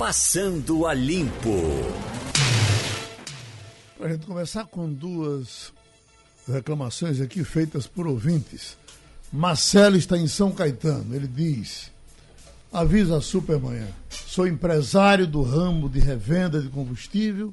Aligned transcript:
Passando 0.00 0.86
a 0.86 0.94
Limpo. 0.94 1.60
Para 3.98 4.06
a 4.06 4.12
gente 4.12 4.24
começar 4.24 4.64
com 4.64 4.90
duas 4.90 5.74
reclamações 6.48 7.20
aqui 7.20 7.44
feitas 7.44 7.86
por 7.86 8.06
ouvintes. 8.06 8.78
Marcelo 9.30 9.98
está 9.98 10.16
em 10.16 10.26
São 10.26 10.52
Caetano. 10.52 11.14
Ele 11.14 11.28
diz: 11.28 11.92
Avisa 12.72 13.18
a 13.18 13.20
Supermanhã. 13.20 13.88
Sou 14.08 14.46
empresário 14.46 15.26
do 15.26 15.42
ramo 15.42 15.86
de 15.86 16.00
revenda 16.00 16.62
de 16.62 16.70
combustível. 16.70 17.52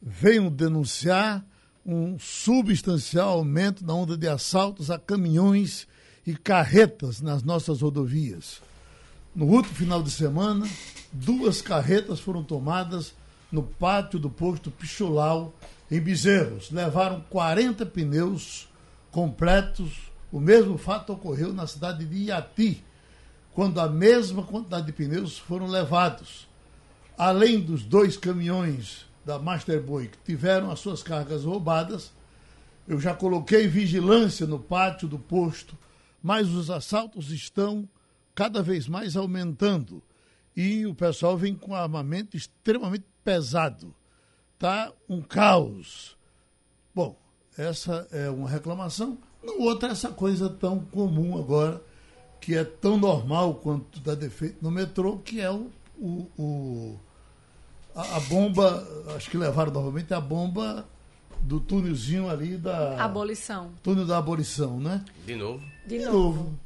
Venho 0.00 0.48
denunciar 0.50 1.44
um 1.84 2.16
substancial 2.16 3.30
aumento 3.30 3.84
na 3.84 3.92
onda 3.92 4.16
de 4.16 4.28
assaltos 4.28 4.88
a 4.88 5.00
caminhões 5.00 5.88
e 6.24 6.36
carretas 6.36 7.20
nas 7.20 7.42
nossas 7.42 7.80
rodovias. 7.80 8.60
No 9.36 9.44
último 9.44 9.74
final 9.74 10.02
de 10.02 10.10
semana, 10.10 10.66
duas 11.12 11.60
carretas 11.60 12.18
foram 12.18 12.42
tomadas 12.42 13.14
no 13.52 13.62
pátio 13.62 14.18
do 14.18 14.30
posto 14.30 14.70
Pichulau, 14.70 15.54
em 15.90 16.00
Bezerros. 16.00 16.70
Levaram 16.70 17.20
40 17.28 17.84
pneus 17.84 18.66
completos. 19.10 19.92
O 20.32 20.40
mesmo 20.40 20.78
fato 20.78 21.12
ocorreu 21.12 21.52
na 21.52 21.66
cidade 21.66 22.06
de 22.06 22.16
Iati, 22.16 22.82
quando 23.52 23.78
a 23.78 23.86
mesma 23.86 24.42
quantidade 24.42 24.86
de 24.86 24.92
pneus 24.94 25.36
foram 25.36 25.66
levados. 25.66 26.48
Além 27.18 27.60
dos 27.60 27.84
dois 27.84 28.16
caminhões 28.16 29.04
da 29.22 29.38
Masterboy 29.38 30.08
que 30.08 30.18
tiveram 30.24 30.70
as 30.70 30.80
suas 30.80 31.02
cargas 31.02 31.44
roubadas, 31.44 32.10
eu 32.88 32.98
já 32.98 33.12
coloquei 33.12 33.68
vigilância 33.68 34.46
no 34.46 34.58
pátio 34.58 35.06
do 35.06 35.18
posto, 35.18 35.76
mas 36.22 36.48
os 36.48 36.70
assaltos 36.70 37.30
estão 37.30 37.86
cada 38.36 38.62
vez 38.62 38.86
mais 38.86 39.16
aumentando 39.16 40.02
e 40.54 40.86
o 40.86 40.94
pessoal 40.94 41.36
vem 41.38 41.54
com 41.54 41.74
armamento 41.74 42.36
extremamente 42.36 43.06
pesado. 43.24 43.94
Tá 44.58 44.92
um 45.08 45.22
caos. 45.22 46.16
Bom, 46.94 47.18
essa 47.56 48.06
é 48.12 48.28
uma 48.30 48.48
reclamação. 48.48 49.18
No 49.42 49.60
outro, 49.62 49.88
essa 49.88 50.10
coisa 50.10 50.50
tão 50.50 50.80
comum 50.80 51.38
agora, 51.38 51.82
que 52.38 52.54
é 52.54 52.62
tão 52.62 52.98
normal 52.98 53.54
quanto 53.54 54.00
dá 54.00 54.14
defeito 54.14 54.58
no 54.62 54.70
metrô, 54.70 55.18
que 55.18 55.40
é 55.40 55.50
o, 55.50 55.70
o, 55.98 56.26
o 56.38 57.00
a, 57.94 58.16
a, 58.16 58.20
bomba, 58.20 58.86
acho 59.16 59.30
que 59.30 59.38
levaram 59.38 59.72
novamente 59.72 60.12
a 60.12 60.20
bomba 60.20 60.86
do 61.40 61.58
túnelzinho 61.58 62.28
ali 62.28 62.58
da. 62.58 63.02
Abolição. 63.02 63.72
Túnel 63.82 64.06
da 64.06 64.18
abolição, 64.18 64.78
né? 64.78 65.02
De 65.24 65.36
novo. 65.36 65.64
De, 65.86 65.98
De 65.98 66.04
novo. 66.04 66.18
novo. 66.18 66.65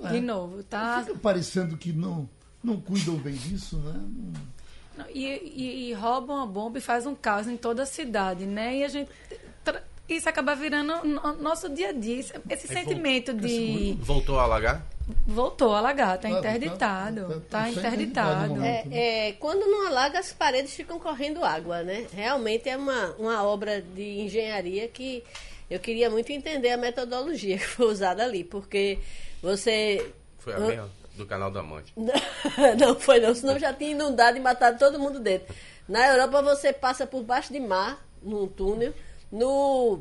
De 0.00 0.16
É. 0.18 0.20
novo, 0.20 0.62
tá? 0.62 1.02
Fica 1.06 1.18
parecendo 1.18 1.76
que 1.76 1.92
não, 1.92 2.28
não 2.62 2.80
cuidam 2.80 3.14
bem 3.16 3.34
disso, 3.34 3.76
né? 3.78 3.92
Não- 3.94 4.56
Não, 4.98 5.04
E, 5.14 5.26
e- 5.26 5.90
e 5.90 5.92
roubam 5.92 6.40
a 6.42 6.46
bomba 6.46 6.78
e 6.78 6.80
faz 6.80 7.04
um 7.06 7.14
caos 7.14 7.46
em 7.46 7.56
toda 7.56 7.82
a 7.82 7.86
cidade, 7.86 8.46
né? 8.46 8.76
E 8.78 8.84
a 8.84 8.88
gente. 8.88 9.10
Isso 10.08 10.28
acaba 10.28 10.54
virando 10.54 11.04
no- 11.04 11.34
nosso 11.42 11.68
dia 11.68 11.88
a 11.88 11.92
dia. 11.92 12.20
Esse- 12.48 12.68
sentimento 12.68 13.34
de. 13.34 13.96
Voltou 14.00 14.38
a 14.38 14.44
alagar? 14.44 14.86
Voltou 15.26 15.74
a 15.74 15.78
alagar, 15.78 16.16
tá 16.18 16.28
Tá- 16.30 16.38
interditado. 16.38 17.20
tá- 17.20 17.28
Tá 17.28 17.40
tá 17.62 17.68
interditado 17.70 17.92
interditado. 17.92 18.54
momento. 18.54 18.88
É, 18.92 19.28
é, 19.28 19.32
quando 19.32 19.66
não 19.66 19.88
alaga, 19.88 20.18
as 20.20 20.32
paredes 20.32 20.72
ficam 20.74 20.98
correndo 21.00 21.44
água, 21.44 21.82
né? 21.82 22.06
Realmente 22.12 22.68
é 22.68 22.76
uma, 22.76 23.14
uma 23.18 23.42
obra 23.42 23.82
de 23.82 24.20
engenharia 24.20 24.86
que 24.88 25.24
eu 25.68 25.80
queria 25.80 26.08
muito 26.08 26.30
entender 26.30 26.70
a 26.70 26.76
metodologia 26.76 27.58
que 27.58 27.66
foi 27.66 27.86
usada 27.86 28.22
ali, 28.22 28.44
porque 28.44 28.98
você. 29.46 30.12
Foi 30.38 30.52
a 30.54 30.60
mesma 30.60 30.88
do 31.16 31.24
canal 31.24 31.50
da 31.50 31.60
Amante. 31.60 31.92
não 32.78 32.94
foi 33.00 33.18
não, 33.20 33.34
senão 33.34 33.58
já 33.58 33.72
tinha 33.72 33.92
inundado 33.92 34.36
e 34.36 34.40
matado 34.40 34.78
todo 34.78 34.98
mundo 34.98 35.18
dentro. 35.18 35.54
Na 35.88 36.06
Europa 36.08 36.42
você 36.42 36.72
passa 36.72 37.06
por 37.06 37.22
baixo 37.22 37.52
de 37.52 37.60
mar, 37.60 38.04
num 38.22 38.46
túnel, 38.46 38.92
no, 39.32 40.00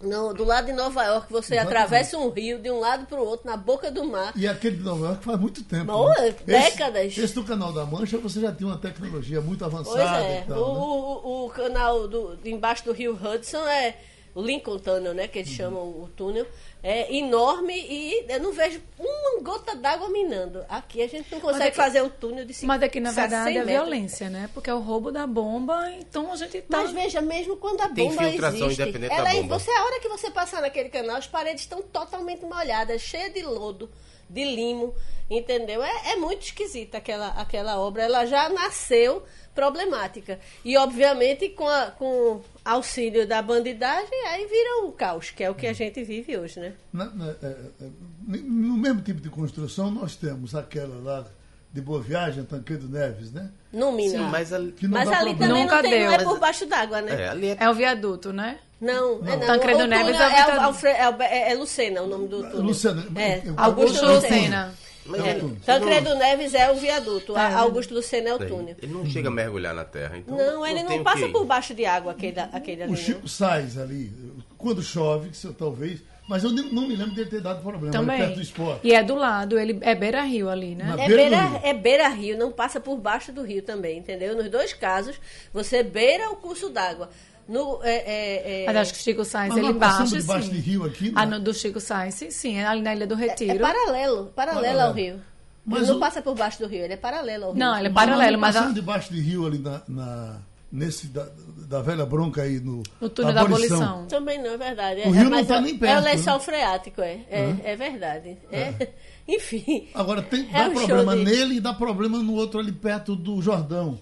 no- 0.00 0.32
do 0.34 0.44
lado 0.44 0.66
de 0.66 0.72
Nova 0.72 1.02
York 1.04 1.32
você 1.32 1.54
Exatamente. 1.54 1.76
atravessa 1.76 2.18
um 2.18 2.30
rio 2.30 2.58
de 2.58 2.70
um 2.70 2.78
lado 2.78 3.06
para 3.06 3.20
o 3.20 3.26
outro, 3.26 3.46
na 3.50 3.56
boca 3.56 3.90
do 3.90 4.04
mar. 4.04 4.32
E 4.36 4.46
aquele 4.46 4.76
de 4.76 4.82
Nova 4.84 5.06
York 5.06 5.24
faz 5.24 5.40
muito 5.40 5.64
tempo. 5.64 5.86
Bom, 5.86 6.08
né? 6.10 6.14
é, 6.18 6.28
Esse- 6.28 6.44
décadas. 6.44 7.18
Esse, 7.18 7.34
do 7.34 7.44
Canal 7.44 7.72
da 7.72 7.84
Mancha 7.84 8.18
você 8.18 8.40
já 8.40 8.52
tinha 8.52 8.68
uma 8.68 8.78
tecnologia 8.78 9.40
muito 9.40 9.60
Pois 9.68 9.74
avançada 9.74 10.24
é, 10.24 10.40
e 10.40 10.42
o, 10.44 10.46
tal, 10.46 10.56
né? 10.74 10.80
o, 10.80 11.44
o 11.46 11.50
canal 11.50 12.06
do, 12.08 12.38
embaixo 12.44 12.84
do 12.84 12.92
rio 12.92 13.14
Hudson 13.20 13.66
é 13.66 13.96
o 14.34 14.42
Lincoln 14.42 14.78
Tunnel, 14.78 15.14
né, 15.14 15.28
que 15.28 15.38
eles 15.38 15.50
chamam 15.52 15.82
o 15.82 16.08
túnel, 16.16 16.44
é 16.86 17.16
enorme 17.16 17.72
e 17.74 18.26
eu 18.28 18.40
não 18.40 18.52
vejo 18.52 18.78
uma 18.98 19.40
gota 19.42 19.74
d'água 19.74 20.10
minando. 20.10 20.62
Aqui 20.68 21.02
a 21.02 21.08
gente 21.08 21.32
não 21.32 21.40
consegue 21.40 21.68
é 21.68 21.70
que- 21.70 21.76
fazer 21.78 22.02
um 22.02 22.10
túnel 22.10 22.44
de 22.44 22.52
50 22.52 22.66
Mas 22.66 22.82
aqui, 22.82 23.00
na 23.00 23.10
verdade, 23.10 23.44
100 23.52 23.58
é 23.58 23.64
violência, 23.64 24.28
né? 24.28 24.50
Porque 24.52 24.68
é 24.68 24.74
o 24.74 24.80
roubo 24.80 25.10
da 25.10 25.26
bomba, 25.26 25.90
então 25.98 26.30
a 26.30 26.36
gente 26.36 26.60
tá. 26.60 26.82
Mas 26.82 26.90
veja, 26.92 27.22
mesmo 27.22 27.56
quando 27.56 27.80
a 27.80 27.88
Tem 27.88 28.08
bomba 28.10 28.22
filtração 28.24 28.66
existe, 28.66 28.82
independente 28.82 29.14
ela 29.14 29.24
da 29.24 29.30
é- 29.34 29.40
bomba. 29.40 29.58
você 29.58 29.70
a 29.70 29.82
hora 29.84 29.98
que 30.00 30.08
você 30.08 30.30
passar 30.30 30.60
naquele 30.60 30.90
canal, 30.90 31.16
as 31.16 31.26
paredes 31.26 31.62
estão 31.62 31.80
totalmente 31.80 32.44
molhadas, 32.44 33.00
cheias 33.00 33.32
de 33.32 33.40
lodo, 33.42 33.90
de 34.28 34.44
limo, 34.44 34.94
entendeu? 35.30 35.82
É, 35.82 36.12
é 36.12 36.16
muito 36.16 36.42
esquisita 36.42 36.98
aquela, 36.98 37.28
aquela 37.28 37.80
obra. 37.80 38.02
Ela 38.02 38.26
já 38.26 38.50
nasceu 38.50 39.22
problemática. 39.54 40.38
E, 40.62 40.76
obviamente, 40.76 41.48
com, 41.48 41.66
a, 41.66 41.86
com 41.92 42.42
auxílio 42.64 43.26
da 43.26 43.42
bandidagem, 43.42 44.26
aí 44.28 44.46
vira 44.46 44.86
um 44.86 44.90
caos, 44.90 45.30
que 45.30 45.44
é 45.44 45.50
o 45.50 45.54
que 45.54 45.66
a 45.66 45.72
gente 45.72 46.02
vive 46.02 46.36
hoje, 46.38 46.58
né? 46.60 46.72
Na- 46.92 47.06
na- 47.06 47.34
é, 47.42 47.46
é, 47.82 47.86
no 48.26 48.76
mesmo 48.76 49.02
tipo 49.02 49.20
de 49.20 49.28
construção, 49.28 49.90
nós 49.90 50.16
temos 50.16 50.54
aquela 50.54 50.96
lá 51.02 51.24
de 51.72 51.80
Boa 51.80 52.00
Viagem, 52.00 52.44
Tancredo 52.44 52.88
Neves, 52.88 53.32
né? 53.32 53.50
No 53.72 53.90
Sim, 53.90 53.96
Minas. 53.96 54.30
mas 54.30 54.52
ali, 54.52 54.72
Que 54.72 54.86
não 54.86 54.94
Mas 54.98 55.10
dá 55.10 55.18
ali 55.18 55.30
problema. 55.30 55.48
também 55.52 55.62
Nunca 55.64 55.74
não 55.82 55.82
tem, 55.90 56.04
não 56.06 56.12
é 56.12 56.18
por 56.24 56.38
baixo 56.38 56.66
d'água, 56.66 57.02
né? 57.02 57.22
é, 57.22 57.28
ali 57.28 57.48
é, 57.48 57.56
É 57.60 57.68
o 57.68 57.74
viaduto, 57.74 58.32
né? 58.32 58.58
Não, 58.80 59.20
é 59.26 59.36
não. 59.36 59.46
Tancredo 59.46 59.82
o 59.84 59.86
Neves 59.86 60.14
é 60.14 60.18
o 60.18 60.30
é, 60.30 61.00
é, 61.00 61.08
o- 61.10 61.22
é- 61.22 61.50
é 61.52 61.54
Lucena 61.54 62.02
o 62.02 62.06
nome 62.06 62.28
do 62.28 62.42
túnel. 62.42 62.60
Lucena, 62.62 63.04
É, 63.16 63.42
Augusto 63.56 64.04
eu- 64.04 64.14
Lucena. 64.14 64.74
Mas 65.06 65.24
É, 65.24 65.30
ele- 65.36 65.56
Tancredo 65.64 66.14
Neves 66.14 66.54
é 66.54 66.70
o 66.70 66.74
viaduto, 66.76 67.36
É. 67.36 67.54
Augusto 67.54 67.94
Lucena 67.94 68.30
é 68.30 68.34
o 68.34 68.38
túnel. 68.38 68.76
Ele 68.82 68.92
não 68.92 69.06
chega 69.06 69.28
a 69.28 69.32
mergulhar 69.32 69.74
na 69.74 69.84
terra, 69.84 70.16
então. 70.18 70.36
Não, 70.36 70.66
ele 70.66 70.82
não 70.82 70.96
o 71.00 71.04
passa 71.04 71.28
por 71.28 71.44
baixo 71.44 71.74
de 71.74 71.84
água, 71.84 72.12
aquele, 72.12 72.40
aquele 72.40 72.82
ali. 72.84 72.92
O 72.92 72.96
não. 72.96 73.00
Chico 73.02 73.28
Sainz 73.28 73.76
ali, 73.78 74.12
quando 74.56 74.82
chove, 74.82 75.30
talvez, 75.58 76.00
mas 76.28 76.42
eu 76.42 76.50
não 76.50 76.88
me 76.88 76.96
lembro 76.96 77.14
dele 77.14 77.28
ter 77.28 77.40
dado 77.42 77.60
problema 77.62 77.92
Também. 77.92 78.16
perto 78.18 78.36
do 78.36 78.40
esporte. 78.42 78.80
E 78.86 78.94
é 78.94 79.02
do 79.02 79.14
lado, 79.14 79.58
ele 79.58 79.78
é 79.82 79.94
beira-rio 79.94 80.48
ali, 80.48 80.74
né? 80.74 80.94
É 80.98 81.06
beira 81.06 81.16
beira, 81.16 81.40
rio. 81.46 81.60
é 81.62 81.74
beira 81.74 82.08
rio, 82.08 82.38
não 82.38 82.50
passa 82.50 82.80
por 82.80 82.96
baixo 82.96 83.30
do 83.30 83.42
rio 83.42 83.62
também, 83.62 83.98
entendeu? 83.98 84.34
Nos 84.34 84.48
dois 84.48 84.72
casos, 84.72 85.20
você 85.52 85.82
beira 85.82 86.30
o 86.30 86.36
curso 86.36 86.70
d'água. 86.70 87.10
No, 87.48 87.80
é, 87.82 87.94
é, 87.96 88.62
é, 88.62 88.66
Mas 88.66 88.76
acho 88.76 88.94
que 88.94 89.00
o 89.00 89.02
Chico 89.02 89.24
Sainz, 89.24 89.54
ele 89.56 89.72
baixa, 89.74 90.16
debaixo 90.18 90.46
sim. 90.48 90.52
de 90.54 90.58
rio 90.60 90.84
aqui, 90.84 91.04
né? 91.06 91.12
Ah, 91.14 91.26
no, 91.26 91.38
do 91.40 91.52
Chico 91.52 91.78
Sainz, 91.80 92.14
sim, 92.14 92.30
sim, 92.30 92.56
é 92.56 92.64
ali 92.66 92.80
na 92.80 92.94
Ilha 92.94 93.06
do 93.06 93.14
Retiro. 93.14 93.52
é 93.52 93.58
paralelo, 93.58 94.26
paralelo 94.34 94.62
Paralelo. 94.64 94.80
ao 94.88 94.92
rio. 94.92 95.20
Mas 95.66 95.80
ele 95.82 95.88
não 95.90 95.96
o- 95.96 96.00
passa 96.00 96.20
por 96.22 96.34
baixo 96.34 96.58
do 96.58 96.66
rio, 96.66 96.82
ele 96.84 96.94
é 96.94 96.96
paralelo 96.96 97.44
ao 97.46 97.52
rio. 97.52 97.58
Não, 97.60 97.78
ele 97.78 97.88
é 97.88 97.90
paralelo, 97.90 98.38
mas 98.38 98.54
a- 98.56 98.58
passamos 98.60 98.74
debaixo 98.74 99.12
de 99.12 99.20
rio 99.20 99.46
ali 99.46 99.58
na, 99.58 99.82
na- 99.88 100.38
nesse 100.72 101.06
da, 101.08 101.26
da 101.68 101.80
velha 101.82 102.04
bronca 102.04 102.42
aí 102.42 102.58
no 102.60 102.82
no 103.00 103.08
túnel 103.08 103.32
da 103.32 103.42
abolição. 103.42 104.06
Também 104.06 104.42
não, 104.42 104.50
é 104.54 104.56
verdade. 104.58 105.00
O 105.00 105.04
é, 105.04 105.10
rio 105.10 105.24
não 105.24 105.30
mas 105.30 105.46
tá 105.46 105.56
é- 105.56 105.60
nem 105.60 105.74
É 105.74 105.78
perto, 105.78 106.00
o 106.00 106.04
lençol 106.04 106.34
né? 106.34 106.40
freático, 106.40 107.00
é. 107.02 107.20
É, 107.30 107.56
é 107.64 107.76
verdade. 107.76 108.38
É. 108.50 108.88
Enfim. 109.28 109.88
Agora, 109.94 110.20
tem, 110.22 110.48
É 110.52 110.64
dá 110.64 110.68
um 110.68 110.74
problema 110.74 111.14
nele 111.14 111.54
e 111.56 111.60
dá 111.60 111.72
problema 111.72 112.18
no 112.18 112.34
outro 112.34 112.58
ali 112.60 112.72
perto 112.72 113.14
do 113.16 113.40
Jordão. 113.40 113.98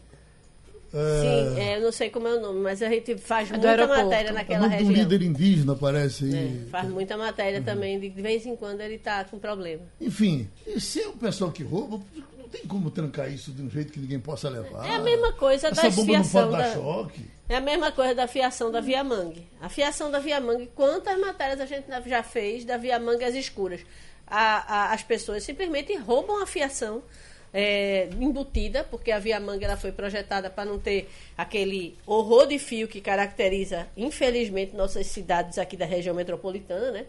Sim, 0.93 1.59
é, 1.61 1.77
eu 1.79 1.81
não 1.83 1.93
sei 1.93 2.11
como 2.11 2.29
é 2.29 2.35
o 2.35 2.41
nome, 2.41 2.61
mas 2.61 2.83
a 2.83 2.89
gente 2.89 3.17
faz 3.17 3.49
É 3.49 3.53
do 3.53 3.59
muita 3.59 3.71
aeroporto. 3.71 4.05
matéria 4.05 4.29
É 4.29 4.33
naquela 4.33 4.69
de 4.69 4.75
um 4.75 4.79
região. 4.89 4.93
líder 4.93 5.23
indígena, 5.23 5.75
parece. 5.75 6.25
aí. 6.25 6.63
É, 6.67 6.71
faz 6.71 6.89
muita 6.89 7.17
matéria 7.17 7.63
também, 7.63 7.99
de 7.99 8.09
vez 8.11 8.45
em 8.45 8.55
quando 8.55 8.81
ele 8.83 8.99
tá 8.99 9.25
com 9.25 9.39
problema. 9.39 9.83
Enfim, 10.01 10.49
e 10.67 10.79
se 10.81 11.01
é 11.01 11.09
o 11.09 11.13
pessoal 11.13 11.51
que 11.51 11.63
rouba, 11.63 12.01
não 12.39 12.49
tem 12.49 12.63
como 12.67 12.91
trancar 12.91 13.33
isso 13.33 13.51
de 13.53 13.63
um 13.63 13.71
jeito 13.71 13.91
que 13.93 13.99
ninguém 14.01 14.21
possa 14.21 14.49
levar. 14.51 14.87
É 14.87 14.97
a 14.97 14.99
mesma 15.01 15.33
coisa 15.33 15.71
da 15.71 15.83
Essa 15.87 15.91
bomba 15.97 16.13
não 16.13 16.25
fiação 16.25 16.51
pode 16.51 16.63
dar 16.63 16.69
da- 16.69 16.75
choque. 16.75 17.31
É 17.49 17.57
a 17.57 17.61
mesma 17.61 17.93
coisa 17.93 18.15
da 18.15 18.27
fiação 18.27 18.71
da 18.71 18.81
Via 18.81 19.03
Mangue. 19.03 19.47
A 19.61 19.69
fiação 19.69 20.11
da 20.11 20.19
Via 20.19 20.41
Mangue, 20.41 20.71
quantas 20.75 21.19
matérias 21.19 21.61
a 21.61 21.67
gente 21.67 21.87
já 22.07 22.23
fez 22.23 22.65
da 22.65 22.77
Via 22.77 22.99
Mangue 22.99 23.25
às 23.25 23.35
escuras? 23.35 23.81
A- 24.27 24.91
a- 24.91 24.93
as 24.93 25.03
pessoas 25.03 25.43
simplesmente 25.43 25.95
roubam 25.97 26.43
a 26.43 26.47
fiação 26.47 27.03
é, 27.53 28.09
embutida, 28.19 28.85
porque 28.85 29.13
a 29.13 29.19
Via 29.19 29.39
Mangue 29.39 29.65
ela 29.65 29.77
foi 29.77 29.93
projetada 29.93 30.49
para 30.49 30.65
não 30.65 30.79
ter 30.79 31.09
aquele 31.37 31.97
horror 32.07 32.47
de 32.47 32.59
fio 32.59 32.89
que 32.89 33.01
caracteriza, 33.01 33.87
infelizmente, 33.97 34.75
nossas 34.75 35.07
cidades 35.07 35.59
aqui 35.59 35.77
da 35.77 35.85
região 35.85 36.15
metropolitana, 36.15 36.91
né? 36.91 37.07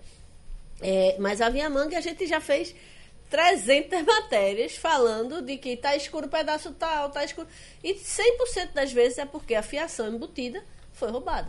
É, 0.82 1.16
mas 1.20 1.40
a 1.42 1.50
Via 1.50 1.70
Mangue 1.70 1.96
a 1.96 2.02
gente 2.02 2.28
já 2.28 2.42
fez 2.42 2.76
300 3.30 4.04
matérias 4.06 4.76
falando 4.76 5.42
de 5.42 5.58
que 5.58 5.78
tá 5.78 5.96
escuro 5.96 6.28
o 6.28 6.30
pedaço 6.30 6.72
tal, 6.74 7.10
tá 7.10 7.24
escuro. 7.24 7.48
E 7.84 7.94
100% 7.94 8.74
das 8.74 8.92
vezes 8.92 9.18
é 9.18 9.26
porque 9.26 9.56
a 9.56 9.64
fiação 9.64 10.14
embutida 10.14 10.64
foi 10.94 11.10
roubada. 11.10 11.48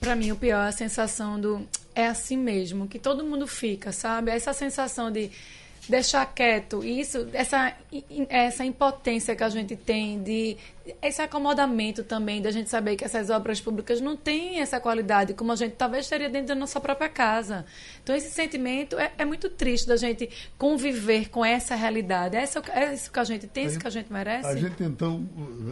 Pra 0.00 0.16
mim, 0.16 0.30
o 0.30 0.36
pior 0.36 0.64
é 0.64 0.68
a 0.68 0.72
sensação 0.72 1.38
do. 1.38 1.68
É 1.94 2.06
assim 2.06 2.36
mesmo, 2.36 2.88
que 2.88 2.98
todo 2.98 3.22
mundo 3.22 3.46
fica, 3.46 3.92
sabe? 3.92 4.30
Essa 4.30 4.52
sensação 4.52 5.10
de. 5.10 5.30
Deixar 5.88 6.24
quieto 6.26 6.82
isso, 6.84 7.28
essa, 7.32 7.74
essa 8.28 8.64
impotência 8.64 9.36
que 9.36 9.42
a 9.42 9.48
gente 9.48 9.76
tem 9.76 10.22
de 10.22 10.56
esse 11.02 11.22
acomodamento 11.22 12.04
também 12.04 12.42
da 12.42 12.50
gente 12.50 12.68
saber 12.68 12.96
que 12.96 13.04
essas 13.04 13.30
obras 13.30 13.60
públicas 13.60 14.00
não 14.00 14.16
têm 14.16 14.60
essa 14.60 14.78
qualidade 14.78 15.32
como 15.32 15.50
a 15.50 15.56
gente 15.56 15.72
talvez 15.76 16.06
teria 16.08 16.28
dentro 16.28 16.48
da 16.48 16.54
nossa 16.54 16.78
própria 16.78 17.08
casa. 17.08 17.64
Então 18.02 18.14
esse 18.14 18.30
sentimento 18.30 18.98
é, 18.98 19.12
é 19.16 19.24
muito 19.24 19.48
triste 19.48 19.86
da 19.86 19.96
gente 19.96 20.28
conviver 20.58 21.30
com 21.30 21.44
essa 21.44 21.74
realidade. 21.74 22.36
É 22.36 22.44
isso, 22.44 22.58
é 22.70 22.94
isso 22.94 23.10
que 23.10 23.18
a 23.18 23.24
gente 23.24 23.46
tem, 23.46 23.64
é 23.64 23.66
isso 23.68 23.78
que 23.78 23.86
a 23.86 23.90
gente 23.90 24.12
merece. 24.12 24.46
A 24.46 24.56
gente 24.56 24.82
então 24.82 25.26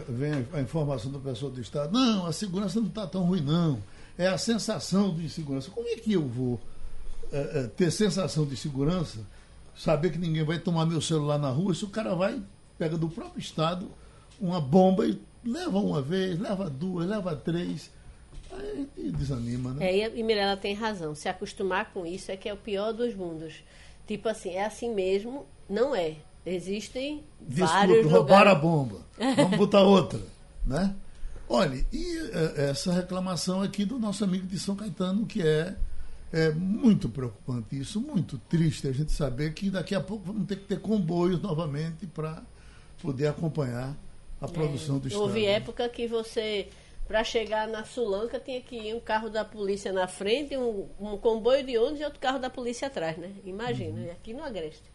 vem 0.09 0.47
a 0.53 0.61
informação 0.61 1.11
do 1.11 1.19
pessoal 1.19 1.51
do 1.51 1.61
Estado, 1.61 1.93
não, 1.93 2.25
a 2.25 2.33
segurança 2.33 2.79
não 2.79 2.87
está 2.87 3.05
tão 3.05 3.23
ruim 3.23 3.41
não. 3.41 3.81
É 4.17 4.27
a 4.27 4.37
sensação 4.37 5.13
de 5.15 5.25
insegurança. 5.25 5.71
Como 5.71 5.87
é 5.87 5.95
que 5.95 6.13
eu 6.13 6.27
vou 6.27 6.59
é, 7.31 7.61
é, 7.61 7.63
ter 7.67 7.91
sensação 7.91 8.45
de 8.45 8.55
segurança? 8.55 9.19
Saber 9.75 10.11
que 10.11 10.17
ninguém 10.17 10.43
vai 10.43 10.59
tomar 10.59 10.85
meu 10.85 11.01
celular 11.01 11.37
na 11.37 11.49
rua, 11.49 11.73
se 11.73 11.83
o 11.85 11.89
cara 11.89 12.15
vai, 12.15 12.41
pega 12.77 12.97
do 12.97 13.09
próprio 13.09 13.39
Estado 13.39 13.89
uma 14.39 14.59
bomba 14.59 15.05
e 15.05 15.19
leva 15.45 15.77
uma 15.77 16.01
vez, 16.01 16.39
leva 16.39 16.69
duas, 16.69 17.07
leva 17.07 17.35
três. 17.35 17.91
Aí 18.51 18.87
desanima, 19.11 19.73
né? 19.73 19.99
É, 19.99 20.15
e 20.15 20.23
Mirella 20.23 20.55
tem 20.55 20.75
razão. 20.75 21.15
Se 21.15 21.27
acostumar 21.27 21.91
com 21.91 22.05
isso 22.05 22.31
é 22.31 22.37
que 22.37 22.47
é 22.47 22.53
o 22.53 22.57
pior 22.57 22.93
dos 22.93 23.15
mundos. 23.15 23.63
Tipo 24.05 24.29
assim, 24.29 24.51
é 24.51 24.65
assim 24.65 24.93
mesmo? 24.93 25.45
Não 25.69 25.95
é. 25.95 26.17
Existem 26.45 27.23
Desculpa, 27.39 27.73
vários 27.73 28.11
roubaram 28.11 28.51
lugares... 28.51 28.51
a 28.51 28.55
bomba. 28.55 28.99
Vamos 29.37 29.57
botar 29.57 29.81
outra, 29.81 30.19
né? 30.65 30.93
Olha, 31.47 31.85
e 31.91 32.17
é, 32.33 32.69
essa 32.69 32.91
reclamação 32.91 33.61
aqui 33.61 33.85
do 33.85 33.97
nosso 33.97 34.23
amigo 34.23 34.45
de 34.45 34.59
São 34.59 34.75
Caetano, 34.75 35.25
que 35.25 35.41
é 35.41 35.75
é 36.33 36.51
muito 36.51 37.07
preocupante 37.07 37.79
isso, 37.79 38.01
muito 38.01 38.39
triste 38.49 38.87
a 38.87 38.91
gente 38.91 39.11
saber 39.11 39.53
que 39.53 39.69
daqui 39.69 39.93
a 39.93 40.01
pouco 40.01 40.25
vamos 40.25 40.47
ter 40.47 40.55
que 40.55 40.65
ter 40.65 40.79
comboios 40.79 41.39
novamente 41.39 42.07
para 42.07 42.41
poder 42.99 43.27
acompanhar 43.27 43.95
a 44.41 44.47
produção 44.47 44.97
é, 44.97 44.99
do 44.99 45.07
Estado. 45.07 45.21
Houve 45.21 45.45
época 45.45 45.87
que 45.87 46.07
você, 46.07 46.69
para 47.07 47.23
chegar 47.23 47.67
na 47.67 47.85
Sulanca, 47.85 48.39
tinha 48.39 48.59
que 48.59 48.75
ir 48.75 48.95
um 48.95 48.99
carro 48.99 49.29
da 49.29 49.45
polícia 49.45 49.93
na 49.93 50.07
frente, 50.07 50.57
um, 50.57 50.87
um 50.99 51.17
comboio 51.17 51.63
de 51.63 51.77
ônibus 51.77 51.99
e 52.01 52.03
outro 52.03 52.19
carro 52.19 52.39
da 52.39 52.49
polícia 52.49 52.87
atrás, 52.87 53.15
né? 53.15 53.31
Imagina, 53.45 54.01
uhum. 54.01 54.11
aqui 54.11 54.33
no 54.33 54.43
Agreste. 54.43 54.91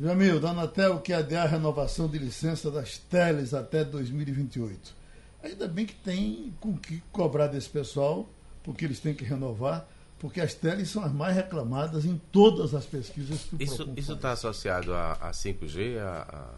Jamil, 0.00 0.38
da 0.38 0.50
Anatel 0.50 1.00
que 1.00 1.12
adiar 1.12 1.46
a 1.46 1.50
renovação 1.50 2.06
de 2.06 2.18
licença 2.18 2.70
das 2.70 2.98
teles 2.98 3.52
até 3.52 3.82
2028. 3.82 4.94
Ainda 5.42 5.66
bem 5.66 5.86
que 5.86 5.94
tem 5.94 6.54
com 6.60 6.78
que 6.78 7.02
cobrar 7.10 7.48
desse 7.48 7.68
pessoal 7.68 8.28
porque 8.68 8.84
eles 8.84 9.00
têm 9.00 9.14
que 9.14 9.24
renovar, 9.24 9.88
porque 10.18 10.42
as 10.42 10.52
teles 10.52 10.90
são 10.90 11.02
as 11.02 11.10
mais 11.10 11.34
reclamadas 11.34 12.04
em 12.04 12.20
todas 12.30 12.74
as 12.74 12.84
pesquisas 12.84 13.44
que 13.44 13.56
o 13.56 13.62
Isso 13.96 14.12
está 14.12 14.32
associado 14.32 14.92
a, 14.92 15.12
a 15.12 15.30
5G, 15.30 15.96
a, 15.96 16.52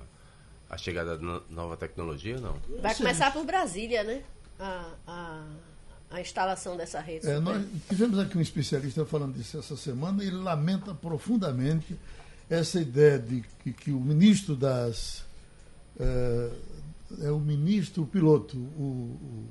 a, 0.68 0.74
a, 0.74 0.76
chegada 0.76 1.16
da 1.16 1.40
nova 1.48 1.76
tecnologia, 1.76 2.40
não? 2.40 2.56
Vai 2.82 2.96
começar 2.96 3.32
por 3.32 3.44
Brasília, 3.44 4.02
né? 4.02 4.24
A, 4.58 4.90
a, 5.06 5.44
a 6.10 6.20
instalação 6.20 6.76
dessa 6.76 6.98
rede. 6.98 7.28
É, 7.28 7.38
nós 7.38 7.64
tivemos 7.88 8.18
aqui 8.18 8.36
um 8.36 8.40
especialista 8.40 9.06
falando 9.06 9.34
disso 9.34 9.56
essa 9.56 9.76
semana 9.76 10.24
e 10.24 10.26
ele 10.26 10.38
lamenta 10.38 10.92
profundamente 10.92 11.96
essa 12.48 12.80
ideia 12.80 13.20
de 13.20 13.44
que, 13.62 13.72
que 13.72 13.92
o 13.92 14.00
ministro 14.00 14.56
das. 14.56 15.24
É, 15.96 16.50
é 17.22 17.30
o 17.30 17.38
ministro, 17.38 18.02
o 18.02 18.06
piloto, 18.06 18.56
o 18.56 19.46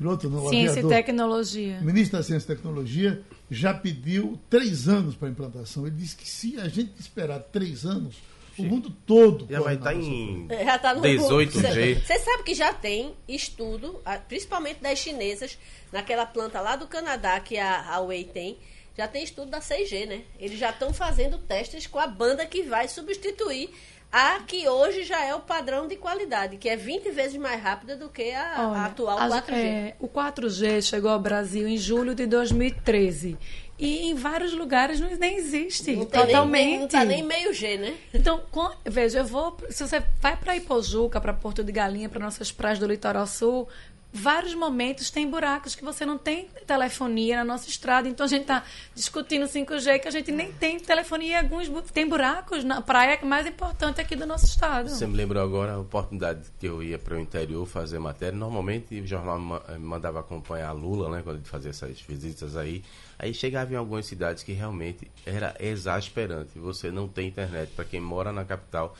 piloto 0.00 0.30
não, 0.30 0.48
Ciência 0.48 0.70
aviador, 0.70 0.92
e 0.92 0.94
Tecnologia. 0.94 1.78
O 1.82 1.84
ministro 1.84 2.16
da 2.16 2.24
Ciência 2.24 2.50
e 2.50 2.56
Tecnologia 2.56 3.22
já 3.50 3.74
pediu 3.74 4.40
três 4.48 4.88
anos 4.88 5.14
para 5.14 5.28
a 5.28 5.30
implantação. 5.30 5.86
Ele 5.86 5.96
disse 5.96 6.16
que 6.16 6.26
se 6.26 6.58
a 6.58 6.68
gente 6.68 6.98
esperar 6.98 7.38
três 7.40 7.84
anos, 7.84 8.16
Sim. 8.56 8.64
o 8.64 8.70
mundo 8.70 8.90
todo 9.06 9.46
já 9.50 9.60
vai 9.60 9.74
estar 9.74 9.90
tá 9.90 9.94
em 9.94 10.48
já 10.48 10.78
tá 10.78 10.94
no 10.94 11.02
18G. 11.02 12.00
Você 12.02 12.18
sabe 12.18 12.42
que 12.44 12.54
já 12.54 12.72
tem 12.72 13.12
estudo, 13.28 14.00
principalmente 14.26 14.80
das 14.80 14.98
chinesas, 14.98 15.58
naquela 15.92 16.24
planta 16.24 16.62
lá 16.62 16.76
do 16.76 16.86
Canadá 16.86 17.38
que 17.38 17.58
a 17.58 17.98
Huawei 17.98 18.24
tem, 18.24 18.56
já 18.96 19.06
tem 19.06 19.22
estudo 19.22 19.50
da 19.50 19.60
6G, 19.60 20.06
né? 20.06 20.22
Eles 20.38 20.58
já 20.58 20.70
estão 20.70 20.94
fazendo 20.94 21.36
testes 21.38 21.86
com 21.86 21.98
a 21.98 22.06
banda 22.06 22.46
que 22.46 22.62
vai 22.62 22.88
substituir 22.88 23.68
a 24.12 24.40
que 24.40 24.68
hoje 24.68 25.04
já 25.04 25.24
é 25.24 25.34
o 25.34 25.40
padrão 25.40 25.86
de 25.86 25.96
qualidade, 25.96 26.56
que 26.56 26.68
é 26.68 26.76
20 26.76 27.10
vezes 27.10 27.36
mais 27.36 27.62
rápida 27.62 27.96
do 27.96 28.08
que 28.08 28.32
a, 28.32 28.54
Olha, 28.58 28.80
a 28.80 28.86
atual 28.86 29.18
4G. 29.18 29.52
É, 29.52 29.94
o 30.00 30.08
4G 30.08 30.82
chegou 30.82 31.10
ao 31.10 31.20
Brasil 31.20 31.68
em 31.68 31.76
julho 31.76 32.14
de 32.14 32.26
2013. 32.26 33.38
E 33.80 34.10
em 34.10 34.14
vários 34.14 34.52
lugares 34.52 35.00
não, 35.00 35.08
nem 35.16 35.36
existe. 35.36 35.96
Não 35.96 36.04
totalmente. 36.04 36.66
Nem, 36.66 36.78
não 36.78 36.84
está 36.86 37.04
nem 37.04 37.22
meio 37.22 37.54
G, 37.54 37.78
né? 37.78 37.96
Então, 38.12 38.42
com, 38.50 38.70
veja, 38.84 39.20
eu 39.20 39.24
vou. 39.24 39.56
Se 39.70 39.86
você 39.86 40.02
vai 40.20 40.36
para 40.36 40.54
Ipojuca, 40.54 41.18
para 41.18 41.32
Porto 41.32 41.64
de 41.64 41.72
Galinha, 41.72 42.06
para 42.06 42.20
nossas 42.20 42.52
praias 42.52 42.78
do 42.78 42.86
litoral 42.86 43.26
sul, 43.26 43.66
vários 44.12 44.54
momentos 44.54 45.10
tem 45.10 45.28
buracos 45.28 45.74
que 45.74 45.84
você 45.84 46.04
não 46.04 46.18
tem 46.18 46.48
telefonia 46.66 47.36
na 47.36 47.44
nossa 47.44 47.68
estrada. 47.68 48.08
Então 48.08 48.24
a 48.24 48.28
gente 48.28 48.42
está 48.42 48.64
discutindo 48.94 49.46
5G 49.46 50.00
que 50.00 50.08
a 50.08 50.10
gente 50.10 50.32
nem 50.32 50.52
tem 50.52 50.78
telefonia. 50.78 51.40
Alguns 51.40 51.68
tem 51.92 52.08
buracos 52.08 52.64
na 52.64 52.80
praia 52.82 53.16
que 53.16 53.24
é 53.24 53.28
mais 53.28 53.46
importante 53.46 54.00
aqui 54.00 54.16
do 54.16 54.26
nosso 54.26 54.46
estado. 54.46 54.88
Você 54.88 55.06
me 55.06 55.16
lembrou 55.16 55.42
agora 55.42 55.74
a 55.74 55.78
oportunidade 55.78 56.40
que 56.58 56.66
eu 56.66 56.82
ia 56.82 56.98
para 56.98 57.16
o 57.16 57.20
interior 57.20 57.64
fazer 57.66 57.98
matéria. 57.98 58.36
Normalmente 58.36 59.00
o 59.00 59.06
jornal 59.06 59.62
eh, 59.68 59.78
mandava 59.78 60.20
acompanhar 60.20 60.72
Lula, 60.72 61.08
né, 61.10 61.22
quando 61.22 61.36
ele 61.36 61.44
fazia 61.44 61.70
essas 61.70 62.00
visitas 62.00 62.56
aí. 62.56 62.82
Aí 63.18 63.34
chegava 63.34 63.72
em 63.72 63.76
algumas 63.76 64.06
cidades 64.06 64.42
que 64.42 64.52
realmente 64.52 65.10
era 65.26 65.54
exasperante. 65.60 66.58
Você 66.58 66.90
não 66.90 67.06
tem 67.06 67.28
internet. 67.28 67.70
Para 67.76 67.84
quem 67.84 68.00
mora 68.00 68.32
na 68.32 68.44
capital, 68.44 68.96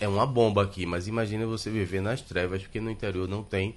é 0.00 0.08
uma 0.08 0.26
bomba 0.26 0.64
aqui. 0.64 0.86
Mas 0.86 1.06
imagina 1.06 1.46
você 1.46 1.70
viver 1.70 2.00
nas 2.00 2.22
trevas, 2.22 2.62
porque 2.62 2.80
no 2.80 2.90
interior 2.90 3.28
não 3.28 3.42
tem 3.42 3.76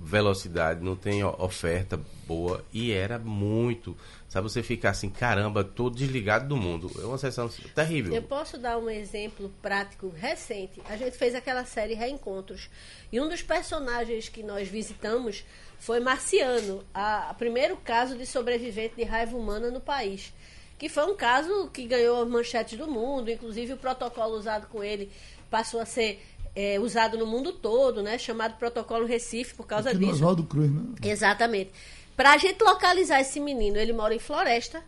velocidade, 0.00 0.82
não 0.82 0.96
tem 0.96 1.24
oferta 1.24 2.00
boa 2.26 2.64
e 2.72 2.92
era 2.92 3.18
muito. 3.18 3.96
Sabe, 4.28 4.48
você 4.48 4.62
ficar 4.62 4.90
assim, 4.90 5.08
caramba, 5.08 5.64
todo 5.64 5.96
desligado 5.96 6.46
do 6.46 6.56
mundo. 6.56 6.90
É 7.00 7.04
uma 7.04 7.16
sensação 7.16 7.48
terrível. 7.74 8.14
Eu 8.14 8.22
posso 8.22 8.58
dar 8.58 8.78
um 8.78 8.90
exemplo 8.90 9.50
prático 9.62 10.08
recente. 10.10 10.82
A 10.88 10.96
gente 10.96 11.16
fez 11.16 11.34
aquela 11.34 11.64
série 11.64 11.94
Reencontros. 11.94 12.68
E 13.10 13.20
um 13.20 13.28
dos 13.28 13.42
personagens 13.42 14.28
que 14.28 14.42
nós 14.42 14.68
visitamos 14.68 15.44
foi 15.78 15.98
Marciano, 15.98 16.84
o 17.30 17.34
primeiro 17.34 17.76
caso 17.78 18.18
de 18.18 18.26
sobrevivente 18.26 18.96
de 18.96 19.04
raiva 19.04 19.36
humana 19.36 19.70
no 19.70 19.80
país. 19.80 20.32
Que 20.78 20.88
foi 20.88 21.10
um 21.10 21.16
caso 21.16 21.70
que 21.70 21.86
ganhou 21.86 22.24
manchetes 22.26 22.78
do 22.78 22.86
mundo, 22.86 23.30
inclusive 23.30 23.72
o 23.72 23.78
protocolo 23.78 24.36
usado 24.36 24.66
com 24.68 24.84
ele 24.84 25.10
passou 25.50 25.80
a 25.80 25.86
ser 25.86 26.22
é, 26.58 26.80
usado 26.80 27.16
no 27.16 27.24
mundo 27.24 27.52
todo, 27.52 28.02
né? 28.02 28.18
Chamado 28.18 28.58
Protocolo 28.58 29.06
Recife 29.06 29.54
por 29.54 29.64
causa 29.64 29.90
Aqui 29.90 30.00
disso. 30.00 30.10
Oswaldo 30.10 30.42
Cruz, 30.42 30.68
né? 30.68 30.82
Exatamente. 31.04 31.70
Para 32.16 32.32
a 32.32 32.36
gente 32.36 32.60
localizar 32.64 33.20
esse 33.20 33.38
menino, 33.38 33.76
ele 33.76 33.92
mora 33.92 34.12
em 34.12 34.18
Floresta. 34.18 34.82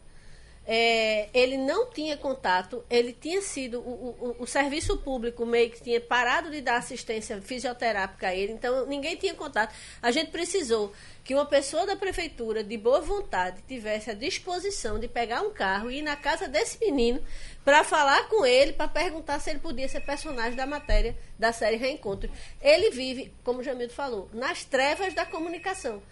É, 0.67 1.29
ele 1.33 1.57
não 1.57 1.89
tinha 1.91 2.17
contato, 2.17 2.85
ele 2.91 3.13
tinha 3.13 3.41
sido. 3.41 3.79
O, 3.79 4.37
o, 4.39 4.43
o, 4.43 4.47
serviço 4.47 4.99
público 4.99 5.47
meio 5.47 5.71
que 5.71 5.81
tinha 5.81 6.01
parado 6.01 6.51
de 6.51 6.61
dar 6.61 6.77
assistência 6.77 7.41
fisioterápica 7.41 8.29
a 8.29 8.35
ele, 8.35 8.53
então 8.53 8.85
ninguém 8.87 9.17
tinha 9.17 9.35
contato. 9.35 9.73
A 10.03 10.11
gente 10.11 10.31
precisou 10.31 10.93
que 11.25 11.35
uma 11.35 11.47
pessoa 11.47 11.87
da 11.87 11.97
prefeitura, 11.97 12.63
de 12.63 12.77
boa 12.77 13.01
vontade, 13.01 13.63
tivesse 13.67 14.11
a 14.11 14.15
disposição 14.15 14.99
de 14.99 15.09
pegar 15.09 15.43
um 15.43 15.51
carro 15.51 15.91
e 15.91 15.99
ir 15.99 16.03
na 16.03 16.17
casa 16.17 16.47
desse 16.49 16.79
menino 16.85 17.21
para 17.65 17.85
falar 17.85 18.29
com 18.29 18.45
ele, 18.45 18.73
para 18.73 18.89
perguntar 18.89 19.39
se 19.41 19.51
ele 19.51 19.59
podia 19.59 19.89
ser 19.89 20.01
personagem 20.01 20.57
da 20.57 20.67
matéria 20.67 21.17
da 21.39 21.53
série 21.53 21.77
Reencontro. 21.77 22.31
Ele 22.61 22.91
vive, 22.91 23.35
como 23.45 23.61
o 23.61 23.63
Jamildo 23.63 23.93
falou, 23.93 24.29
nas 24.33 24.65
trevas 24.65 25.15
da 25.15 25.27
comunicação. 25.27 26.03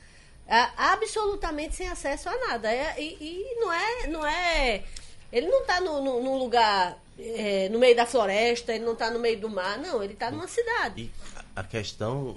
É, 0.47 0.69
absolutamente 0.77 1.75
sem 1.75 1.89
acesso 1.89 2.29
a 2.29 2.37
nada. 2.49 2.73
É, 2.73 2.95
e, 2.99 3.17
e, 3.21 3.61
não 3.61 3.73
é. 3.73 4.07
Não 4.07 4.27
é 4.27 4.85
ele 5.33 5.47
não 5.47 5.61
está 5.61 5.81
num 5.81 6.39
lugar 6.39 6.99
é, 7.19 7.69
no 7.69 7.79
meio 7.79 7.95
da 7.95 8.07
floresta, 8.07 8.73
ele 8.73 8.85
não 8.85 8.95
está 8.95 9.11
no 9.11 9.19
meio 9.19 9.39
do 9.39 9.49
mar, 9.49 9.79
não, 9.79 10.03
ele 10.03 10.15
está 10.15 10.31
numa 10.31 10.49
cidade. 10.49 11.03
E 11.03 11.11
a 11.55 11.63
questão 11.63 12.37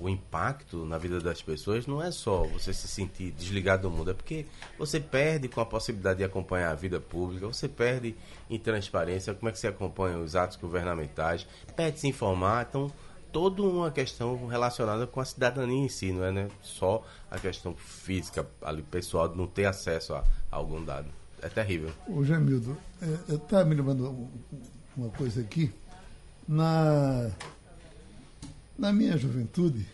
o 0.00 0.08
impacto 0.08 0.84
na 0.84 0.98
vida 0.98 1.20
das 1.20 1.42
pessoas 1.42 1.86
não 1.86 2.02
é 2.02 2.10
só 2.10 2.44
você 2.44 2.72
se 2.72 2.88
sentir 2.88 3.30
desligado 3.32 3.82
do 3.82 3.90
mundo, 3.90 4.10
é 4.10 4.14
porque 4.14 4.46
você 4.78 4.98
perde 4.98 5.48
com 5.48 5.60
a 5.60 5.66
possibilidade 5.66 6.18
de 6.18 6.24
acompanhar 6.24 6.70
a 6.70 6.74
vida 6.74 7.00
pública, 7.00 7.46
você 7.46 7.68
perde 7.68 8.14
em 8.48 8.58
transparência, 8.58 9.34
como 9.34 9.48
é 9.48 9.52
que 9.52 9.58
você 9.58 9.68
acompanha 9.68 10.18
os 10.18 10.34
atos 10.34 10.56
governamentais, 10.56 11.46
perde 11.74 12.00
se 12.00 12.08
informar, 12.08 12.66
então 12.68 12.90
toda 13.32 13.62
uma 13.62 13.90
questão 13.90 14.46
relacionada 14.46 15.06
com 15.06 15.20
a 15.20 15.24
cidadania 15.24 15.84
em 15.84 15.88
si, 15.88 16.12
não 16.12 16.24
é 16.24 16.32
né? 16.32 16.48
só 16.62 17.04
a 17.30 17.38
questão 17.38 17.74
física, 17.76 18.46
ali, 18.62 18.82
pessoal, 18.82 19.34
não 19.34 19.46
ter 19.46 19.66
acesso 19.66 20.14
a, 20.14 20.24
a 20.50 20.56
algum 20.56 20.82
dado. 20.82 21.08
É 21.42 21.48
terrível. 21.48 21.92
O 22.08 22.24
Jamildo, 22.24 22.76
é, 23.02 23.18
eu 23.28 23.36
estava 23.36 23.64
me 23.66 23.74
lembrando 23.74 24.26
uma 24.96 25.10
coisa 25.10 25.42
aqui. 25.42 25.70
Na 26.48 27.30
na 28.78 28.92
minha 28.92 29.16
juventude. 29.16 29.86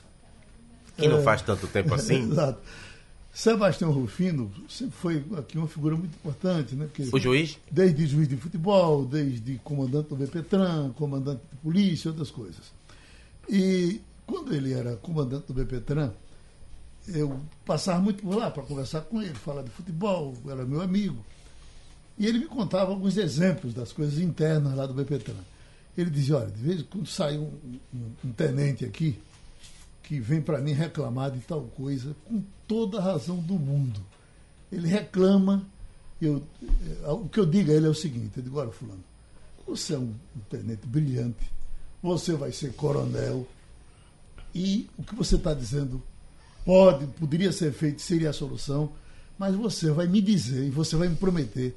Que 0.97 1.09
não 1.09 1.19
é, 1.19 1.23
faz 1.23 1.43
tanto 1.43 1.67
tempo 1.67 1.95
assim? 1.95 2.31
Exato. 2.31 2.61
Sebastião 3.33 3.91
Rufino 3.91 4.53
sempre 4.69 4.95
foi 4.95 5.25
aqui 5.39 5.57
uma 5.57 5.67
figura 5.67 5.97
muito 5.97 6.15
importante, 6.15 6.75
né? 6.75 6.85
Porque 6.85 7.09
O 7.17 7.19
juiz? 7.19 7.59
Desde 7.71 8.07
juiz 8.07 8.29
de 8.29 8.37
futebol, 8.37 9.07
desde 9.07 9.59
comandante 9.65 10.11
do 10.11 10.17
BPTran, 10.17 10.91
comandante 10.91 11.41
de 11.51 11.57
polícia, 11.59 12.11
outras 12.11 12.31
coisas. 12.31 12.73
E 13.49 14.03
quando 14.27 14.55
ele 14.55 14.75
era 14.75 14.97
comandante 14.97 15.47
do 15.47 15.55
BPTran, 15.55 16.11
eu 17.09 17.41
passava 17.65 18.01
muito 18.01 18.23
por 18.23 18.37
lá 18.37 18.51
para 18.51 18.63
conversar 18.65 19.01
com 19.03 19.21
ele, 19.23 19.35
falar 19.35 19.63
de 19.63 19.71
futebol, 19.71 20.35
era 20.47 20.67
meu 20.67 20.83
amigo. 20.83 21.25
E 22.19 22.27
ele 22.27 22.41
me 22.41 22.47
contava 22.47 22.91
alguns 22.91 23.17
exemplos 23.17 23.73
das 23.73 23.93
coisas 23.93 24.19
internas 24.19 24.77
lá 24.77 24.87
do 24.87 24.93
BPTran. 24.93 25.35
Ele 25.97 26.11
dizia, 26.11 26.37
olha, 26.37 26.51
de 26.51 26.63
vez 26.63 26.81
em 26.81 26.85
quando 26.85 27.07
sai 27.07 27.37
um, 27.37 27.51
um, 27.95 28.11
um 28.25 28.33
tenente 28.33 28.85
aqui 28.85 29.19
que 30.03 30.19
vem 30.19 30.41
para 30.41 30.59
mim 30.59 30.73
reclamar 30.73 31.31
de 31.31 31.41
tal 31.41 31.63
coisa, 31.77 32.15
com 32.27 32.43
toda 32.67 32.99
a 32.99 33.03
razão 33.03 33.37
do 33.37 33.55
mundo. 33.55 34.01
Ele 34.71 34.89
reclama, 34.89 35.67
eu, 36.21 36.43
eh, 36.63 37.11
o 37.11 37.29
que 37.29 37.39
eu 37.39 37.47
digo 37.47 37.71
a 37.71 37.75
ele 37.75 37.87
é 37.87 37.91
o 37.91 37.95
seguinte, 37.95 38.33
eu 38.37 38.43
digo, 38.43 38.59
olha, 38.59 38.71
fulano, 38.71 39.05
você 39.67 39.95
é 39.95 39.99
um, 39.99 40.15
um 40.37 40.41
tenente 40.51 40.87
brilhante, 40.87 41.51
você 42.03 42.35
vai 42.35 42.53
ser 42.53 42.73
coronel, 42.73 43.47
e 44.55 44.89
o 44.99 45.03
que 45.03 45.15
você 45.15 45.37
está 45.37 45.55
dizendo 45.55 46.03
pode, 46.65 47.07
poderia 47.07 47.53
ser 47.53 47.73
feito, 47.73 48.03
seria 48.03 48.31
a 48.31 48.35
solução, 48.35 48.93
mas 49.39 49.55
você 49.55 49.91
vai 49.91 50.07
me 50.07 50.21
dizer 50.21 50.67
e 50.67 50.71
você 50.71 50.95
vai 50.97 51.09
me 51.09 51.17
prometer 51.17 51.75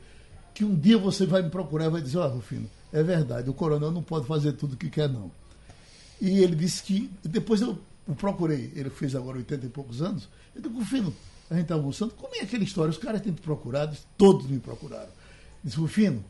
que 0.56 0.64
um 0.64 0.74
dia 0.74 0.98
você 0.98 1.26
vai 1.26 1.42
me 1.42 1.50
procurar 1.50 1.86
e 1.86 1.90
vai 1.90 2.02
dizer, 2.02 2.18
ó, 2.18 2.26
oh, 2.26 2.36
Rufino, 2.36 2.68
é 2.92 3.04
verdade, 3.04 3.50
o 3.50 3.54
coronel 3.54 3.92
não 3.92 4.02
pode 4.02 4.26
fazer 4.26 4.54
tudo 4.54 4.74
o 4.74 4.78
que 4.78 4.90
quer, 4.90 5.10
não. 5.10 5.30
E 6.20 6.40
ele 6.40 6.56
disse 6.56 6.82
que, 6.82 7.12
depois 7.24 7.62
eu 7.62 7.78
o 8.08 8.16
procurei, 8.16 8.72
ele 8.76 8.90
fez 8.90 9.16
agora 9.16 9.38
80 9.38 9.66
e 9.66 9.70
poucos 9.70 10.02
anos, 10.02 10.30
eu 10.56 10.62
digo, 10.62 10.80
Rufino, 10.80 11.14
a 11.50 11.56
gente 11.56 11.64
está 11.64 11.76
almoçando, 11.76 12.14
como 12.14 12.34
é 12.36 12.42
aquela 12.42 12.64
história? 12.64 12.90
Os 12.90 12.98
caras 12.98 13.22
têm 13.22 13.34
te 13.34 13.42
procurado, 13.42 13.98
todos 14.18 14.48
me 14.48 14.60
procuraram. 14.60 15.10
Disse, 15.64 15.78
Rufino, 15.78 16.24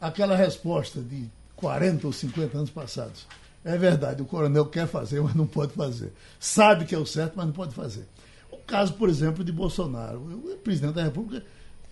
aquela 0.00 0.34
resposta 0.34 1.00
de 1.00 1.28
40 1.54 2.06
ou 2.06 2.12
50 2.12 2.58
anos 2.58 2.70
passados, 2.70 3.26
é 3.64 3.76
verdade, 3.76 4.22
o 4.22 4.24
coronel 4.24 4.66
quer 4.66 4.88
fazer, 4.88 5.20
mas 5.20 5.34
não 5.34 5.46
pode 5.46 5.72
fazer. 5.74 6.12
Sabe 6.40 6.84
que 6.84 6.94
é 6.94 6.98
o 6.98 7.06
certo, 7.06 7.34
mas 7.36 7.46
não 7.46 7.52
pode 7.52 7.74
fazer. 7.74 8.08
O 8.50 8.56
caso, 8.56 8.94
por 8.94 9.08
exemplo, 9.08 9.44
de 9.44 9.52
Bolsonaro, 9.52 10.18
o 10.18 10.56
presidente 10.56 10.94
da 10.94 11.04
República, 11.04 11.44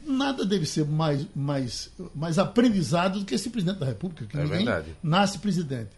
nada 0.06 0.44
deve 0.44 0.64
ser 0.66 0.84
mais, 0.86 1.26
mais, 1.34 1.90
mais 2.14 2.38
aprendizado 2.38 3.20
do 3.20 3.25
que 3.25 3.34
esse 3.34 3.50
presidente 3.50 3.78
da 3.78 3.86
República, 3.86 4.25
que 4.26 4.36
é 4.36 4.42
ninguém 4.42 4.64
verdade. 4.64 4.94
nasce 5.02 5.38
presidente. 5.38 5.90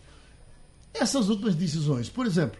Essas 0.95 1.29
últimas 1.29 1.55
decisões, 1.55 2.09
por 2.09 2.27
exemplo, 2.27 2.59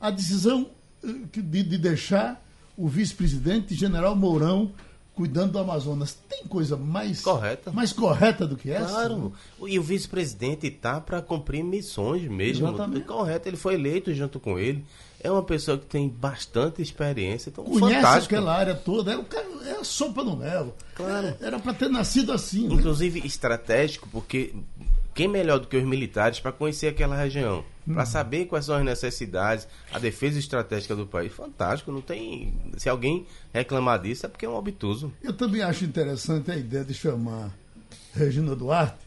a 0.00 0.10
decisão 0.10 0.70
eh, 1.02 1.08
de, 1.32 1.62
de 1.62 1.78
deixar 1.78 2.44
o 2.76 2.88
vice-presidente, 2.88 3.74
general 3.74 4.14
Mourão, 4.14 4.72
cuidando 5.14 5.52
do 5.52 5.58
Amazonas. 5.58 6.16
Tem 6.28 6.44
coisa 6.44 6.76
mais 6.76 7.20
correta, 7.20 7.70
mais 7.72 7.92
correta 7.92 8.46
do 8.46 8.56
que 8.56 8.70
essa? 8.70 8.86
Claro. 8.88 9.32
E 9.66 9.78
o 9.78 9.82
vice-presidente 9.82 10.66
está 10.66 11.00
para 11.00 11.20
cumprir 11.20 11.62
missões 11.62 12.22
mesmo. 12.28 12.68
Exatamente. 12.68 13.04
Correto. 13.06 13.48
Ele 13.48 13.56
foi 13.56 13.74
eleito 13.74 14.12
junto 14.14 14.38
com 14.40 14.58
ele. 14.58 14.84
É 15.22 15.30
uma 15.30 15.42
pessoa 15.42 15.76
que 15.76 15.84
tem 15.84 16.08
bastante 16.08 16.80
experiência. 16.80 17.50
Então, 17.50 17.62
Conhece 17.64 17.96
fantástico. 17.96 18.34
aquela 18.34 18.54
área 18.56 18.74
toda. 18.74 19.12
É, 19.12 19.16
o 19.18 19.24
cara, 19.24 19.46
é 19.66 19.72
a 19.72 19.84
sopa 19.84 20.24
no 20.24 20.34
mel. 20.36 20.74
Claro. 20.94 21.26
É, 21.26 21.36
era 21.42 21.58
para 21.58 21.74
ter 21.74 21.90
nascido 21.90 22.32
assim. 22.32 22.66
né? 22.66 22.74
Inclusive 22.74 23.20
estratégico, 23.26 24.08
porque 24.10 24.54
quem 25.14 25.28
melhor 25.28 25.58
do 25.58 25.66
que 25.66 25.76
os 25.76 25.84
militares 25.84 26.40
para 26.40 26.52
conhecer 26.52 26.88
aquela 26.88 27.16
região? 27.16 27.64
Para 27.92 28.06
saber 28.06 28.46
quais 28.46 28.66
são 28.66 28.76
as 28.76 28.84
necessidades, 28.84 29.66
a 29.92 29.98
defesa 29.98 30.38
estratégica 30.38 30.94
do 30.94 31.06
país. 31.06 31.32
Fantástico, 31.32 31.90
não 31.90 32.00
tem. 32.00 32.54
Se 32.76 32.88
alguém 32.88 33.26
reclamar 33.52 34.00
disso, 34.00 34.26
é 34.26 34.28
porque 34.28 34.46
é 34.46 34.48
um 34.48 34.54
obtuso. 34.54 35.12
Eu 35.22 35.32
também 35.32 35.62
acho 35.62 35.84
interessante 35.84 36.50
a 36.50 36.56
ideia 36.56 36.84
de 36.84 36.94
chamar 36.94 37.52
Regina 38.14 38.54
Duarte, 38.54 39.04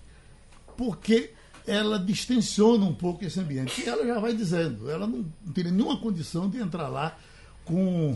porque 0.76 1.32
ela 1.66 1.98
distensiona 1.98 2.86
um 2.86 2.94
pouco 2.94 3.24
esse 3.24 3.40
ambiente. 3.40 3.82
E 3.82 3.88
ela 3.88 4.06
já 4.06 4.20
vai 4.20 4.34
dizendo, 4.34 4.90
ela 4.90 5.08
não, 5.08 5.26
tem 5.54 5.66
nenhuma 5.66 5.98
condição 5.98 6.50
de 6.50 6.58
entrar 6.58 6.90
lá 6.90 7.18
com, 7.64 8.16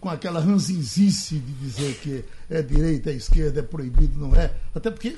com 0.00 0.08
aquela 0.08 0.40
ranzinzice 0.40 1.38
de 1.38 1.52
dizer 1.54 1.96
que 1.96 2.24
é 2.48 2.62
direita, 2.62 3.10
é 3.10 3.14
esquerda, 3.14 3.60
é 3.60 3.62
proibido, 3.62 4.18
não 4.18 4.34
é. 4.34 4.52
Até 4.74 4.90
porque, 4.90 5.16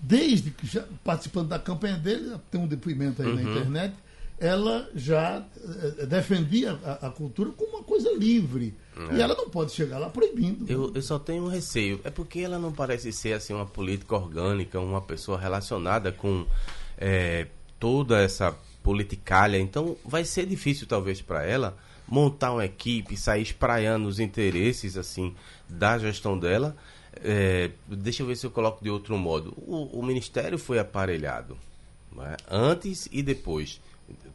desde 0.00 0.50
que 0.50 0.66
já 0.66 0.84
participando 1.04 1.48
da 1.48 1.58
campanha 1.58 1.96
dele, 1.96 2.36
tem 2.50 2.60
um 2.60 2.66
depoimento 2.66 3.22
aí 3.22 3.28
uhum. 3.28 3.34
na 3.34 3.42
internet, 3.42 3.94
ela 4.40 4.88
já 4.94 5.44
eh, 6.00 6.06
defendia 6.06 6.78
a, 6.84 7.08
a, 7.08 7.10
cultura 7.10 7.50
como 7.50 7.76
uma 7.76 7.82
coisa 7.82 8.10
livre. 8.12 8.74
É. 9.10 9.16
E 9.16 9.20
ela 9.20 9.34
não 9.34 9.50
pode 9.50 9.72
chegar 9.72 9.98
lá 9.98 10.08
proibindo. 10.08 10.64
Eu, 10.70 10.92
eu, 10.94 11.02
só 11.02 11.18
tenho 11.18 11.44
um 11.44 11.48
receio. 11.48 12.00
É 12.04 12.10
porque 12.10 12.40
ela 12.40 12.58
não 12.58 12.72
parece 12.72 13.12
ser 13.12 13.32
assim 13.32 13.52
uma 13.52 13.66
política 13.66 14.14
orgânica, 14.14 14.78
uma 14.78 15.00
pessoa 15.00 15.38
relacionada 15.38 16.12
com 16.12 16.46
é, 16.96 17.48
toda 17.80 18.18
essa 18.20 18.56
politicalha. 18.82 19.58
Então 19.58 19.96
vai 20.04 20.24
ser 20.24 20.46
difícil, 20.46 20.86
talvez, 20.86 21.20
para 21.20 21.44
ela 21.44 21.76
montar 22.06 22.52
uma 22.52 22.64
equipe, 22.64 23.16
sair 23.16 23.42
espraiando 23.42 24.08
os 24.08 24.18
interesses 24.18 24.96
assim 24.96 25.34
da 25.68 25.98
gestão 25.98 26.38
dela. 26.38 26.76
É, 27.24 27.70
deixa 27.86 28.22
eu 28.22 28.26
ver 28.26 28.36
se 28.36 28.46
eu 28.46 28.50
coloco 28.50 28.82
de 28.82 28.90
outro 28.90 29.16
modo. 29.16 29.54
O, 29.58 30.00
o 30.00 30.02
ministério 30.02 30.58
foi 30.58 30.78
aparelhado 30.78 31.56
é? 32.18 32.36
antes 32.50 33.08
e 33.12 33.22
depois 33.22 33.80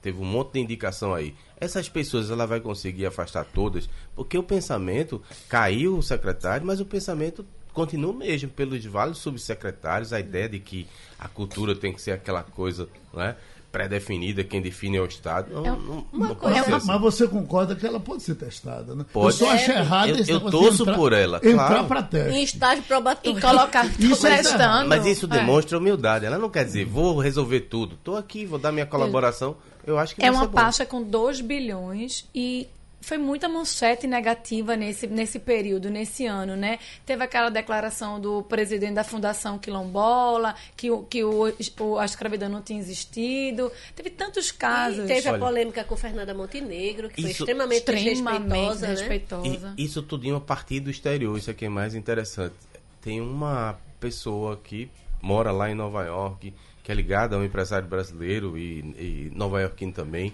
teve 0.01 0.21
um 0.21 0.25
monte 0.25 0.53
de 0.53 0.59
indicação 0.59 1.13
aí. 1.13 1.33
Essas 1.59 1.89
pessoas 1.89 2.29
ela 2.29 2.45
vai 2.45 2.59
conseguir 2.59 3.05
afastar 3.05 3.45
todas, 3.45 3.89
porque 4.15 4.37
o 4.37 4.43
pensamento 4.43 5.21
caiu 5.49 5.97
o 5.97 6.03
secretário, 6.03 6.65
mas 6.65 6.79
o 6.79 6.85
pensamento 6.85 7.45
continua 7.73 8.13
mesmo 8.13 8.49
pelos 8.49 8.85
vários 8.85 9.17
subsecretários, 9.17 10.13
a 10.13 10.19
ideia 10.19 10.47
de 10.47 10.59
que 10.59 10.87
a 11.17 11.27
cultura 11.27 11.75
tem 11.75 11.91
que 11.91 12.01
ser 12.01 12.11
aquela 12.11 12.43
coisa, 12.43 12.87
não 13.11 13.23
é? 13.23 13.35
Pré-definida, 13.73 14.43
quem 14.43 14.61
define 14.61 14.97
é 14.97 15.01
o 15.01 15.05
Estado. 15.05 15.51
Não, 15.51 15.65
É 15.65 15.69
não, 15.71 16.05
uma 16.13 16.27
não 16.29 16.35
coisa- 16.35 16.63
ser 16.63 16.69
Mas, 16.71 16.85
mas 16.85 17.01
você 17.01 17.27
concorda 17.27 17.75
que 17.75 17.85
ela 17.85 17.99
pode 17.99 18.21
ser 18.23 18.35
testada, 18.35 18.95
né? 18.95 19.03
Pode. 19.11 19.25
Eu 19.25 19.31
só 19.31 19.51
acho 19.51 19.71
É, 19.71 19.79
errado 19.79 20.09
eu- 20.09 20.15
eu 20.17 20.39
de 20.39 20.51
torço 20.51 20.83
entrar- 20.83 20.95
por 20.95 21.11
ela, 21.11 21.37
Entrar 21.43 21.67
claro. 21.67 21.85
para 21.87 22.03
teste. 22.03 22.37
Em 22.39 22.43
estágio 22.43 22.83
probatório. 22.83 23.37
E 23.37 23.41
colocar 23.41 23.85
Isso 23.99 24.27
é 24.27 24.37
testando. 24.37 24.87
Mas 24.87 25.05
isso 25.07 25.25
É. 25.25 25.29
demonstra 25.29 25.77
humildade. 25.79 26.23
Ela 26.25 26.37
não 26.37 26.49
quer 26.51 26.63
dizer, 26.63 26.85
vou 26.85 27.17
resolver 27.19 27.61
tudo. 27.61 27.95
Estou 27.95 28.15
aqui, 28.15 28.45
vou 28.45 28.59
dar 28.59 28.71
minha 28.71 28.85
colaboração. 28.85 29.57
Eu 29.85 29.97
acho 29.97 30.15
que 30.15 30.23
É 30.23 30.29
vai 30.31 30.39
uma 30.39 30.47
pasta 30.47 30.85
com 30.85 31.01
2 31.03 31.41
bilhões 31.41 32.25
e 32.33 32.67
foi 33.03 33.17
muita 33.17 33.47
manchete 33.49 34.07
negativa 34.07 34.75
nesse, 34.75 35.05
nesse 35.07 35.37
período, 35.37 35.89
nesse 35.89 36.25
ano, 36.25 36.55
né? 36.55 36.79
Teve 37.05 37.23
aquela 37.23 37.49
declaração 37.49 38.19
do 38.19 38.41
presidente 38.43 38.93
da 38.93 39.03
Fundação 39.03 39.59
Quilombola, 39.59 40.55
que, 40.75 40.89
o, 40.89 41.03
que 41.03 41.23
o, 41.23 41.53
o- 41.79 41.97
a 41.99 42.05
escravidão 42.05 42.49
não 42.49 42.61
tinha 42.61 42.79
existido. 42.79 43.71
Teve 43.95 44.09
tantos 44.09 44.49
E 44.49 44.53
casos. 44.53 45.05
teve 45.05 45.27
a 45.27 45.33
Olha. 45.33 45.39
polêmica 45.39 45.83
com 45.83 45.95
Fernanda 45.95 46.33
Montenegro, 46.33 47.09
que 47.09 47.21
foi 47.21 47.31
Isso- 47.31 47.43
extremamente, 47.43 47.79
extremamente 47.79 48.47
desrespeitosa, 48.47 48.87
né? 48.87 48.93
respeitosa. 48.93 49.73
E 49.77 49.83
isso 49.85 50.01
tudinho 50.01 50.35
a 50.37 50.41
partir 50.41 50.79
do 50.79 50.89
exterior, 50.89 51.37
isso 51.37 51.51
aqui 51.51 51.65
é 51.65 51.69
mais 51.69 51.93
interessante. 51.95 52.55
Tem 53.01 53.19
uma 53.19 53.77
pessoa 53.99 54.57
que 54.63 54.89
mora 55.21 55.51
lá 55.51 55.69
em 55.69 55.75
Nova 55.75 56.03
York, 56.05 56.53
que 56.83 56.91
é 56.91 56.95
ligada 56.95 57.35
a 57.35 57.39
um 57.39 57.43
empresário 57.43 57.87
brasileiro 57.87 58.57
e, 58.57 58.79
e 58.79 59.31
nova 59.35 59.61
iorquino 59.61 59.91
também, 59.91 60.33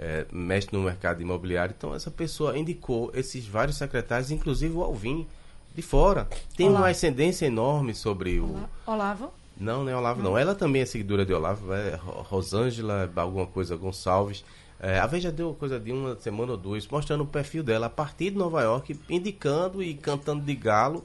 é, 0.00 0.24
mexe 0.32 0.68
no 0.72 0.80
mercado 0.82 1.20
imobiliário. 1.20 1.74
Então 1.76 1.94
essa 1.94 2.10
pessoa 2.10 2.58
indicou 2.58 3.10
esses 3.14 3.46
vários 3.46 3.76
secretários, 3.76 4.30
inclusive 4.30 4.74
o 4.74 4.82
Alvin, 4.82 5.26
de 5.74 5.82
fora. 5.82 6.26
Tem 6.56 6.68
Olá. 6.68 6.80
uma 6.80 6.88
ascendência 6.88 7.44
enorme 7.44 7.94
sobre 7.94 8.40
o... 8.40 8.66
Olavo? 8.86 9.30
Não, 9.56 9.84
não 9.84 9.92
é 9.92 9.96
Olavo, 9.96 10.22
não. 10.22 10.38
Ela 10.38 10.54
também 10.54 10.80
é 10.80 10.86
seguidora 10.86 11.26
de 11.26 11.34
Olavo, 11.34 11.72
é 11.74 11.94
Ro- 11.96 12.22
Rosângela, 12.22 13.12
alguma 13.14 13.46
coisa 13.46 13.76
Gonçalves. 13.76 14.42
É, 14.80 14.98
a 14.98 15.06
Veja 15.06 15.30
deu 15.30 15.52
coisa 15.52 15.78
de 15.78 15.92
uma 15.92 16.16
semana 16.18 16.52
ou 16.52 16.56
duas, 16.56 16.88
mostrando 16.88 17.24
o 17.24 17.26
perfil 17.26 17.62
dela 17.62 17.84
a 17.84 17.90
partir 17.90 18.30
de 18.30 18.38
Nova 18.38 18.62
York, 18.62 18.98
indicando 19.10 19.82
e 19.82 19.92
cantando 19.92 20.42
de 20.42 20.54
galo 20.54 21.04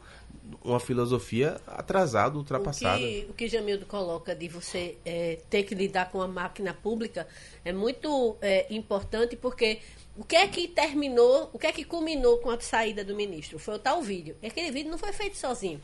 uma 0.63 0.79
filosofia 0.79 1.59
atrasada, 1.67 2.35
O 2.35 2.39
ultrapassada. 2.39 2.97
que, 2.97 3.27
o 3.29 3.33
que 3.33 3.47
Jamildo 3.47 3.85
coloca 3.85 4.35
de 4.35 4.47
você 4.47 4.97
é, 5.05 5.39
ter 5.49 5.63
que 5.63 5.75
lidar 5.75 6.11
com 6.11 6.21
a 6.21 6.27
máquina 6.27 6.73
pública 6.73 7.27
é 7.63 7.71
muito 7.71 8.37
é, 8.41 8.65
importante 8.73 9.35
porque 9.35 9.79
o 10.17 10.23
que 10.23 10.35
é 10.35 10.47
que 10.47 10.67
terminou, 10.67 11.49
o 11.51 11.59
que 11.59 11.67
é 11.67 11.71
que 11.71 11.83
culminou 11.83 12.37
com 12.37 12.49
a 12.49 12.59
saída 12.59 13.03
do 13.03 13.15
ministro? 13.15 13.59
Foi 13.59 13.75
o 13.75 13.79
tal 13.79 14.01
vídeo. 14.01 14.35
E 14.41 14.47
aquele 14.47 14.71
vídeo 14.71 14.89
não 14.89 14.97
foi 14.97 15.11
feito 15.11 15.37
sozinho. 15.37 15.81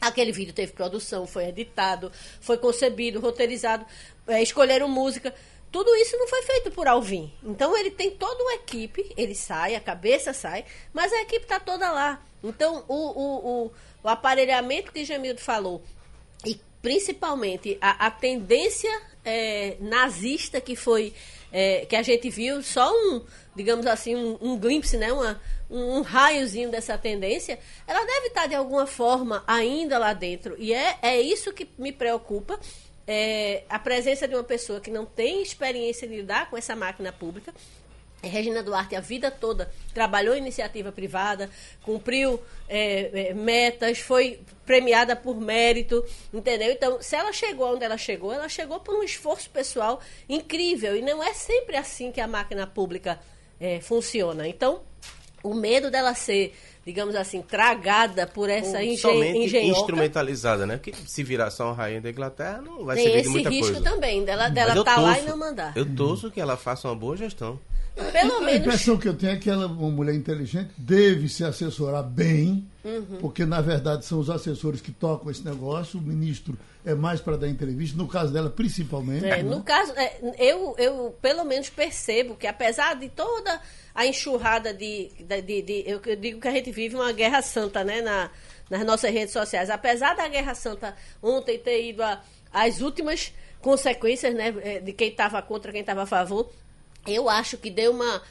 Aquele 0.00 0.30
vídeo 0.30 0.52
teve 0.52 0.72
produção, 0.72 1.26
foi 1.26 1.46
editado, 1.46 2.12
foi 2.40 2.58
concebido, 2.58 3.18
roteirizado, 3.18 3.84
é, 4.28 4.42
escolheram 4.42 4.88
música. 4.88 5.34
Tudo 5.72 5.94
isso 5.96 6.16
não 6.16 6.28
foi 6.28 6.42
feito 6.42 6.70
por 6.70 6.86
Alvin. 6.86 7.32
Então 7.42 7.76
ele 7.76 7.90
tem 7.90 8.10
toda 8.10 8.42
uma 8.42 8.54
equipe, 8.54 9.12
ele 9.16 9.34
sai, 9.34 9.74
a 9.74 9.80
cabeça 9.80 10.32
sai, 10.32 10.64
mas 10.92 11.12
a 11.12 11.22
equipe 11.22 11.44
está 11.44 11.58
toda 11.58 11.90
lá. 11.90 12.22
Então 12.44 12.84
o, 12.86 12.94
o, 12.94 13.64
o, 13.66 13.72
o 14.02 14.08
aparelhamento 14.08 14.92
que 14.92 15.04
Jamildo 15.04 15.40
falou, 15.40 15.82
e 16.44 16.60
principalmente 16.80 17.76
a, 17.80 18.06
a 18.06 18.10
tendência 18.10 18.90
é, 19.24 19.76
nazista 19.80 20.60
que 20.60 20.76
foi 20.76 21.12
é, 21.52 21.86
que 21.86 21.96
a 21.96 22.02
gente 22.02 22.28
viu 22.28 22.62
só 22.62 22.92
um, 22.92 23.22
digamos 23.54 23.86
assim, 23.86 24.14
um, 24.14 24.36
um 24.40 24.58
glimpse, 24.58 24.96
né? 24.96 25.12
Uma, 25.12 25.40
um, 25.70 25.98
um, 25.98 26.02
raiozinho 26.02 26.70
dessa 26.70 26.96
tendência, 26.98 27.58
ela 27.86 28.04
deve 28.04 28.28
estar 28.28 28.46
de 28.46 28.54
alguma 28.54 28.86
forma 28.86 29.42
ainda 29.46 29.98
lá 29.98 30.12
dentro. 30.12 30.54
E 30.58 30.74
é, 30.74 30.98
é 31.02 31.20
isso 31.20 31.52
que 31.52 31.68
me 31.78 31.92
preocupa. 31.92 32.58
É, 33.08 33.62
a 33.68 33.78
presença 33.78 34.26
de 34.26 34.34
uma 34.34 34.42
pessoa 34.42 34.80
que 34.80 34.90
não 34.90 35.06
tem 35.06 35.40
experiência 35.40 36.08
de 36.08 36.16
lidar 36.16 36.50
com 36.50 36.56
essa 36.56 36.74
máquina 36.74 37.12
pública, 37.12 37.54
Regina 38.22 38.62
Duarte 38.62 38.96
a 38.96 39.00
vida 39.00 39.30
toda 39.30 39.70
trabalhou 39.94 40.34
em 40.34 40.38
iniciativa 40.38 40.90
privada, 40.90 41.50
cumpriu 41.82 42.40
é, 42.68 43.28
é, 43.30 43.34
metas, 43.34 43.98
foi 43.98 44.40
premiada 44.64 45.14
por 45.14 45.40
mérito, 45.40 46.04
entendeu? 46.32 46.72
Então, 46.72 47.00
se 47.00 47.14
ela 47.14 47.32
chegou 47.32 47.74
onde 47.74 47.84
ela 47.84 47.96
chegou, 47.96 48.32
ela 48.32 48.48
chegou 48.48 48.80
por 48.80 48.94
um 48.94 49.02
esforço 49.02 49.48
pessoal 49.50 50.00
incrível. 50.28 50.96
E 50.96 51.02
não 51.02 51.22
é 51.22 51.32
sempre 51.32 51.76
assim 51.76 52.10
que 52.10 52.20
a 52.20 52.26
máquina 52.26 52.66
pública 52.66 53.18
é, 53.60 53.80
funciona. 53.80 54.46
Então, 54.48 54.80
o 55.42 55.54
medo 55.54 55.90
dela 55.90 56.14
ser, 56.14 56.54
digamos 56.84 57.14
assim, 57.14 57.40
tragada 57.40 58.26
por 58.26 58.50
essa 58.50 58.82
engen 58.82 59.44
engenhoca... 59.44 59.80
instrumentalizada, 59.80 60.66
né? 60.66 60.76
Porque 60.76 60.92
se 61.06 61.22
virar 61.22 61.50
só 61.50 61.66
uma 61.66 61.74
rainha 61.74 62.00
da 62.00 62.10
Inglaterra, 62.10 62.60
não 62.60 62.84
vai 62.84 62.96
ser 62.96 63.22
de 63.22 63.28
muita 63.28 63.48
coisa. 63.48 63.50
Tem 63.50 63.58
esse 63.60 63.70
risco 63.70 63.84
também, 63.84 64.24
dela 64.24 64.48
estar 64.48 64.66
dela 64.66 64.84
tá 64.84 65.00
lá 65.00 65.18
e 65.18 65.22
não 65.22 65.36
mandar. 65.36 65.76
Eu 65.76 65.86
torço 65.86 66.30
que 66.30 66.40
ela 66.40 66.56
faça 66.56 66.88
uma 66.88 66.96
boa 66.96 67.16
gestão. 67.16 67.58
Pelo 67.96 68.36
a 68.36 68.40
menos... 68.40 68.60
impressão 68.60 68.98
que 68.98 69.08
eu 69.08 69.14
tenho 69.14 69.32
é 69.32 69.36
que 69.36 69.48
ela, 69.48 69.66
uma 69.66 69.90
mulher 69.90 70.14
inteligente, 70.14 70.70
deve 70.76 71.30
se 71.30 71.42
assessorar 71.42 72.02
bem, 72.02 72.68
uhum. 72.84 73.18
porque 73.20 73.46
na 73.46 73.62
verdade 73.62 74.04
são 74.04 74.18
os 74.18 74.28
assessores 74.28 74.82
que 74.82 74.92
tocam 74.92 75.30
esse 75.30 75.42
negócio. 75.42 75.98
O 75.98 76.02
ministro 76.02 76.58
é 76.84 76.94
mais 76.94 77.20
para 77.22 77.38
dar 77.38 77.48
entrevista, 77.48 77.96
no 77.96 78.06
caso 78.06 78.32
dela, 78.32 78.50
principalmente. 78.50 79.24
É, 79.24 79.42
né? 79.42 79.42
No 79.42 79.62
caso, 79.62 79.92
é, 79.96 80.18
eu, 80.38 80.74
eu 80.76 81.16
pelo 81.22 81.42
menos 81.44 81.70
percebo 81.70 82.36
que 82.36 82.46
apesar 82.46 82.94
de 82.96 83.08
toda 83.08 83.60
a 83.94 84.06
enxurrada 84.06 84.74
de. 84.74 85.10
de, 85.18 85.42
de, 85.42 85.62
de 85.62 85.84
eu, 85.86 86.00
eu 86.04 86.16
digo 86.16 86.38
que 86.38 86.48
a 86.48 86.52
gente 86.52 86.70
vive 86.70 86.96
uma 86.96 87.12
guerra 87.12 87.40
santa, 87.40 87.82
né? 87.82 88.02
Na, 88.02 88.30
nas 88.68 88.84
nossas 88.84 89.12
redes 89.12 89.32
sociais. 89.32 89.70
Apesar 89.70 90.14
da 90.14 90.28
Guerra 90.28 90.54
Santa 90.54 90.94
ontem 91.22 91.58
ter 91.58 91.88
ido 91.88 92.02
às 92.52 92.80
últimas 92.80 93.32
consequências, 93.60 94.34
né, 94.34 94.54
é, 94.62 94.80
de 94.80 94.92
quem 94.92 95.08
estava 95.08 95.40
contra, 95.42 95.72
quem 95.72 95.80
estava 95.80 96.02
a 96.02 96.06
favor, 96.06 96.50
eu 97.06 97.28
acho 97.28 97.56
que 97.56 97.70
deu 97.70 97.92
uma, 97.92 98.22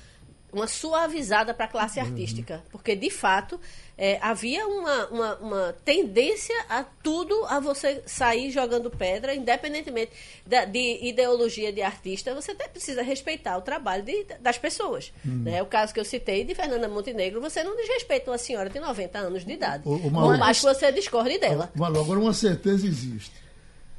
uma 0.52 0.68
suavizada 0.68 1.54
para 1.54 1.66
a 1.66 1.68
classe 1.68 2.00
uhum. 2.00 2.06
artística. 2.06 2.64
Porque, 2.72 2.96
de 2.96 3.10
fato, 3.10 3.60
é, 3.98 4.18
havia 4.22 4.66
uma, 4.68 5.08
uma, 5.08 5.36
uma, 5.36 5.76
tendência 5.84 6.56
a 6.70 6.84
tudo 6.84 7.46
a 7.46 7.60
você 7.60 8.02
sair 8.06 8.52
jogando 8.52 8.90
pedra, 8.90 9.36
independentemente 9.36 10.12
da, 10.46 10.66
de 10.66 11.00
ideologia 11.02 11.72
de 11.72 11.82
artista, 11.82 12.34
você 12.34 12.52
até 12.52 12.68
precisa 12.68 13.02
respeitar 13.02 13.58
o 13.58 13.62
trabalho 13.62 14.04
de, 14.04 14.26
das 14.40 14.58
pessoas. 14.58 15.12
Uhum. 15.26 15.44
Né? 15.44 15.62
O 15.62 15.66
caso 15.66 15.94
que 15.94 16.00
eu 16.00 16.06
citei 16.06 16.44
de 16.44 16.56
Fernanda 16.56 16.88
Montenegro, 16.88 17.42
você 17.42 17.64
não 17.64 17.76
desrespeita 17.76 18.32
uma 18.32 18.38
senhora 18.38 18.70
de 18.70 18.80
90 18.80 19.18
anos 19.20 19.46
de 19.46 19.54
idade. 19.54 19.84
O, 19.86 20.00
Por 20.00 20.38
mais 20.38 20.60
que 20.60 20.66
você 20.66 20.92
discorde 20.92 21.38
dela. 21.38 21.72
Malu, 21.76 22.00
agora 22.00 22.20
uma 22.20 22.34
certeza 22.34 22.88
existe 22.88 23.45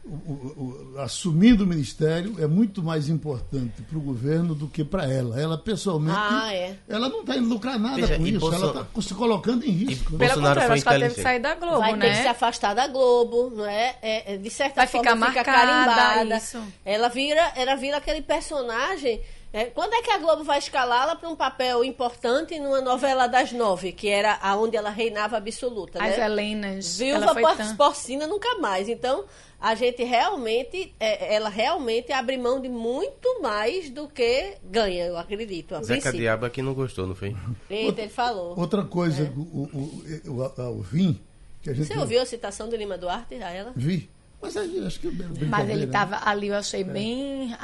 o, 0.06 0.94
o, 0.94 1.00
assumindo 1.00 1.64
o 1.64 1.66
ministério 1.66 2.36
é 2.38 2.46
muito 2.46 2.82
mais 2.82 3.08
importante 3.08 3.82
para 3.82 3.98
o 3.98 4.00
governo 4.00 4.54
do 4.54 4.68
que 4.68 4.84
para 4.84 5.10
ela. 5.10 5.40
Ela 5.40 5.58
pessoalmente, 5.58 6.16
ah, 6.18 6.54
é. 6.54 6.76
ela 6.88 7.08
não 7.08 7.20
está 7.20 7.36
indo 7.36 7.48
lucrar 7.48 7.78
nada 7.78 7.96
Veja, 7.96 8.16
com 8.16 8.26
isso. 8.26 8.54
Ela 8.54 8.66
está 8.82 9.02
se 9.02 9.14
colocando 9.14 9.64
em 9.64 9.70
risco. 9.70 10.14
E 10.14 10.18
Pelo 10.18 10.34
contrário, 10.34 10.72
acho 10.72 10.82
que 10.82 10.88
ela 10.88 11.00
teve 11.00 11.14
que 11.14 11.22
sair 11.22 11.40
da 11.40 11.54
Globo, 11.54 11.78
Vai 11.78 11.96
né? 11.96 12.06
ter 12.06 12.16
que 12.16 12.22
se 12.22 12.28
afastar 12.28 12.74
da 12.74 12.86
Globo, 12.86 13.50
não 13.50 13.66
é? 13.66 13.96
é, 14.00 14.34
é 14.34 14.36
de 14.36 14.50
certa 14.50 14.76
Vai 14.76 14.86
forma, 14.86 15.04
ficar 15.04 15.16
marcada, 15.16 15.44
fica 15.44 15.66
carimbada. 15.66 16.36
Isso. 16.36 16.62
Ela 16.84 17.08
vira, 17.08 17.52
ela 17.56 17.74
vira 17.74 17.96
aquele 17.96 18.22
personagem 18.22 19.20
é, 19.56 19.64
quando 19.66 19.94
é 19.94 20.02
que 20.02 20.10
a 20.10 20.18
Globo 20.18 20.44
vai 20.44 20.58
escalá-la 20.58 21.16
para 21.16 21.30
um 21.30 21.34
papel 21.34 21.82
importante 21.82 22.58
numa 22.58 22.82
novela 22.82 23.26
das 23.26 23.52
nove, 23.52 23.90
que 23.90 24.06
era 24.06 24.38
aonde 24.42 24.76
ela 24.76 24.90
reinava 24.90 25.38
absoluta? 25.38 25.98
As 25.98 26.18
né? 26.18 26.26
Helenas. 26.26 26.98
Viúva 26.98 27.34
por, 27.34 27.76
porcina 27.76 28.26
nunca 28.26 28.58
mais. 28.58 28.86
Então, 28.86 29.24
a 29.60 29.74
gente 29.74 30.04
realmente, 30.04 30.94
é, 31.00 31.34
ela 31.34 31.48
realmente 31.48 32.12
abre 32.12 32.36
mão 32.36 32.60
de 32.60 32.68
muito 32.68 33.40
mais 33.42 33.90
do 33.90 34.08
que 34.08 34.54
ganha, 34.64 35.06
eu 35.06 35.16
acredito. 35.16 35.82
Zeca 35.82 36.12
Diabo 36.12 36.46
aqui 36.46 36.62
não 36.62 36.74
gostou, 36.74 37.06
não 37.06 37.14
foi? 37.14 37.34
Eita, 37.68 38.02
ele 38.02 38.10
falou. 38.10 38.58
Outra 38.58 38.84
coisa, 38.84 39.24
é. 39.24 39.30
o, 39.36 39.40
o, 39.40 40.22
o, 40.26 40.42
o, 40.42 40.78
o 40.78 40.82
Vim, 40.82 41.20
que 41.62 41.70
a 41.70 41.74
gente... 41.74 41.86
Você 41.86 41.98
ouviu 41.98 42.20
a 42.20 42.26
citação 42.26 42.68
do 42.68 42.76
Lima 42.76 42.98
Duarte 42.98 43.34
a 43.36 43.50
ela? 43.50 43.72
Vi. 43.74 44.10
Mas 44.40 44.56
acho 44.56 45.00
que 45.00 45.10
Mas 45.48 45.68
ele 45.68 45.84
estava 45.84 46.20
ali, 46.28 46.48
eu 46.48 46.54
achei 46.54 46.82
é. 46.82 46.84
bem 46.84 47.56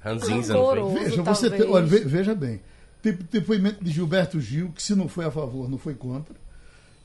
Ranzinza, 0.00 0.54
veja, 0.94 1.22
você 1.22 1.50
te, 1.50 1.62
olha, 1.62 1.86
veja 1.86 2.34
bem. 2.34 2.60
Depoimento 3.02 3.82
de 3.82 3.90
Gilberto 3.90 4.40
Gil, 4.40 4.72
que 4.72 4.82
se 4.82 4.94
não 4.94 5.08
foi 5.08 5.24
a 5.24 5.30
favor, 5.30 5.68
não 5.68 5.78
foi 5.78 5.94
contra. 5.94 6.36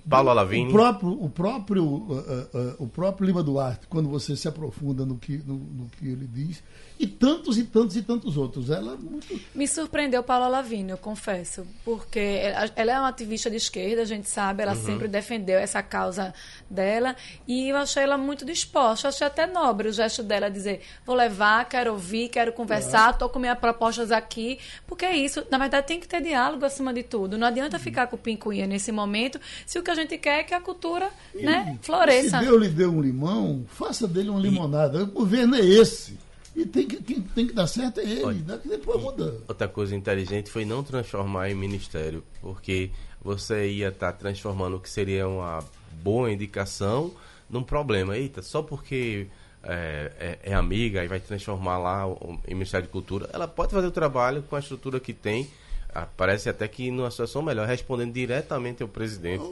Paulo 0.10 0.30
Alavini. 0.30 0.70
O 0.70 0.72
próprio, 0.72 1.24
o 1.24 1.30
próprio, 1.30 1.84
uh, 1.84 2.12
uh, 2.12 2.58
uh, 2.58 2.76
o 2.80 2.88
próprio 2.88 3.26
Lima 3.26 3.42
Duarte, 3.42 3.88
quando 3.88 4.08
você 4.08 4.36
se 4.36 4.48
aprofunda 4.48 5.06
no 5.06 5.18
que, 5.18 5.38
no, 5.38 5.56
no, 5.56 5.90
que 5.90 6.08
ele 6.08 6.28
diz, 6.28 6.62
e 7.00 7.08
tantos 7.08 7.58
e 7.58 7.64
tantos 7.64 7.96
e 7.96 8.02
tantos 8.02 8.38
outros. 8.38 8.70
Ela 8.70 8.94
é 8.94 8.98
muito... 8.98 9.40
Me 9.54 9.68
surpreendeu 9.68 10.24
Paula 10.24 10.48
Lavigne, 10.48 10.92
eu 10.92 10.98
confesso, 10.98 11.66
porque 11.84 12.42
ela 12.76 12.92
é 12.92 13.00
uma 13.00 13.10
ativista 13.10 13.50
de 13.50 13.58
esquerda, 13.58 14.04
a 14.04 14.06
gente 14.06 14.30
sabe, 14.30 14.64
ela 14.64 14.74
uhum. 14.74 14.86
sempre 14.86 15.08
defendeu 15.08 15.58
essa 15.58 15.82
causa 15.82 16.34
dela, 16.70 17.16
e 17.48 17.70
eu 17.70 17.78
achei 17.78 18.04
ela 18.04 18.18
muito 18.18 18.46
disposta, 18.46 19.08
eu 19.08 19.10
achei 19.10 19.28
até 19.28 19.48
nobre 19.48 19.90
o 19.90 19.94
gesto 19.94 20.22
dela 20.24 20.50
dizer, 20.50 20.82
vou 21.06 21.16
levar, 21.16 21.68
quero 21.68 21.92
ouvir, 21.92 22.30
quero 22.30 22.54
conversar, 22.54 23.12
estou 23.12 23.28
com 23.28 23.40
minhas 23.40 23.58
propostas 23.58 24.12
aqui, 24.12 24.60
porque 24.86 25.04
é 25.04 25.18
isso, 25.18 25.44
na 25.50 25.58
verdade 25.58 25.88
tem 25.88 26.00
que 26.00 26.08
ter 26.08 26.22
diálogo 26.22 26.64
acima 26.64 26.94
de 26.94 27.04
tudo, 27.04 27.38
não 27.38 27.48
adianta 27.48 27.78
uhum. 27.78 27.84
ficar 27.84 28.08
com 28.08 28.16
o 28.16 28.20
pincuinha 28.20 28.68
nesse 28.68 28.92
momento, 28.92 29.40
se 29.66 29.78
o 29.80 29.84
que 29.84 29.92
a 29.92 29.95
gente 29.96 30.18
quer 30.18 30.40
é 30.40 30.44
que 30.44 30.54
a 30.54 30.62
cultura 30.62 31.10
e, 31.34 31.44
né, 31.44 31.78
floresça. 31.82 32.40
Se 32.40 32.46
Deus 32.46 32.62
lhe 32.62 32.70
deu 32.70 32.92
um 32.92 33.02
limão, 33.02 33.66
faça 33.68 34.08
dele 34.08 34.30
uma 34.30 34.40
limonada, 34.40 35.04
o 35.04 35.08
governo 35.08 35.56
é 35.56 35.66
esse. 35.66 36.18
E 36.56 36.66
tem 36.66 36.88
que, 36.88 36.98
quem 36.98 37.22
tem 37.22 37.48
que 37.48 37.54
dar 37.54 37.68
certo 37.68 38.00
é 38.00 38.04
ele, 38.04 38.24
Olha, 38.24 38.40
né? 38.46 38.60
que 38.62 38.70
depois 38.70 39.02
muda. 39.02 39.42
Outra 39.48 39.68
coisa 39.68 39.94
inteligente 39.96 40.50
foi 40.50 40.64
não 40.64 40.84
transformar 40.84 41.50
em 41.50 41.56
ministério, 41.56 42.24
porque 42.42 42.92
você 43.22 43.70
ia 43.70 43.90
estar 43.90 44.14
tá 44.14 44.18
transformando 44.18 44.78
o 44.78 44.80
que 44.80 44.90
seria 44.90 45.28
uma 45.28 45.64
boa 46.02 46.32
indicação 46.32 47.12
num 47.50 47.64
problema. 47.64 48.18
Eita, 48.18 48.42
só 48.42 48.62
porque 48.62 49.28
é, 49.68 50.12
é, 50.44 50.52
é 50.52 50.54
amiga 50.54 51.04
e 51.04 51.08
vai 51.08 51.20
transformar 51.20 51.78
lá 51.78 52.08
o, 52.08 52.40
em 52.48 52.54
Ministério 52.54 52.86
de 52.86 52.92
Cultura, 52.92 53.30
ela 53.34 53.48
pode 53.48 53.74
fazer 53.74 53.88
o 53.88 53.92
trabalho 53.92 54.44
com 54.44 54.56
a 54.56 54.60
estrutura 54.60 55.00
que 55.00 55.14
tem. 55.14 55.50
Ah, 55.98 56.06
parece 56.18 56.50
até 56.50 56.68
que 56.68 56.92
numa 56.92 57.10
situação 57.10 57.42
melhor, 57.42 57.66
respondendo 57.66 58.12
diretamente 58.12 58.84
ao 58.84 58.90
presidente. 58.90 59.46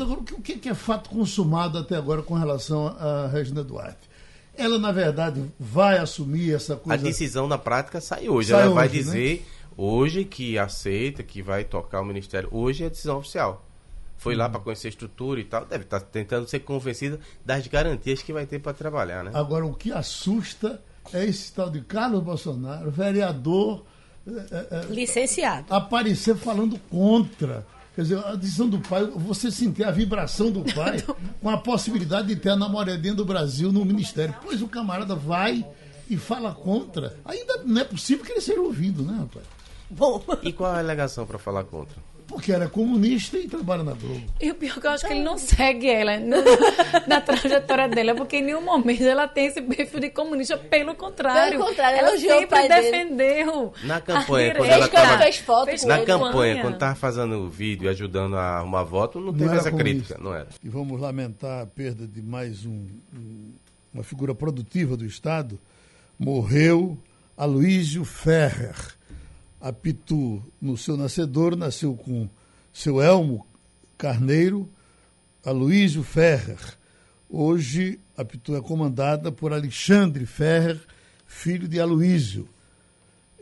Agora, 0.00 0.20
o 0.20 0.40
que 0.40 0.66
é 0.70 0.74
fato 0.74 1.10
consumado 1.10 1.76
até 1.76 1.94
agora 1.96 2.22
com 2.22 2.32
relação 2.32 2.86
a 2.98 3.26
Regina 3.26 3.62
Duarte? 3.62 4.08
Ela, 4.56 4.78
na 4.78 4.90
verdade, 4.90 5.44
vai 5.60 5.98
assumir 5.98 6.54
essa 6.54 6.76
coisa. 6.76 6.98
A 6.98 7.04
decisão 7.06 7.46
na 7.46 7.58
prática 7.58 8.00
sai 8.00 8.26
hoje. 8.26 8.52
Sai 8.52 8.62
ela 8.62 8.68
hoje, 8.68 8.74
vai 8.74 8.88
né? 8.88 8.94
dizer 8.94 9.40
né? 9.40 9.46
hoje 9.76 10.24
que 10.24 10.58
aceita, 10.58 11.22
que 11.22 11.42
vai 11.42 11.62
tocar 11.62 12.00
o 12.00 12.06
ministério. 12.06 12.48
Hoje 12.50 12.84
é 12.84 12.86
a 12.86 12.88
decisão 12.88 13.18
oficial. 13.18 13.62
Foi 14.16 14.34
hum. 14.34 14.38
lá 14.38 14.48
para 14.48 14.60
conhecer 14.60 14.86
a 14.86 14.90
estrutura 14.90 15.40
e 15.40 15.44
tal. 15.44 15.66
Deve 15.66 15.84
estar 15.84 16.00
tá 16.00 16.06
tentando 16.10 16.48
ser 16.48 16.60
convencida 16.60 17.20
das 17.44 17.66
garantias 17.66 18.22
que 18.22 18.32
vai 18.32 18.46
ter 18.46 18.60
para 18.60 18.72
trabalhar, 18.72 19.22
né? 19.22 19.30
Agora, 19.34 19.66
o 19.66 19.74
que 19.74 19.92
assusta 19.92 20.80
é 21.12 21.26
esse 21.26 21.52
tal 21.52 21.68
de 21.68 21.82
Carlos 21.82 22.22
Bolsonaro, 22.22 22.90
vereador. 22.90 23.84
Licenciado. 24.90 25.66
Aparecer 25.72 26.36
falando 26.36 26.78
contra 26.90 27.66
Quer 27.96 28.02
dizer, 28.02 28.18
a 28.26 28.34
decisão 28.34 28.68
do 28.68 28.78
pai, 28.78 29.06
você 29.06 29.50
sentir 29.50 29.82
a 29.82 29.90
vibração 29.90 30.50
do 30.50 30.62
pai 30.74 31.02
com 31.40 31.48
a 31.48 31.56
possibilidade 31.56 32.28
de 32.28 32.36
ter 32.36 32.50
a 32.50 32.56
namoradinha 32.56 33.14
do 33.14 33.24
Brasil 33.24 33.72
no 33.72 33.86
ministério. 33.86 34.34
Pois 34.42 34.60
o 34.60 34.68
camarada 34.68 35.14
vai 35.14 35.66
e 36.08 36.18
fala 36.18 36.52
contra. 36.52 37.16
Ainda 37.24 37.62
não 37.64 37.80
é 37.80 37.84
possível 37.84 38.22
que 38.22 38.32
ele 38.32 38.42
seja 38.42 38.60
ouvido, 38.60 39.02
né, 39.02 39.16
rapaz? 39.18 39.46
Bom. 39.88 40.22
E 40.42 40.52
qual 40.52 40.72
a 40.72 40.78
alegação 40.78 41.24
para 41.24 41.38
falar 41.38 41.64
contra? 41.64 41.96
Porque 42.26 42.52
era 42.52 42.68
comunista 42.68 43.38
e 43.38 43.46
trabalha 43.46 43.84
na 43.84 43.92
Globo. 43.92 44.22
E 44.40 44.50
o 44.50 44.54
pior 44.54 44.76
é 44.76 44.80
que 44.80 44.86
eu 44.86 44.90
acho 44.90 45.06
que 45.06 45.12
ele 45.12 45.22
não 45.22 45.38
segue 45.38 45.88
ela 45.88 46.18
na, 46.18 46.36
na 47.06 47.20
trajetória 47.20 47.88
dela, 47.88 48.14
porque 48.14 48.38
em 48.38 48.42
nenhum 48.42 48.62
momento 48.62 49.02
ela 49.02 49.28
tem 49.28 49.46
esse 49.46 49.62
perfil 49.62 50.00
de 50.00 50.10
comunista, 50.10 50.58
pelo 50.58 50.94
contrário. 50.94 51.58
Pelo 51.58 51.66
contrário, 51.66 51.98
ela 51.98 52.18
sempre 52.18 52.68
defendeu. 52.68 53.72
Na 53.84 54.00
campanha, 54.00 54.54
quando 54.54 54.70
ela 54.70 54.88
tava, 54.88 55.18
fez 55.18 55.36
foto 55.36 55.66
fez 55.66 55.84
Na 55.84 56.04
campanha, 56.04 56.62
quando 56.62 56.74
estava 56.74 56.94
fazendo 56.94 57.36
o 57.38 57.48
vídeo, 57.48 57.88
ajudando 57.88 58.36
a 58.36 58.58
arrumar 58.58 58.82
voto, 58.82 59.20
não, 59.20 59.26
não 59.26 59.34
teve 59.34 59.56
essa 59.56 59.70
comunista. 59.70 60.14
crítica, 60.14 60.18
não 60.22 60.34
era. 60.34 60.48
E 60.62 60.68
vamos 60.68 61.00
lamentar 61.00 61.62
a 61.62 61.66
perda 61.66 62.06
de 62.06 62.20
mais 62.22 62.66
um, 62.66 62.86
uma 63.94 64.02
figura 64.02 64.34
produtiva 64.34 64.96
do 64.96 65.06
Estado. 65.06 65.58
Morreu 66.18 66.98
Aloísio 67.36 68.04
Ferrer 68.04 68.74
a 69.66 69.72
Pitu, 69.72 70.40
no 70.62 70.76
seu 70.76 70.96
nascedor, 70.96 71.56
nasceu 71.56 71.96
com 71.96 72.28
seu 72.72 73.02
Elmo 73.02 73.44
Carneiro, 73.98 74.68
Aloísio 75.44 76.04
Ferrer. 76.04 76.58
Hoje, 77.28 77.98
a 78.16 78.24
Pitu 78.24 78.54
é 78.54 78.60
comandada 78.60 79.32
por 79.32 79.52
Alexandre 79.52 80.24
Ferrer, 80.24 80.80
filho 81.26 81.66
de 81.66 81.80
Aloísio. 81.80 82.48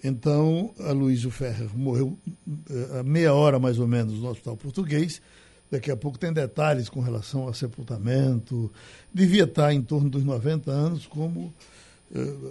Então, 0.02 0.72
a 0.80 0.92
Luísio 0.92 1.30
Ferrer 1.30 1.68
morreu 1.76 2.18
a 2.98 3.02
meia 3.02 3.34
hora 3.34 3.58
mais 3.58 3.78
ou 3.78 3.86
menos 3.86 4.14
no 4.14 4.30
Hospital 4.30 4.56
Português. 4.56 5.20
Daqui 5.70 5.90
a 5.90 5.96
pouco 5.96 6.18
tem 6.18 6.32
detalhes 6.32 6.88
com 6.88 7.00
relação 7.00 7.42
ao 7.42 7.52
sepultamento. 7.52 8.72
Devia 9.12 9.44
estar 9.44 9.74
em 9.74 9.82
torno 9.82 10.08
dos 10.08 10.24
90 10.24 10.70
anos, 10.70 11.06
como 11.06 11.52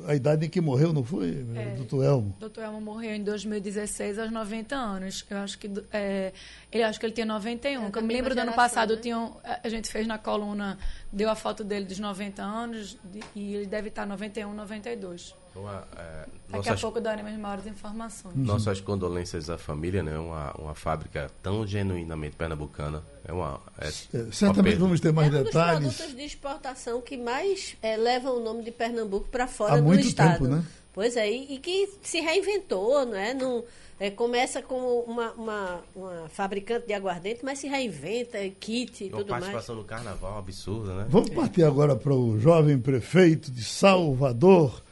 a 0.08 0.14
idade 0.14 0.46
em 0.46 0.50
que 0.50 0.60
morreu, 0.60 0.92
não 0.92 1.04
foi, 1.04 1.46
é, 1.56 1.76
doutor 1.76 2.04
Elmo? 2.04 2.36
Doutor 2.38 2.64
Elmo 2.64 2.82
morreu 2.82 3.16
em 3.16 3.24
2016, 3.24 4.20
aos 4.20 4.32
90 4.32 4.76
anos. 4.76 5.26
Eu 5.30 5.38
acho 5.38 5.58
que 5.58 5.72
é, 5.92 6.34
ele 6.72 6.84
acho 6.84 7.00
que 7.00 7.06
ele 7.06 7.14
tinha 7.14 7.26
91. 7.26 7.84
Eu, 7.84 7.92
eu 7.96 8.02
me 8.02 8.14
lembro 8.14 8.36
do 8.36 8.42
ano 8.42 8.54
passado, 8.54 8.96
né? 8.96 9.02
tinha, 9.02 9.32
a 9.64 9.70
gente 9.70 9.90
fez 9.90 10.06
na 10.06 10.18
coluna, 10.18 10.78
deu 11.12 11.30
a 11.30 11.36
foto 11.36 11.64
dele 11.64 11.86
dos 11.86 12.00
90 12.00 12.44
anos, 12.44 12.98
e 13.34 13.56
ele 13.56 13.66
deve 13.66 13.88
estar 13.88 14.06
91, 14.06 14.54
92. 14.54 15.43
Uma, 15.56 15.88
é, 15.96 16.26
Daqui 16.50 16.70
a 16.70 16.76
pouco 16.78 17.00
daremos 17.00 17.32
maiores 17.34 17.68
informações. 17.68 18.36
Nossas 18.36 18.82
condolências 18.82 19.50
à 19.50 19.58
família, 19.58 20.02
né? 20.02 20.18
Uma, 20.18 20.52
uma 20.54 20.76
fábrica 20.76 21.30
tão 21.42 21.66
genuinamente 21.66 22.36
pernambucana. 22.36 23.04
É 23.26 23.32
uma, 23.32 23.60
é, 23.80 23.88
é, 23.88 24.32
certamente 24.32 24.78
vamos 24.78 25.00
ter 25.00 25.14
mais 25.14 25.34
é 25.34 25.44
detalhes. 25.44 25.80
um 25.80 25.88
dos 25.88 25.96
produtos 25.96 26.18
de 26.18 26.26
exportação 26.26 27.02
que 27.02 27.18
mais 27.18 27.78
é, 27.82 27.96
levam 27.96 28.38
o 28.38 28.44
nome 28.44 28.64
de 28.64 28.72
Pernambuco 28.72 29.28
para 29.30 29.48
fora 29.48 29.74
Há 29.74 29.78
do 29.78 29.84
muito 29.84 30.08
estado. 30.08 30.40
Tempo, 30.40 30.48
né? 30.48 30.66
Pois 30.94 31.18
é, 31.18 31.32
e, 31.32 31.56
e, 31.56 31.60
que 31.60 31.90
se 32.04 32.20
reinventou, 32.20 33.04
não 33.06 33.16
é? 33.16 33.34
Não, 33.34 33.64
é, 34.00 34.12
começa 34.12 34.62
como 34.62 35.00
uma, 35.02 35.32
uma, 35.32 35.82
uma, 35.96 36.30
fabricante 36.30 36.86
de 36.86 36.94
aguardente, 36.94 37.40
mas 37.44 37.60
se 37.60 37.68
reinventa, 37.68 38.38
kit 38.60 39.06
e 39.06 39.10
tudo 39.10 39.18
mais. 39.18 39.28
Uma 39.28 39.30
participação 39.30 39.76
no 39.76 39.84
carnaval 39.84 40.38
absurda, 40.38 40.94
né? 40.94 41.06
Vamos 41.10 41.30
partir 41.32 41.64
agora 41.64 41.96
para 41.96 42.14
o 42.14 42.40
jovem 42.40 42.78
prefeito 42.78 43.50
de 43.50 43.64
Salvador, 43.64 44.84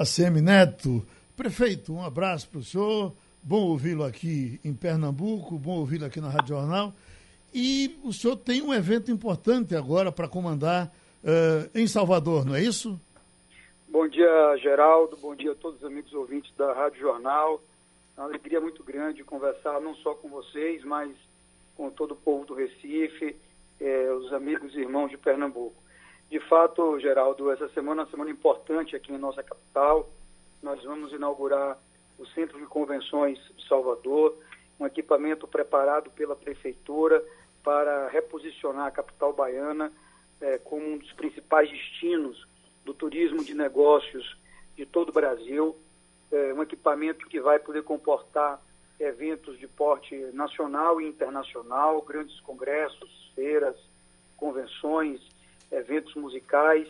ACM 0.00 0.40
Neto. 0.40 1.06
Prefeito, 1.36 1.92
um 1.92 2.02
abraço 2.02 2.48
para 2.48 2.60
o 2.60 2.64
senhor. 2.64 3.12
Bom 3.42 3.64
ouvi-lo 3.68 4.02
aqui 4.02 4.58
em 4.64 4.72
Pernambuco, 4.72 5.58
bom 5.58 5.78
ouvi-lo 5.78 6.06
aqui 6.06 6.22
na 6.22 6.30
Rádio 6.30 6.56
Jornal. 6.56 6.94
E 7.52 7.98
o 8.02 8.10
senhor 8.10 8.36
tem 8.36 8.62
um 8.62 8.72
evento 8.72 9.10
importante 9.10 9.76
agora 9.76 10.10
para 10.10 10.26
comandar 10.26 10.86
uh, 11.22 11.78
em 11.78 11.86
Salvador, 11.86 12.46
não 12.46 12.54
é 12.54 12.62
isso? 12.62 12.98
Bom 13.90 14.08
dia, 14.08 14.56
Geraldo. 14.56 15.18
Bom 15.18 15.36
dia 15.36 15.52
a 15.52 15.54
todos 15.54 15.82
os 15.82 15.86
amigos 15.86 16.14
ouvintes 16.14 16.50
da 16.56 16.72
Rádio 16.72 17.00
Jornal. 17.00 17.60
É 18.16 18.20
uma 18.20 18.28
alegria 18.28 18.60
muito 18.60 18.82
grande 18.82 19.22
conversar 19.22 19.82
não 19.82 19.94
só 19.96 20.14
com 20.14 20.30
vocês, 20.30 20.82
mas 20.82 21.10
com 21.76 21.90
todo 21.90 22.12
o 22.12 22.16
povo 22.16 22.46
do 22.46 22.54
Recife, 22.54 23.36
eh, 23.78 24.12
os 24.12 24.32
amigos 24.32 24.74
e 24.74 24.80
irmãos 24.80 25.10
de 25.10 25.18
Pernambuco. 25.18 25.79
De 26.30 26.38
fato, 26.38 26.96
Geraldo, 27.00 27.50
essa 27.50 27.68
semana 27.70 28.02
é 28.02 28.04
uma 28.04 28.10
semana 28.12 28.30
importante 28.30 28.94
aqui 28.94 29.12
em 29.12 29.18
nossa 29.18 29.42
capital. 29.42 30.08
Nós 30.62 30.80
vamos 30.84 31.12
inaugurar 31.12 31.76
o 32.16 32.24
Centro 32.26 32.56
de 32.56 32.66
Convenções 32.66 33.36
de 33.56 33.66
Salvador, 33.66 34.36
um 34.78 34.86
equipamento 34.86 35.48
preparado 35.48 36.08
pela 36.10 36.36
Prefeitura 36.36 37.20
para 37.64 38.06
reposicionar 38.08 38.86
a 38.86 38.90
capital 38.92 39.32
baiana 39.32 39.92
é, 40.40 40.56
como 40.58 40.86
um 40.86 40.98
dos 40.98 41.12
principais 41.14 41.68
destinos 41.68 42.46
do 42.84 42.94
turismo 42.94 43.42
de 43.42 43.52
negócios 43.52 44.38
de 44.76 44.86
todo 44.86 45.08
o 45.08 45.12
Brasil. 45.12 45.76
É, 46.30 46.54
um 46.54 46.62
equipamento 46.62 47.26
que 47.26 47.40
vai 47.40 47.58
poder 47.58 47.82
comportar 47.82 48.62
eventos 49.00 49.58
de 49.58 49.66
porte 49.66 50.14
nacional 50.32 51.00
e 51.00 51.08
internacional, 51.08 52.00
grandes 52.02 52.38
congressos, 52.40 53.32
feiras, 53.34 53.74
convenções, 54.36 55.20
eventos 55.70 56.14
musicais. 56.14 56.88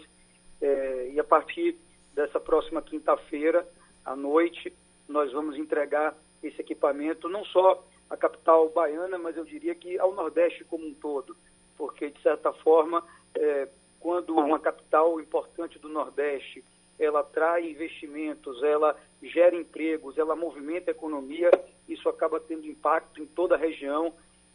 É, 0.61 1.11
e 1.12 1.21
a 1.21 1.25
partir 1.25 1.77
dessa 2.14 2.38
próxima 2.38 2.83
quinta-feira, 2.83 3.66
à 4.05 4.14
noite, 4.14 4.73
nós 5.09 5.33
vamos 5.33 5.57
entregar 5.57 6.16
esse 6.43 6.61
equipamento 6.61 7.29
não 7.29 7.45
só 7.45 7.85
à 8.09 8.16
capital 8.16 8.69
baiana, 8.71 9.19
mas 9.19 9.37
eu 9.37 9.45
diria 9.45 9.75
que 9.75 9.99
ao 9.99 10.14
Nordeste 10.14 10.64
como 10.64 10.87
um 10.87 10.95
todo, 10.95 11.37
porque, 11.77 12.11
de 12.11 12.21
certa 12.23 12.53
forma, 12.53 13.05
é, 13.35 13.69
quando 13.99 14.35
uma 14.35 14.59
capital 14.59 15.21
importante 15.21 15.79
do 15.79 15.88
Nordeste 15.88 16.64
ela 16.99 17.21
atrai 17.21 17.71
investimentos, 17.71 18.62
ela 18.62 18.95
gera 19.23 19.57
empregos, 19.57 20.19
ela 20.19 20.37
movimenta 20.37 20.90
a 20.90 20.93
economia, 20.93 21.51
isso 21.88 22.09
acaba 22.09 22.38
tendo 22.38 22.66
impacto 22.66 23.23
em 23.23 23.27
toda 23.27 23.55
a 23.55 23.59
região. 23.59 24.12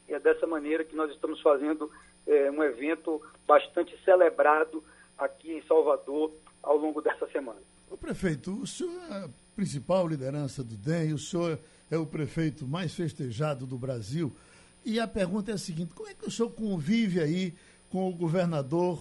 E 0.07 0.13
é 0.13 0.19
dessa 0.19 0.45
maneira 0.45 0.83
que 0.83 0.95
nós 0.95 1.11
estamos 1.11 1.41
fazendo 1.41 1.91
é, 2.27 2.51
um 2.51 2.63
evento 2.63 3.21
bastante 3.47 3.97
celebrado 4.03 4.83
aqui 5.17 5.53
em 5.53 5.61
Salvador 5.63 6.31
ao 6.61 6.77
longo 6.77 7.01
dessa 7.01 7.27
semana. 7.27 7.59
O 7.89 7.97
prefeito, 7.97 8.51
o 8.61 8.67
senhor 8.67 8.93
é 9.09 9.25
a 9.25 9.29
principal 9.55 10.07
liderança 10.07 10.63
do 10.63 10.75
DEM, 10.75 11.13
o 11.13 11.17
senhor 11.17 11.59
é 11.89 11.97
o 11.97 12.05
prefeito 12.05 12.65
mais 12.65 12.93
festejado 12.93 13.65
do 13.65 13.77
Brasil. 13.77 14.35
E 14.83 14.99
a 14.99 15.07
pergunta 15.07 15.51
é 15.51 15.53
a 15.53 15.57
seguinte: 15.57 15.93
como 15.93 16.09
é 16.09 16.13
que 16.13 16.27
o 16.27 16.31
senhor 16.31 16.49
convive 16.51 17.19
aí 17.19 17.53
com 17.91 18.09
o 18.09 18.13
governador 18.13 18.99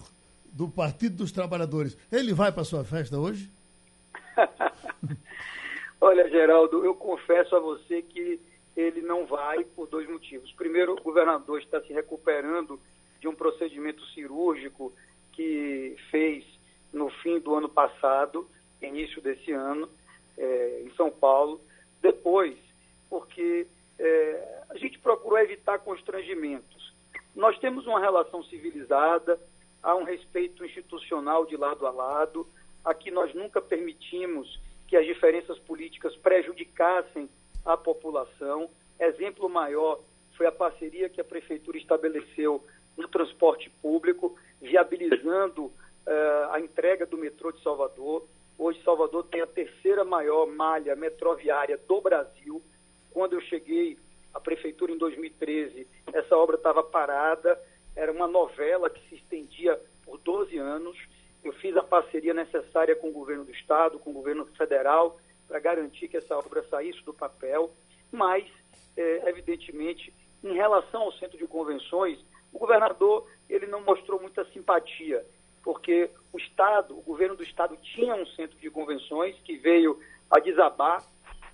do 0.53 0.69
Partido 0.69 1.17
dos 1.17 1.33
Trabalhadores? 1.33 1.97
Ele 2.13 2.33
vai 2.33 2.53
para 2.53 2.63
a 2.63 2.67
sua 2.67 2.85
festa 2.85 3.19
hoje? 3.19 3.51
Olha, 6.01 6.29
Geraldo, 6.29 6.85
eu 6.85 6.95
confesso 6.95 7.57
a 7.57 7.61
você 7.61 8.03
que 8.03 8.39
ele 8.77 9.01
não 9.03 9.27
vai 9.27 9.65
por 9.65 9.89
dois 9.89 10.09
motivos. 10.09 10.53
Primeiro, 10.53 10.93
o 10.93 11.03
governador 11.03 11.61
está 11.61 11.81
se 11.81 11.93
recuperando 11.93 12.79
de 13.25 13.29
um 13.29 13.35
procedimento 13.35 14.05
cirúrgico 14.09 14.93
que 15.33 15.97
fez 16.11 16.45
no 16.93 17.09
fim 17.09 17.41
do 17.41 17.55
ano 17.55 17.71
passado, 17.71 18.47
início 18.83 19.23
desse 19.23 19.51
ano, 19.51 19.89
é, 20.37 20.83
em 20.85 20.95
São 20.95 21.11
Paulo. 21.11 21.59
Depois, 22.03 22.55
porque 23.09 23.67
é, 23.99 24.63
a 24.69 24.77
gente 24.77 24.99
procurou 24.99 25.39
evitar 25.39 25.79
constrangimentos. 25.79 26.93
Nós 27.35 27.59
temos 27.61 27.87
uma 27.87 27.99
relação 27.99 28.45
civilizada, 28.45 29.41
há 29.83 29.97
um 29.97 30.05
respeito 30.05 30.63
institucional 30.63 31.47
de 31.47 31.57
lado 31.57 31.87
a 31.87 31.91
lado. 31.91 32.47
Aqui 32.85 33.11
nós 33.11 33.35
nunca 33.35 33.59
permitimos 33.63 34.61
que 34.87 34.99
as 34.99 35.07
diferenças 35.07 35.59
políticas 35.61 36.15
prejudicassem 36.17 37.31
a 37.65 37.75
população. 37.75 38.69
Exemplo 39.01 39.49
maior 39.49 39.99
foi 40.37 40.45
a 40.47 40.53
parceria 40.53 41.09
que 41.09 41.23
a 41.23 41.25
prefeitura 41.25 41.79
estabeleceu 41.79 42.63
no 42.97 43.09
transporte 43.09 43.71
público, 43.83 44.37
viabilizando 44.61 45.65
uh, 45.65 46.51
a 46.51 46.61
entrega 46.61 47.07
do 47.07 47.19
metrô 47.19 47.51
de 47.53 47.63
Salvador. 47.63 48.27
Hoje, 48.59 48.81
Salvador 48.85 49.25
tem 49.25 49.41
a 49.41 49.47
terceira 49.47 50.05
maior 50.05 50.47
malha 50.47 50.95
metroviária 50.95 51.79
do 51.89 52.01
Brasil. 52.01 52.63
Quando 53.11 53.35
eu 53.35 53.41
cheguei 53.43 53.99
à 54.33 54.41
prefeitura 54.41 54.93
em 54.93 54.99
2013, 54.99 55.87
essa 56.13 56.37
obra 56.37 56.57
estava 56.57 56.83
parada, 56.83 57.61
era 57.97 58.13
uma 58.13 58.27
novela 58.27 58.91
que 58.91 59.01
se 59.09 59.17
estendia 59.17 59.81
por 60.05 60.19
12 60.19 60.57
anos. 60.59 60.97
Eu 61.43 61.53
fiz 61.55 61.77
a 61.77 61.83
parceria 61.83 62.33
necessária 62.33 62.97
com 62.97 63.09
o 63.09 63.13
governo 63.13 63.45
do 63.45 63.53
Estado, 63.53 63.99
com 63.99 64.11
o 64.11 64.15
governo 64.15 64.47
federal, 64.57 65.19
para 65.47 65.59
garantir 65.59 66.09
que 66.09 66.17
essa 66.17 66.37
obra 66.37 66.65
saísse 66.69 67.03
do 67.05 67.13
papel. 67.13 67.73
Mas, 68.11 68.45
é, 68.97 69.29
evidentemente, 69.29 70.13
em 70.43 70.55
relação 70.55 71.03
ao 71.03 71.13
centro 71.13 71.37
de 71.37 71.47
convenções, 71.47 72.19
o 72.55 72.59
governador 72.59 73.27
ele 73.51 73.67
não 73.67 73.83
mostrou 73.83 74.21
muita 74.21 74.45
simpatia, 74.53 75.27
porque 75.63 76.09
o 76.33 76.39
Estado, 76.39 76.97
o 76.97 77.03
governo 77.03 77.35
do 77.35 77.43
Estado 77.43 77.77
tinha 77.83 78.15
um 78.15 78.25
centro 78.27 78.57
de 78.59 78.71
convenções 78.71 79.37
que 79.41 79.57
veio 79.57 79.99
a 80.31 80.39
desabar, 80.39 81.05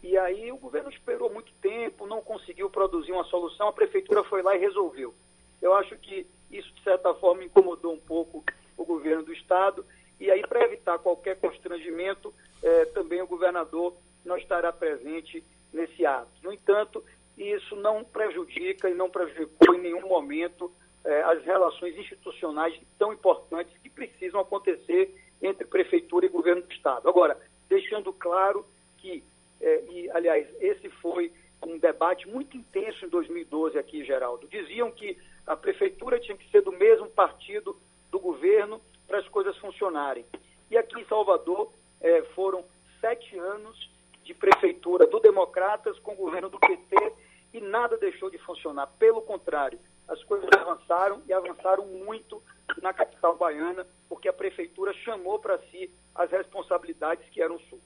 e 0.03 0.17
aí 0.17 0.53
o 0.53 0.57
governo 0.57 0.91
esperou 0.91 1.33
muito 1.33 1.53
tempo, 1.55 2.07
não 2.07 2.21
conseguiu 2.21 2.69
produzir 2.71 3.13
uma 3.13 3.25
solução, 3.25 3.69
a 3.69 3.73
prefeitura 3.73 4.23
foi 4.25 4.43
lá 4.43 4.55
e 4.55 4.61
resolveu. 4.61 5.15
Eu 5.61 5.75
acho 5.75 5.97
que 5.97 6.27
isso, 6.51 6.73
de 6.75 6.83
certa 6.83 7.15
forma, 7.15 7.45
incomodou 7.45 7.93
um 7.93 8.01
pouco 8.01 8.45
o 8.77 8.85
governo 8.85 9.23
do 9.23 9.33
Estado, 9.33 9.85
e 10.19 10.31
aí, 10.31 10.43
para 10.43 10.65
evitar 10.65 10.99
qualquer 10.99 11.39
constrangimento, 11.39 12.33
eh, 12.63 12.85
também 12.87 13.23
o 13.23 13.27
governador 13.27 13.95
não 14.25 14.37
estará 14.37 14.71
presente 14.71 15.43
nesse 15.73 16.05
ato. 16.05 16.31
No 16.43 16.53
entanto, 16.53 17.03
isso 17.39 17.75
não 17.77 18.05
prejudica 18.05 18.91
e 18.91 18.95
não 18.95 19.09
prejudicou 19.09 19.75
em 19.75 19.81
nenhum 19.81 20.07
momento 20.07 20.71
eh, 21.05 21.23
as 21.23 21.43
relações 21.45 21.97
institucionais 21.97 22.79
tão 22.99 23.13
importantes 23.13 23.77
que 23.83 23.89
precisam 23.89 24.41
acontecer 24.41 25.15
entre 25.43 25.67
prefeitura 25.67 26.27
e 26.27 26.29
governo 26.29 26.63
do 26.63 26.73
Estado. 26.73 27.09
Agora, 27.09 27.39
deixando 27.69 28.13
claro 28.13 28.67
que, 28.99 29.23
eh, 29.61 29.85
e 29.91 30.11
aliás, 30.11 30.47
esse 30.61 30.89
foi 30.91 31.33
um 31.67 31.79
debate 31.79 32.29
muito 32.29 32.57
intenso 32.57 33.05
em 33.05 33.09
2012 33.09 33.79
aqui, 33.79 34.05
Geraldo. 34.05 34.49
Diziam 34.49 34.91
que 34.91 35.17
a 35.47 35.57
prefeitura 35.57 36.19
tinha 36.19 36.37
que 36.37 36.51
ser 36.51 36.63
do 36.63 36.73
mesmo 36.73 37.09
partido 37.09 37.77
do 38.11 38.19
governo 38.19 38.81
para 39.07 39.19
as 39.19 39.29
coisas 39.29 39.57
funcionarem. 39.59 40.25
E 40.71 40.77
aqui 40.77 41.01
em 41.01 41.05
Salvador 41.07 41.73
eh, 42.01 42.23
foram 42.35 42.65
sete 43.01 43.37
anos 43.39 43.91
de 44.25 44.35
prefeitura 44.35 45.07
do 45.07 45.19
Democratas 45.19 45.99
com 46.01 46.13
o 46.13 46.17
governo 46.17 46.49
do 46.49 46.59
PT 46.59 47.13
e 47.53 47.61
nada 47.61 47.97
deixou 47.97 48.31
de 48.31 48.39
funcionar. 48.39 48.87
Pelo 48.99 49.23
contrário, 49.23 49.79
as 50.11 50.23
coisas 50.25 50.49
avançaram 50.53 51.23
e 51.27 51.33
avançaram 51.33 51.87
muito 51.87 52.43
na 52.83 52.93
capital 52.93 53.39
baiana, 53.39 53.87
porque 54.09 54.29
a 54.29 54.33
prefeitura 54.33 54.93
chamou 54.93 55.39
para 55.39 55.59
si 55.71 55.89
as 56.15 56.31
responsabilidades 56.31 57.29
que 57.31 57.41
eram 57.41 57.59
suas. 57.61 57.81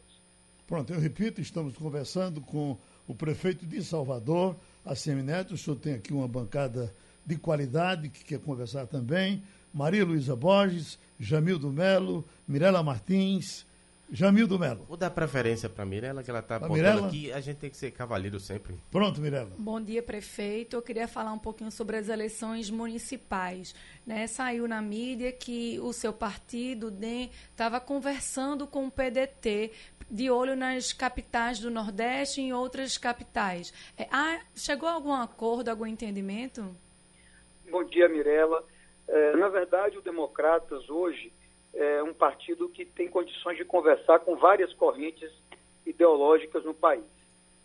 Pronto, 0.66 0.92
eu 0.92 0.98
repito, 0.98 1.42
estamos 1.42 1.76
conversando 1.76 2.40
com 2.40 2.78
o 3.06 3.14
prefeito 3.14 3.66
de 3.66 3.82
Salvador, 3.84 4.56
ACM 4.84 5.22
Neto. 5.22 5.52
O 5.54 5.58
senhor 5.58 5.76
tem 5.76 5.94
aqui 5.94 6.14
uma 6.14 6.26
bancada 6.26 6.94
de 7.26 7.36
qualidade 7.36 8.08
que 8.08 8.24
quer 8.24 8.40
conversar 8.40 8.86
também. 8.86 9.42
Maria 9.72 10.04
Luísa 10.04 10.34
Borges, 10.34 10.98
Jamildo 11.20 11.70
Melo, 11.70 12.24
Mirela 12.48 12.82
Martins, 12.82 13.66
Jamildo 14.14 14.60
Melo. 14.60 14.84
Vou 14.84 14.96
dar 14.96 15.10
preferência 15.10 15.68
para 15.68 15.84
Mirela, 15.84 16.22
que 16.22 16.30
ela 16.30 16.38
está 16.38 16.54
apontando 16.54 16.76
Mirela? 16.76 17.08
aqui. 17.08 17.32
A 17.32 17.40
gente 17.40 17.56
tem 17.56 17.68
que 17.68 17.76
ser 17.76 17.90
cavalheiro 17.90 18.38
sempre. 18.38 18.76
Pronto, 18.88 19.20
Mirela. 19.20 19.50
Bom 19.58 19.80
dia, 19.80 20.00
prefeito. 20.04 20.76
Eu 20.76 20.82
queria 20.82 21.08
falar 21.08 21.32
um 21.32 21.38
pouquinho 21.38 21.72
sobre 21.72 21.96
as 21.96 22.08
eleições 22.08 22.70
municipais. 22.70 23.74
Né? 24.06 24.28
Saiu 24.28 24.68
na 24.68 24.80
mídia 24.80 25.32
que 25.32 25.80
o 25.80 25.92
seu 25.92 26.12
partido, 26.12 26.86
o 26.86 26.90
DEM, 26.92 27.28
estava 27.50 27.80
conversando 27.80 28.68
com 28.68 28.86
o 28.86 28.90
PDT 28.90 29.72
de 30.08 30.30
olho 30.30 30.54
nas 30.54 30.92
capitais 30.92 31.58
do 31.58 31.68
Nordeste 31.68 32.40
e 32.40 32.44
em 32.44 32.52
outras 32.52 32.96
capitais. 32.96 33.74
É, 33.98 34.06
ah, 34.12 34.38
chegou 34.54 34.88
a 34.88 34.92
algum 34.92 35.12
acordo, 35.12 35.70
algum 35.70 35.86
entendimento? 35.86 36.64
Bom 37.68 37.82
dia, 37.82 38.08
Mirella. 38.08 38.62
É, 39.08 39.36
na 39.36 39.48
verdade, 39.48 39.98
o 39.98 40.02
Democratas 40.02 40.88
hoje 40.88 41.32
é 41.74 42.02
um 42.02 42.14
partido 42.14 42.68
que 42.68 42.84
tem 42.84 43.08
condições 43.08 43.56
de 43.56 43.64
conversar 43.64 44.20
com 44.20 44.36
várias 44.36 44.72
correntes 44.74 45.30
ideológicas 45.84 46.64
no 46.64 46.74
país. 46.74 47.04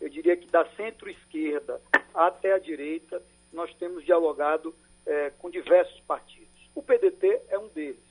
Eu 0.00 0.08
diria 0.08 0.36
que 0.36 0.46
da 0.46 0.64
centro-esquerda 0.76 1.80
até 2.14 2.52
a 2.52 2.58
direita, 2.58 3.22
nós 3.52 3.72
temos 3.74 4.04
dialogado 4.04 4.74
é, 5.06 5.30
com 5.38 5.50
diversos 5.50 6.00
partidos. 6.00 6.48
O 6.74 6.82
PDT 6.82 7.42
é 7.48 7.58
um 7.58 7.68
deles. 7.68 8.02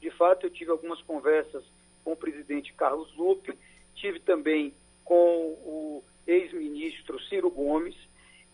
De 0.00 0.10
fato, 0.10 0.46
eu 0.46 0.50
tive 0.50 0.70
algumas 0.70 1.00
conversas 1.02 1.64
com 2.04 2.12
o 2.12 2.16
presidente 2.16 2.72
Carlos 2.74 3.14
Lupe, 3.16 3.56
tive 3.94 4.20
também 4.20 4.74
com 5.04 5.16
o 5.64 6.04
ex-ministro 6.26 7.20
Ciro 7.24 7.50
Gomes 7.50 7.96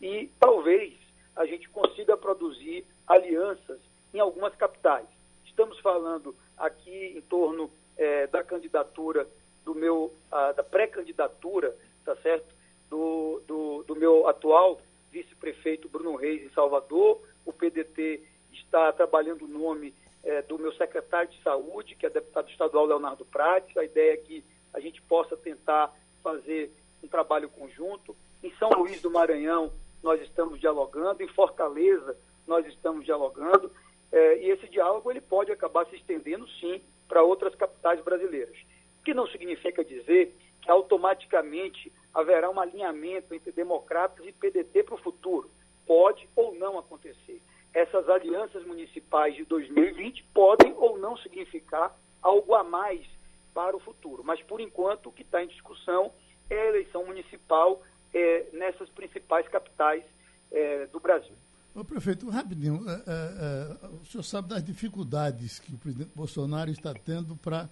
e 0.01 0.31
talvez 0.39 0.95
a 1.37 1.47
gente 1.47 1.69
consiga 1.69 2.17
produzir 2.17 2.85
alianças 3.07 3.79
em 4.13 4.19
algumas 4.19 4.55
capitais. 4.55 5.07
Estamos 5.47 5.79
falando 5.81 6.35
aqui 6.61 7.15
em 7.17 7.21
torno 7.23 7.71
eh, 7.97 8.27
da 8.29 8.45
candidatura 8.45 9.27
do 9.65 9.75
meu, 9.75 10.15
ah, 10.31 10.53
da 10.53 10.63
pré-candidatura, 10.63 11.77
tá 12.05 12.15
certo? 12.17 12.55
Do, 12.89 13.43
do, 13.47 13.85
do 13.85 13.97
meu 13.97 14.29
atual 14.29 14.81
vice-prefeito 15.11 15.89
Bruno 15.89 16.15
Reis 16.17 16.43
em 16.43 16.51
Salvador. 16.51 17.21
O 17.45 17.53
PDT 17.53 18.23
está 18.53 18.93
trabalhando 18.93 19.45
o 19.45 19.49
nome 19.49 19.95
eh, 20.23 20.43
do 20.43 20.59
meu 20.59 20.73
secretário 20.75 21.31
de 21.31 21.43
saúde, 21.43 21.95
que 21.95 22.07
é 22.07 22.11
deputado 22.11 22.51
estadual 22.51 22.87
Leonardo 22.87 23.25
Prates. 23.25 23.77
A 23.77 23.85
ideia 23.85 24.15
é 24.15 24.17
que 24.19 24.45
a 24.73 24.81
gente 24.81 25.01
possa 25.03 25.37
tentar 25.37 25.95
fazer 26.23 26.73
um 27.03 27.09
trabalho 27.09 27.49
conjunto. 27.49 28.15
Em 28.43 28.53
São 28.57 28.71
Luís 28.71 29.01
do 29.01 29.11
Maranhão, 29.11 29.73
nós 30.03 30.21
estamos 30.21 30.61
dialogando. 30.61 31.23
Em 31.23 31.29
Fortaleza, 31.29 32.17
nós 32.47 32.67
estamos 32.67 33.05
dialogando. 33.05 33.71
Eh, 34.13 34.39
e 34.43 34.51
esse 34.51 34.69
diálogo 34.69 35.11
ele 35.11 35.21
pode 35.21 35.53
acabar 35.53 35.87
se 35.87 35.97
estendendo, 35.97 36.49
sim, 36.61 36.81
para 37.09 37.23
outras 37.23 37.55
capitais 37.55 38.01
brasileiras. 38.03 38.57
O 39.01 39.03
que 39.05 39.15
não 39.15 39.27
significa 39.27 39.85
dizer 39.85 40.37
que 40.61 40.71
automaticamente 40.71 41.93
haverá 42.13 42.51
um 42.51 42.61
alinhamento 42.61 43.35
entre 43.35 43.53
democratas 43.53 44.27
e 44.27 44.33
PDT 44.33 44.83
para 44.83 44.95
o 44.95 44.99
futuro. 44.99 45.51
Pode 45.87 46.29
ou 46.37 46.55
não 46.55 46.79
acontecer. 46.79 47.41
Essas 47.73 48.09
alianças 48.09 48.65
municipais 48.65 49.35
de 49.35 49.45
2020 49.45 50.25
podem 50.35 50.75
ou 50.77 50.99
não 50.99 51.17
significar 51.17 51.97
algo 52.21 52.55
a 52.55 52.65
mais 52.65 53.07
para 53.55 53.77
o 53.77 53.81
futuro. 53.81 54.23
Mas, 54.25 54.43
por 54.43 54.61
enquanto, 54.61 55.09
o 55.09 55.13
que 55.13 55.23
está 55.23 55.43
em 55.43 55.49
discussão 55.49 56.13
é 56.49 56.61
a 56.61 56.67
eleição 56.67 57.07
municipal 57.07 57.81
eh, 58.13 58.47
nessas 58.53 58.89
principais 58.91 59.47
capitais 59.49 60.03
eh, 60.51 60.87
do 60.93 60.99
Brasil. 60.99 61.35
Ô, 61.75 61.85
prefeito, 61.85 62.29
rapidinho, 62.29 62.85
é, 62.89 62.93
é, 62.93 63.85
é, 63.85 63.87
o 64.03 64.05
senhor 64.05 64.25
sabe 64.25 64.49
das 64.49 64.63
dificuldades 64.65 65.61
que 65.61 65.73
o 65.73 65.79
presidente 65.79 66.11
Bolsonaro 66.15 66.69
está 66.71 66.93
tendo 66.93 67.37
para 67.37 67.69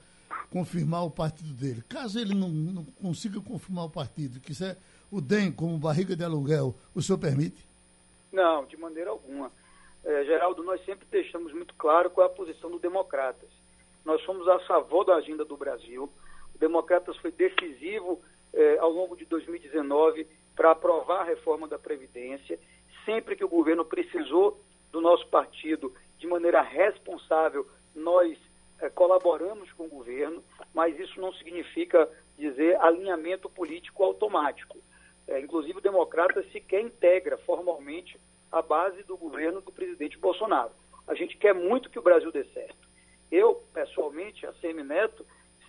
confirmar 0.50 1.04
o 1.04 1.10
partido 1.10 1.52
dele. 1.52 1.82
Caso 1.88 2.18
ele 2.18 2.32
não, 2.32 2.48
não 2.48 2.84
consiga 2.84 3.40
confirmar 3.40 3.86
o 3.86 3.90
partido, 3.90 4.40
quiser 4.40 4.76
o 5.10 5.20
DEM 5.20 5.50
como 5.50 5.76
barriga 5.78 6.14
de 6.14 6.22
aluguel, 6.22 6.74
o 6.94 7.02
senhor 7.02 7.18
permite? 7.18 7.66
Não, 8.32 8.64
de 8.66 8.76
maneira 8.76 9.10
alguma. 9.10 9.50
É, 10.04 10.24
Geraldo, 10.24 10.62
nós 10.62 10.84
sempre 10.84 11.06
deixamos 11.10 11.52
muito 11.52 11.74
claro 11.74 12.08
qual 12.08 12.28
é 12.28 12.30
a 12.30 12.34
posição 12.34 12.70
do 12.70 12.78
Democratas. 12.78 13.48
Nós 14.04 14.22
somos 14.22 14.46
a 14.48 14.60
favor 14.60 15.04
da 15.04 15.16
agenda 15.16 15.44
do 15.44 15.56
Brasil. 15.56 16.08
O 16.54 16.58
Democratas 16.58 17.16
foi 17.16 17.32
decisivo 17.32 18.20
é, 18.52 18.78
ao 18.78 18.90
longo 18.90 19.16
de 19.16 19.24
2019 19.24 20.26
para 20.54 20.70
aprovar 20.70 21.22
a 21.22 21.24
reforma 21.24 21.66
da 21.66 21.78
Previdência. 21.78 22.58
Sempre 23.08 23.36
que 23.36 23.44
o 23.44 23.48
governo 23.48 23.86
precisou 23.86 24.60
do 24.92 25.00
nosso 25.00 25.26
partido 25.28 25.94
de 26.18 26.26
maneira 26.26 26.60
responsável, 26.60 27.66
nós 27.94 28.36
é, 28.82 28.90
colaboramos 28.90 29.72
com 29.72 29.84
o 29.84 29.88
governo, 29.88 30.44
mas 30.74 31.00
isso 31.00 31.18
não 31.18 31.32
significa 31.32 32.06
dizer 32.36 32.78
alinhamento 32.78 33.48
político 33.48 34.04
automático. 34.04 34.76
É, 35.26 35.40
inclusive, 35.40 35.78
o 35.78 35.80
Democrata 35.80 36.44
sequer 36.52 36.82
integra 36.82 37.38
formalmente 37.38 38.20
a 38.52 38.60
base 38.60 39.02
do 39.04 39.16
governo 39.16 39.62
do 39.62 39.72
presidente 39.72 40.18
Bolsonaro. 40.18 40.72
A 41.06 41.14
gente 41.14 41.38
quer 41.38 41.54
muito 41.54 41.88
que 41.88 41.98
o 41.98 42.02
Brasil 42.02 42.30
dê 42.30 42.44
certo. 42.52 42.86
Eu, 43.32 43.62
pessoalmente, 43.72 44.44
a 44.44 44.52
CM 44.52 44.82
Neto, 44.82 45.24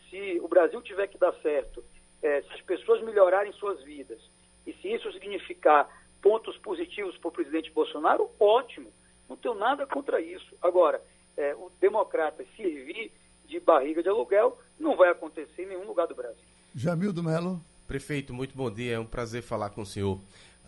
se 0.10 0.42
o 0.42 0.48
Brasil 0.50 0.82
tiver 0.82 1.08
que 1.08 1.18
dar 1.18 1.32
certo, 1.36 1.82
é, 2.22 2.42
se 2.42 2.52
as 2.52 2.62
pessoas 2.64 3.02
melhorarem 3.02 3.54
suas 3.54 3.82
vidas, 3.82 4.20
e 4.68 4.74
se 4.74 4.92
isso 4.92 5.10
significar 5.14 5.90
pontos 6.22 6.58
positivos 6.58 7.18
para 7.18 7.30
o 7.30 7.32
presidente 7.32 7.72
Bolsonaro, 7.72 8.30
ótimo. 8.40 8.92
Não 9.28 9.38
tenho 9.38 9.56
nada 9.56 9.86
contra 9.86 10.20
isso. 10.20 10.56
Agora, 10.62 11.02
é, 11.38 11.54
o 11.56 11.72
democrata 11.80 12.44
servir 12.56 13.12
de 13.46 13.60
barriga 13.60 14.04
de 14.04 14.10
aluguel 14.10 14.58
não 14.80 14.96
vai 14.96 15.10
acontecer 15.10 15.64
em 15.64 15.68
nenhum 15.68 15.86
lugar 15.86 16.08
do 16.08 16.16
Brasil. 16.16 16.44
Jamildo 16.76 17.24
Melo. 17.24 17.62
Prefeito, 17.88 18.34
muito 18.34 18.56
bom 18.56 18.70
dia. 18.70 18.96
É 18.96 19.00
um 19.00 19.06
prazer 19.06 19.42
falar 19.42 19.72
com 19.72 19.82
o 19.82 19.86
senhor. 19.86 20.20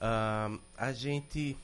Ah, 0.03 0.49
a 0.75 0.91
gente, 0.91 1.55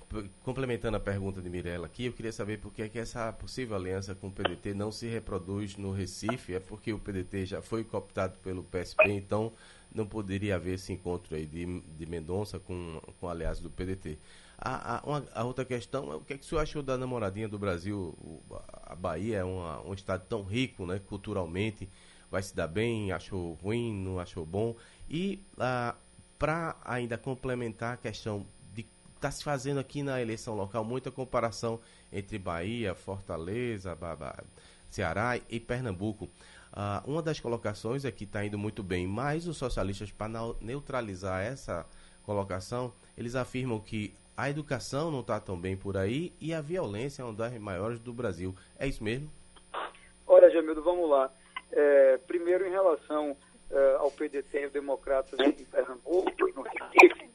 complementando 0.43 0.95
a 0.95 1.00
pergunta 1.00 1.41
de 1.41 1.50
Mirella 1.50 1.88
aqui, 1.88 2.06
eu 2.06 2.13
queria 2.13 2.32
saber 2.32 2.60
por 2.60 2.71
que, 2.71 2.84
é 2.84 2.88
que 2.88 3.00
essa 3.00 3.34
possível 3.34 3.76
aliança 3.76 4.13
com 4.13 4.28
o 4.28 4.32
PDT 4.32 4.76
não 4.76 4.91
se 4.91 5.08
reproduz 5.08 5.76
no 5.76 5.91
Recife. 5.91 6.54
É 6.54 6.60
porque 6.60 6.93
o 6.93 7.00
PDT 7.00 7.47
já 7.47 7.62
foi 7.63 7.84
cooptado 7.84 8.38
pelo 8.39 8.63
PSP, 8.63 9.10
então 9.10 9.52
não 9.93 10.06
poderia 10.06 10.56
haver 10.56 10.76
esse 10.76 10.91
encontro 10.93 11.36
aí 11.36 11.45
de, 11.45 11.82
de 11.82 12.06
Mendonça 12.06 12.60
com, 12.60 13.02
com 13.19 13.28
aliados 13.30 13.60
do 13.62 13.69
PDT. 13.69 14.17
A, 14.58 14.97
a, 14.97 15.02
uma- 15.04 15.26
a 15.34 15.43
outra 15.43 15.63
questão 15.65 16.12
é 16.12 16.15
o 16.15 16.21
que, 16.21 16.34
é 16.34 16.38
que 16.38 16.43
o 16.43 16.47
senhor 16.47 16.62
achou 16.62 16.82
da 16.84 16.97
namoradinha 16.97 17.47
do 17.47 17.58
Brasil? 17.60 18.15
O- 18.19 18.41
a 18.84 18.95
Bahia 18.95 19.38
é 19.38 19.43
uma- 19.43 19.82
um 19.82 19.93
estado 19.93 20.26
tão 20.28 20.43
rico 20.43 20.86
né, 20.86 21.00
culturalmente, 21.00 21.88
vai 22.30 22.41
se 22.43 22.56
dar 22.56 22.67
bem, 22.67 23.12
achou 23.12 23.54
ruim, 23.54 23.93
não 23.93 24.19
achou 24.19 24.45
bom. 24.45 24.76
E 25.10 25.39
para 26.38 26.76
ainda 26.84 27.17
complementar 27.17 27.93
a 27.93 27.97
questão 27.97 28.45
de 28.73 28.86
está 29.15 29.32
se 29.32 29.43
fazendo 29.43 29.80
aqui 29.80 30.04
na 30.04 30.21
eleição 30.21 30.54
local 30.56 30.84
muita 30.84 31.10
comparação 31.10 31.80
entre 32.12 32.38
Bahia, 32.38 32.93
Fortaleza, 32.93 33.97
Ceará 34.89 35.39
e 35.50 35.60
Pernambuco. 35.60 36.30
Ah, 36.80 37.02
uma 37.08 37.24
das 37.24 37.40
colocações 37.40 38.06
é 38.06 38.12
que 38.12 38.24
está 38.24 38.46
indo 38.46 38.56
muito 38.56 38.84
bem, 38.84 39.08
mas 39.08 39.48
os 39.48 39.58
socialistas, 39.58 40.12
para 40.12 40.30
neutralizar 40.62 41.44
essa 41.44 41.84
colocação, 42.24 42.94
eles 43.18 43.34
afirmam 43.34 43.80
que 43.80 44.13
a 44.38 44.48
educação 44.48 45.10
não 45.10 45.22
está 45.22 45.40
tão 45.40 45.60
bem 45.60 45.76
por 45.76 45.98
aí 45.98 46.32
e 46.40 46.54
a 46.54 46.62
violência 46.62 47.24
é 47.24 47.26
uma 47.26 47.34
das 47.34 47.58
maiores 47.58 48.00
do 48.00 48.13
Brasil. 48.13 48.54
É 48.78 48.86
isso 48.86 49.04
mesmo? 49.04 49.28
Olha, 50.28 50.52
Jamildo, 50.52 50.84
vamos 50.84 51.10
lá. 51.10 51.32
É, 51.72 52.20
primeiro, 52.28 52.68
em 52.68 52.70
relação 52.70 53.36
é, 53.72 53.96
ao 53.96 54.12
PDT 54.12 54.60
e 54.60 54.66
ao 54.66 54.70
Democratas 54.70 55.40
em 55.40 55.54
Pernambuco 55.54 56.32
no 56.54 56.62
Recife, 56.62 57.28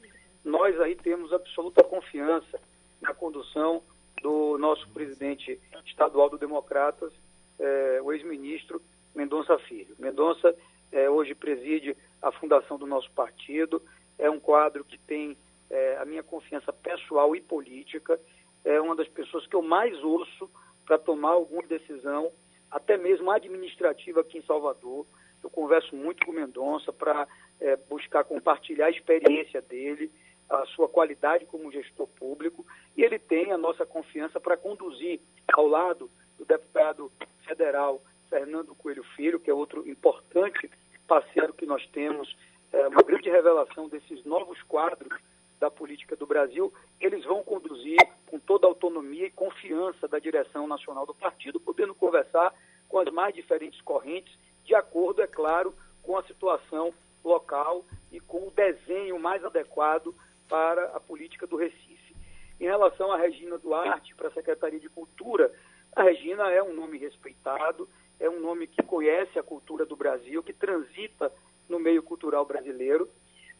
nós 0.45 0.79
aí 0.79 0.95
temos 0.95 1.33
absoluta 1.33 1.83
confiança 1.83 2.57
na 3.01 3.13
condução 3.13 3.83
do 4.21 4.57
nosso 4.57 4.87
presidente 4.91 5.59
estadual 5.85 6.29
do 6.29 6.37
Democratas, 6.37 7.11
é, 7.59 7.99
o 8.01 8.13
ex-ministro 8.13 8.81
Mendonça 9.15 9.57
Filho. 9.59 9.95
Mendonça 9.99 10.55
é, 10.91 11.09
hoje 11.09 11.35
preside 11.35 11.95
a 12.21 12.31
fundação 12.31 12.77
do 12.77 12.85
nosso 12.85 13.11
partido, 13.11 13.81
é 14.17 14.29
um 14.29 14.39
quadro 14.39 14.83
que 14.83 14.97
tem 14.97 15.37
é, 15.69 15.97
a 15.97 16.05
minha 16.05 16.23
confiança 16.23 16.71
pessoal 16.71 17.35
e 17.35 17.41
política, 17.41 18.19
é 18.63 18.79
uma 18.79 18.95
das 18.95 19.07
pessoas 19.07 19.45
que 19.47 19.55
eu 19.55 19.61
mais 19.61 20.01
ouço 20.03 20.49
para 20.85 20.97
tomar 20.97 21.31
alguma 21.31 21.63
decisão, 21.63 22.31
até 22.69 22.97
mesmo 22.97 23.29
administrativa 23.31 24.21
aqui 24.21 24.37
em 24.37 24.43
Salvador. 24.43 25.05
Eu 25.43 25.49
converso 25.49 25.95
muito 25.95 26.25
com 26.25 26.31
o 26.31 26.35
Mendonça 26.35 26.93
para 26.93 27.27
é, 27.59 27.75
buscar 27.75 28.23
compartilhar 28.23 28.87
a 28.87 28.91
experiência 28.91 29.61
dele, 29.61 30.11
a 30.49 30.65
sua 30.67 30.87
qualidade 30.87 31.45
como 31.45 31.71
gestor 31.71 32.07
público, 32.07 32.65
e 32.95 33.03
ele 33.03 33.17
tem 33.19 33.51
a 33.51 33.57
nossa 33.57 33.85
confiança 33.85 34.39
para 34.39 34.57
conduzir 34.57 35.19
ao 35.51 35.67
lado 35.67 36.09
do 36.37 36.45
deputado 36.45 37.11
federal 37.45 38.01
Fernando 38.33 38.73
Coelho 38.73 39.03
Filho, 39.15 39.39
que 39.39 39.51
é 39.51 39.53
outro 39.53 39.87
importante 39.87 40.67
parceiro 41.07 41.53
que 41.53 41.67
nós 41.67 41.85
temos 41.89 42.35
é, 42.71 42.87
uma 42.87 43.03
grande 43.03 43.29
revelação 43.29 43.87
desses 43.87 44.25
novos 44.25 44.59
quadros 44.63 45.21
da 45.59 45.69
política 45.69 46.15
do 46.15 46.25
Brasil, 46.25 46.73
eles 46.99 47.23
vão 47.25 47.43
conduzir 47.43 47.95
com 48.25 48.39
toda 48.39 48.65
a 48.65 48.69
autonomia 48.69 49.27
e 49.27 49.31
confiança 49.31 50.07
da 50.07 50.17
direção 50.17 50.65
nacional 50.65 51.05
do 51.05 51.13
partido, 51.13 51.59
podendo 51.59 51.93
conversar 51.93 52.51
com 52.89 52.97
as 52.97 53.13
mais 53.13 53.35
diferentes 53.35 53.79
correntes, 53.81 54.35
de 54.65 54.73
acordo, 54.73 55.21
é 55.21 55.27
claro, 55.27 55.71
com 56.01 56.17
a 56.17 56.23
situação 56.23 56.91
local 57.23 57.85
e 58.11 58.19
com 58.19 58.47
o 58.47 58.51
desenho 58.51 59.19
mais 59.19 59.45
adequado 59.45 60.13
para 60.49 60.85
a 60.87 60.99
política 60.99 61.45
do 61.45 61.55
Recife. 61.55 62.15
Em 62.59 62.65
relação 62.65 63.11
à 63.11 63.17
Regina 63.17 63.59
Duarte, 63.59 64.15
para 64.15 64.29
a 64.29 64.33
Secretaria 64.33 64.79
de 64.79 64.89
Cultura, 64.89 65.53
a 65.95 66.01
Regina 66.01 66.51
é 66.51 66.63
um 66.63 66.73
nome 66.73 66.97
respeitado, 66.97 67.87
é 68.23 68.29
um 68.29 68.39
nome 68.39 68.67
que 68.67 68.81
conhece 68.81 69.37
a 69.37 69.43
cultura 69.43 69.85
do 69.85 69.97
Brasil, 69.97 70.41
que 70.41 70.53
transita 70.53 71.29
no 71.67 71.77
meio 71.77 72.01
cultural 72.01 72.45
brasileiro. 72.45 73.09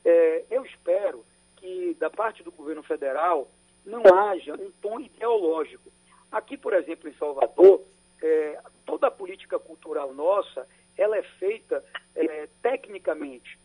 É, 0.06 0.46
eu 0.50 0.64
espero 0.66 1.26
que, 1.58 1.94
da 2.00 2.10
parte 2.10 2.42
do 2.44 2.52
governo 2.52 2.82
federal, 2.82 3.52
não 3.86 4.02
haja 4.06 4.54
um 4.54 4.72
tom 4.82 5.02
ideológico. 5.02 5.92
Aqui, 6.32 6.56
por 6.56 6.74
exemplo, 6.74 7.10
em 7.10 7.14
Salvador, 7.16 7.84
é, 8.22 8.58
toda 8.86 9.08
a 9.08 9.12
política 9.12 9.60
cultural 9.60 10.14
nossa, 10.14 10.66
ela 10.98 11.18
é 11.18 11.24
feita 11.24 11.84
é, 12.16 12.48
tecnicamente. 12.62 13.60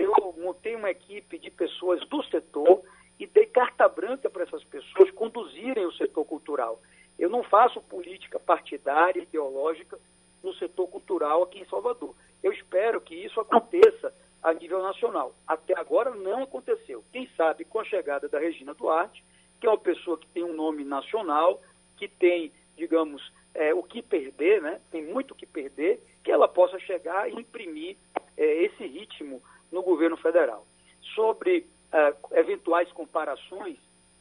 Eu 0.00 0.34
montei 0.38 0.76
uma 0.76 0.90
equipe 0.90 1.36
de 1.36 1.50
pessoas 1.50 2.00
do 2.08 2.22
setor 2.24 2.80
e 3.18 3.26
dei 3.26 3.46
carta 3.46 3.88
branca 3.88 4.30
para 4.30 4.44
essas 4.44 4.62
pessoas 4.62 5.10
conduzirem 5.10 5.84
o 5.84 5.92
setor 5.92 6.24
cultural. 6.24 6.80
Eu 7.18 7.28
não 7.28 7.42
faço 7.42 7.80
política 7.80 8.38
partidária, 8.38 9.20
ideológica 9.20 9.98
no 10.44 10.54
setor 10.54 10.86
cultural 10.88 11.42
aqui 11.42 11.60
em 11.60 11.66
Salvador. 11.66 12.14
Eu 12.42 12.52
espero 12.52 13.00
que 13.00 13.14
isso 13.14 13.40
aconteça 13.40 14.14
a 14.42 14.52
nível 14.52 14.82
nacional. 14.82 15.34
Até 15.46 15.76
agora 15.76 16.14
não 16.14 16.42
aconteceu. 16.42 17.02
Quem 17.10 17.28
sabe 17.34 17.64
com 17.64 17.80
a 17.80 17.84
chegada 17.84 18.28
da 18.28 18.38
Regina 18.38 18.74
Duarte, 18.74 19.24
que 19.58 19.66
é 19.66 19.70
uma 19.70 19.78
pessoa 19.78 20.18
que 20.18 20.28
tem 20.28 20.44
um 20.44 20.52
nome 20.52 20.84
nacional, 20.84 21.62
que 21.96 22.06
tem, 22.06 22.52
digamos, 22.76 23.32
é, 23.54 23.72
o 23.72 23.82
que 23.82 24.02
perder, 24.02 24.60
né? 24.60 24.80
tem 24.90 25.02
muito 25.02 25.30
o 25.30 25.34
que 25.34 25.46
perder, 25.46 26.00
que 26.22 26.30
ela 26.30 26.46
possa 26.46 26.78
chegar 26.80 27.30
e 27.30 27.34
imprimir 27.34 27.96
é, 28.36 28.64
esse 28.64 28.86
ritmo 28.86 29.42
no 29.72 29.82
governo 29.82 30.16
federal. 30.18 30.66
Sobre 31.14 31.66
é, 31.90 32.14
eventuais 32.38 32.92
comparações, 32.92 33.78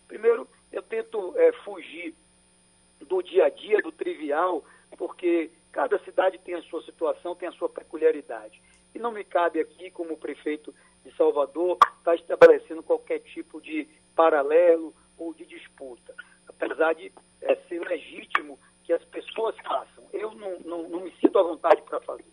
primeiro 0.07 0.47
eu 0.71 0.81
tento 0.81 1.33
é, 1.38 1.51
fugir 1.63 2.15
do 3.01 3.21
dia 3.21 3.45
a 3.45 3.49
dia, 3.49 3.81
do 3.81 3.91
trivial, 3.91 4.63
porque 4.97 5.51
cada 5.73 5.97
cidade 6.05 6.38
tem 6.38 6.53
a 6.53 6.62
sua 6.62 6.83
situação, 6.83 7.36
tem 7.36 7.49
a 7.49 7.53
sua 7.53 7.67
peculiaridade. 7.67 8.62
E 8.93 8.99
não 8.99 9.12
me 9.12 9.23
cabe 9.23 9.59
aqui, 9.59 9.89
como 9.89 10.15
prefeito 10.15 10.73
de 11.03 11.13
Salvador, 11.17 11.79
estar 11.97 12.15
estabelecendo 12.15 12.83
qualquer 12.83 13.19
tipo 13.19 13.59
de 13.59 13.89
paralelo 14.15 14.93
ou 15.17 15.33
de 15.33 15.45
disputa. 15.45 16.13
Apesar 16.47 16.93
de 16.93 17.12
é, 17.41 17.55
ser 17.67 17.79
legítimo 17.81 18.59
que 18.83 18.93
as 18.93 19.03
pessoas 19.05 19.55
façam. 19.65 20.05
Eu 20.13 20.31
não, 20.36 20.59
não, 20.59 20.89
não 20.89 20.99
me 21.01 21.12
sinto 21.19 21.39
à 21.39 21.43
vontade 21.43 21.81
para 21.81 21.99
fazer. 22.01 22.31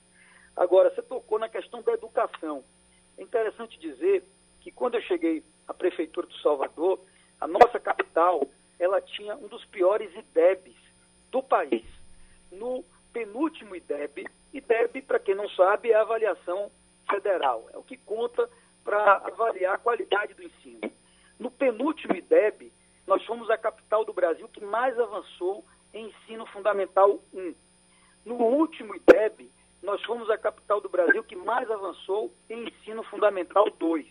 Agora, 0.54 0.94
você 0.94 1.00
tocou 1.00 1.38
na 1.38 1.48
questão 1.48 1.80
da 1.80 1.92
educação. 1.92 2.62
É 3.16 3.22
interessante 3.22 3.78
dizer 3.78 4.22
que 4.60 4.70
quando 4.70 4.96
eu 4.96 5.02
cheguei 5.02 5.42
à 5.66 5.72
Prefeitura 5.72 6.26
de 6.26 6.38
Salvador, 6.42 7.00
a 7.40 7.46
nossa 7.46 7.80
capital, 7.80 8.46
ela 8.78 9.00
tinha 9.00 9.34
um 9.36 9.48
dos 9.48 9.64
piores 9.66 10.14
IDEBs 10.14 10.76
do 11.30 11.42
país. 11.42 11.84
No 12.52 12.84
penúltimo 13.12 13.76
IDEB, 13.76 14.26
IDEB, 14.52 15.02
para 15.02 15.18
quem 15.18 15.34
não 15.34 15.48
sabe, 15.50 15.90
é 15.90 15.94
a 15.94 16.02
avaliação 16.02 16.70
federal, 17.08 17.68
é 17.72 17.78
o 17.78 17.82
que 17.82 17.96
conta 17.96 18.48
para 18.84 19.16
avaliar 19.16 19.74
a 19.74 19.78
qualidade 19.78 20.34
do 20.34 20.42
ensino. 20.42 20.92
No 21.38 21.50
penúltimo 21.50 22.14
IDEB, 22.14 22.72
nós 23.06 23.24
fomos 23.24 23.48
a 23.50 23.58
capital 23.58 24.04
do 24.04 24.12
Brasil 24.12 24.48
que 24.48 24.64
mais 24.64 24.98
avançou 24.98 25.64
em 25.92 26.06
ensino 26.06 26.46
fundamental 26.46 27.20
1. 27.32 27.54
No 28.24 28.36
último 28.36 28.94
IDEB, 28.94 29.50
nós 29.82 30.00
fomos 30.04 30.30
a 30.30 30.38
capital 30.38 30.80
do 30.80 30.88
Brasil 30.88 31.24
que 31.24 31.34
mais 31.34 31.68
avançou 31.70 32.32
em 32.48 32.68
ensino 32.68 33.02
fundamental 33.04 33.68
2. 33.70 34.06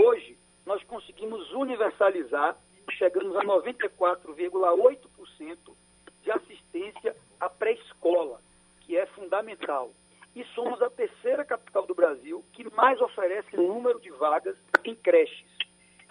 Hoje, 0.00 0.38
nós 0.64 0.82
conseguimos 0.84 1.52
universalizar, 1.52 2.56
chegamos 2.92 3.36
a 3.36 3.44
94,8% 3.44 5.76
de 6.22 6.30
assistência 6.30 7.14
à 7.40 7.48
pré-escola, 7.48 8.40
que 8.80 8.96
é 8.96 9.06
fundamental. 9.06 9.90
E 10.34 10.44
somos 10.54 10.80
a 10.82 10.90
terceira 10.90 11.44
capital 11.44 11.86
do 11.86 11.94
Brasil 11.94 12.44
que 12.52 12.68
mais 12.74 13.00
oferece 13.00 13.56
número 13.56 14.00
de 14.00 14.10
vagas 14.10 14.56
em 14.84 14.94
creches. 14.94 15.46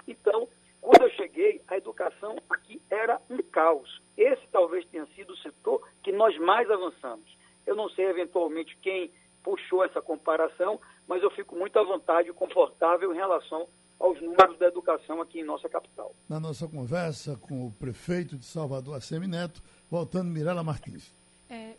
Então, 0.07 0.47
quando 0.81 1.03
eu 1.03 1.09
cheguei, 1.11 1.61
a 1.67 1.77
educação 1.77 2.37
aqui 2.49 2.81
era 2.89 3.21
um 3.29 3.37
caos. 3.37 4.01
Esse 4.15 4.45
talvez 4.51 4.85
tenha 4.87 5.05
sido 5.15 5.33
o 5.33 5.37
setor 5.37 5.87
que 6.03 6.11
nós 6.11 6.37
mais 6.39 6.69
avançamos. 6.69 7.37
Eu 7.65 7.75
não 7.75 7.89
sei 7.89 8.05
eventualmente 8.05 8.77
quem 8.81 9.11
puxou 9.43 9.83
essa 9.83 10.01
comparação, 10.01 10.79
mas 11.07 11.23
eu 11.23 11.31
fico 11.31 11.55
muito 11.55 11.77
à 11.77 11.83
vontade 11.83 12.29
e 12.29 12.33
confortável 12.33 13.13
em 13.13 13.17
relação 13.17 13.67
aos 13.99 14.21
números 14.21 14.57
da 14.59 14.67
educação 14.67 15.21
aqui 15.21 15.39
em 15.39 15.43
nossa 15.43 15.67
capital. 15.67 16.13
Na 16.29 16.39
nossa 16.39 16.67
conversa 16.67 17.35
com 17.37 17.65
o 17.65 17.71
prefeito 17.71 18.37
de 18.37 18.45
Salvador, 18.45 18.95
Assemi 18.95 19.27
Neto, 19.27 19.61
voltando 19.89 20.29
Mirela 20.29 20.63
Martins. 20.63 21.16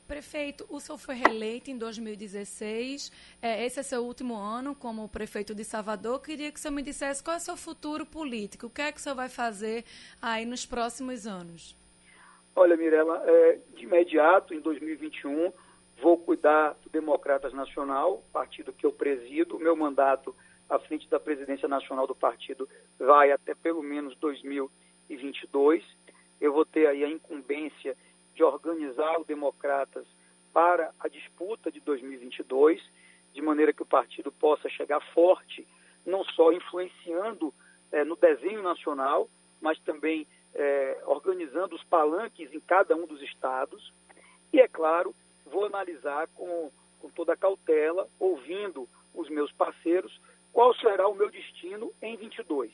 Prefeito, 0.09 0.65
o 0.71 0.81
senhor 0.81 0.97
foi 0.97 1.15
reeleito 1.17 1.71
em 1.71 1.77
2016. 1.77 3.13
É, 3.43 3.67
esse 3.67 3.79
é 3.79 3.83
seu 3.83 4.03
último 4.03 4.35
ano 4.35 4.75
como 4.75 5.07
prefeito 5.07 5.55
de 5.55 5.63
Salvador. 5.63 6.23
Queria 6.23 6.51
que 6.51 6.59
o 6.59 6.63
senhor 6.63 6.73
me 6.73 6.81
dissesse 6.81 7.23
qual 7.23 7.35
é 7.35 7.37
o 7.37 7.43
seu 7.43 7.59
futuro 7.59 8.07
político. 8.07 8.69
O 8.69 8.71
que 8.71 8.81
é 8.81 8.91
que 8.91 8.99
o 8.99 9.03
senhor 9.03 9.15
vai 9.15 9.29
fazer 9.29 9.85
aí 10.23 10.47
nos 10.47 10.65
próximos 10.65 11.27
anos? 11.27 11.77
Olha, 12.57 12.75
Mirela, 12.75 13.23
é, 13.27 13.59
de 13.77 13.85
imediato, 13.85 14.55
em 14.55 14.61
2021, 14.61 15.53
vou 16.01 16.17
cuidar 16.17 16.75
do 16.83 16.89
Democratas 16.89 17.53
Nacional, 17.53 18.25
partido 18.33 18.73
que 18.73 18.87
eu 18.87 18.93
presido. 18.93 19.59
Meu 19.59 19.77
mandato 19.77 20.35
à 20.71 20.79
frente 20.79 21.07
da 21.11 21.21
presidência 21.21 21.69
nacional 21.69 22.07
do 22.07 22.15
partido 22.15 22.67
vai 22.99 23.31
até 23.31 23.55
pelo 23.55 23.83
menos 23.83 24.17
2022. 24.17 25.85
Eu 26.41 26.55
vou 26.55 26.65
ter 26.65 26.87
aí 26.87 27.05
a 27.05 27.11
incumbência 27.11 27.95
de 28.39 28.45
organizar 28.45 29.21
o 29.21 29.25
Democratas 29.25 30.07
para 30.53 30.93
a 31.01 31.09
disputa 31.09 31.73
de 31.73 31.81
2022, 31.81 32.81
de 33.35 33.43
maneira 33.43 33.73
que 33.73 33.83
o 33.83 33.87
partido 33.87 34.31
possa 34.31 34.69
chegar 34.69 35.01
forte, 35.13 35.67
não 36.07 36.23
só 36.23 36.53
influenciando 36.53 37.53
é, 37.91 38.05
no 38.05 38.15
desenho 38.15 38.63
nacional, 38.63 39.29
mas 39.61 39.77
também 39.81 40.25
é, 40.55 41.03
organizando 41.05 41.75
os 41.75 41.83
palanques 41.83 42.55
em 42.55 42.61
cada 42.61 42.95
um 42.95 43.09
dos 43.09 43.21
estados. 43.23 43.93
E, 44.53 44.61
é 44.61 44.69
claro, 44.69 45.13
vou 45.45 45.67
analisar 45.67 46.29
com, 46.29 46.71
com 47.01 47.11
toda 47.11 47.33
a 47.33 47.37
cautela, 47.37 48.09
ouvindo 48.21 48.89
os 49.13 49.29
meus 49.29 49.51
parceiros, 49.51 50.17
qual 50.53 50.73
será 50.77 51.09
o 51.09 51.15
meu 51.15 51.29
destino 51.29 51.93
em 52.01 52.17
22. 52.17 52.71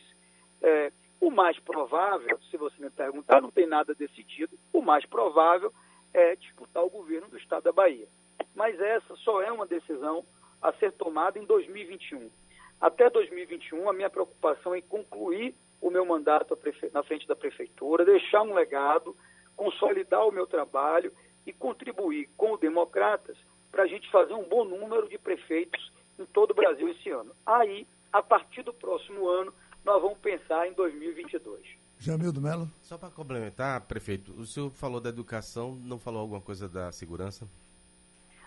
É, 0.61 0.93
o 1.21 1.31
mais 1.31 1.59
provável, 1.61 2.39
se 2.51 2.57
você 2.57 2.81
me 2.83 2.91
perguntar, 2.91 3.41
não 3.41 3.51
tem 3.51 3.67
nada 3.67 3.95
decidido, 3.95 4.59
o 4.73 4.83
mais 4.83 5.05
provável 5.07 5.73
é 6.13 6.37
disputar 6.37 6.85
o 6.85 6.91
governo 6.91 7.29
do 7.29 7.39
estado 7.39 7.65
da 7.65 7.73
Bahia. 7.73 8.07
Mas 8.55 8.79
essa 8.81 9.17
só 9.17 9.43
é 9.43 9.51
uma 9.51 9.67
decisão 9.67 10.25
a 10.63 10.73
ser 10.75 10.93
tomada 10.93 11.39
em 11.39 11.45
2021. 11.45 12.31
Até 12.81 13.09
2021, 13.11 13.89
a 13.89 13.93
minha 13.93 14.11
preocupação 14.11 14.75
é 14.75 14.81
concluir 14.81 15.55
o 15.81 15.91
meu 15.91 16.05
mandato 16.07 16.57
na 16.93 17.03
frente 17.03 17.27
da 17.27 17.37
prefeitura, 17.37 18.05
deixar 18.05 18.43
um 18.43 18.55
legado, 18.55 19.17
consolidar 19.57 20.27
o 20.27 20.33
meu 20.33 20.47
trabalho 20.47 21.13
e 21.47 21.53
contribuir 21.53 22.29
com 22.37 22.53
o 22.53 22.57
Democratas 22.57 23.37
para 23.71 23.83
a 23.83 23.87
gente 23.87 24.11
fazer 24.11 24.35
um 24.35 24.45
bom 24.45 24.65
número 24.65 25.09
de 25.09 25.19
prefeitos 25.19 25.93
em 26.19 26.25
todo 26.27 26.53
o 26.53 26.55
Brasil 26.55 26.89
esse 26.89 27.11
ano. 27.11 27.35
Aí, 27.45 27.87
a 28.13 28.23
partir 28.23 28.63
do 28.63 28.73
próximo 28.73 29.29
ano, 29.29 29.53
nós 29.85 30.01
vamos 30.01 30.19
pensar 30.19 30.67
em 30.67 30.73
2022. 30.73 31.61
Jamildo 31.99 32.41
Melo. 32.41 32.69
Só 32.83 32.99
para 32.99 33.11
complementar, 33.11 33.81
prefeito, 33.83 34.33
o 34.33 34.47
senhor 34.47 34.71
falou 34.71 35.01
da 35.01 35.09
educação, 35.09 35.75
não 35.85 35.99
falou 35.99 36.21
alguma 36.21 36.41
coisa 36.41 36.69
da 36.69 36.91
segurança? 36.93 37.47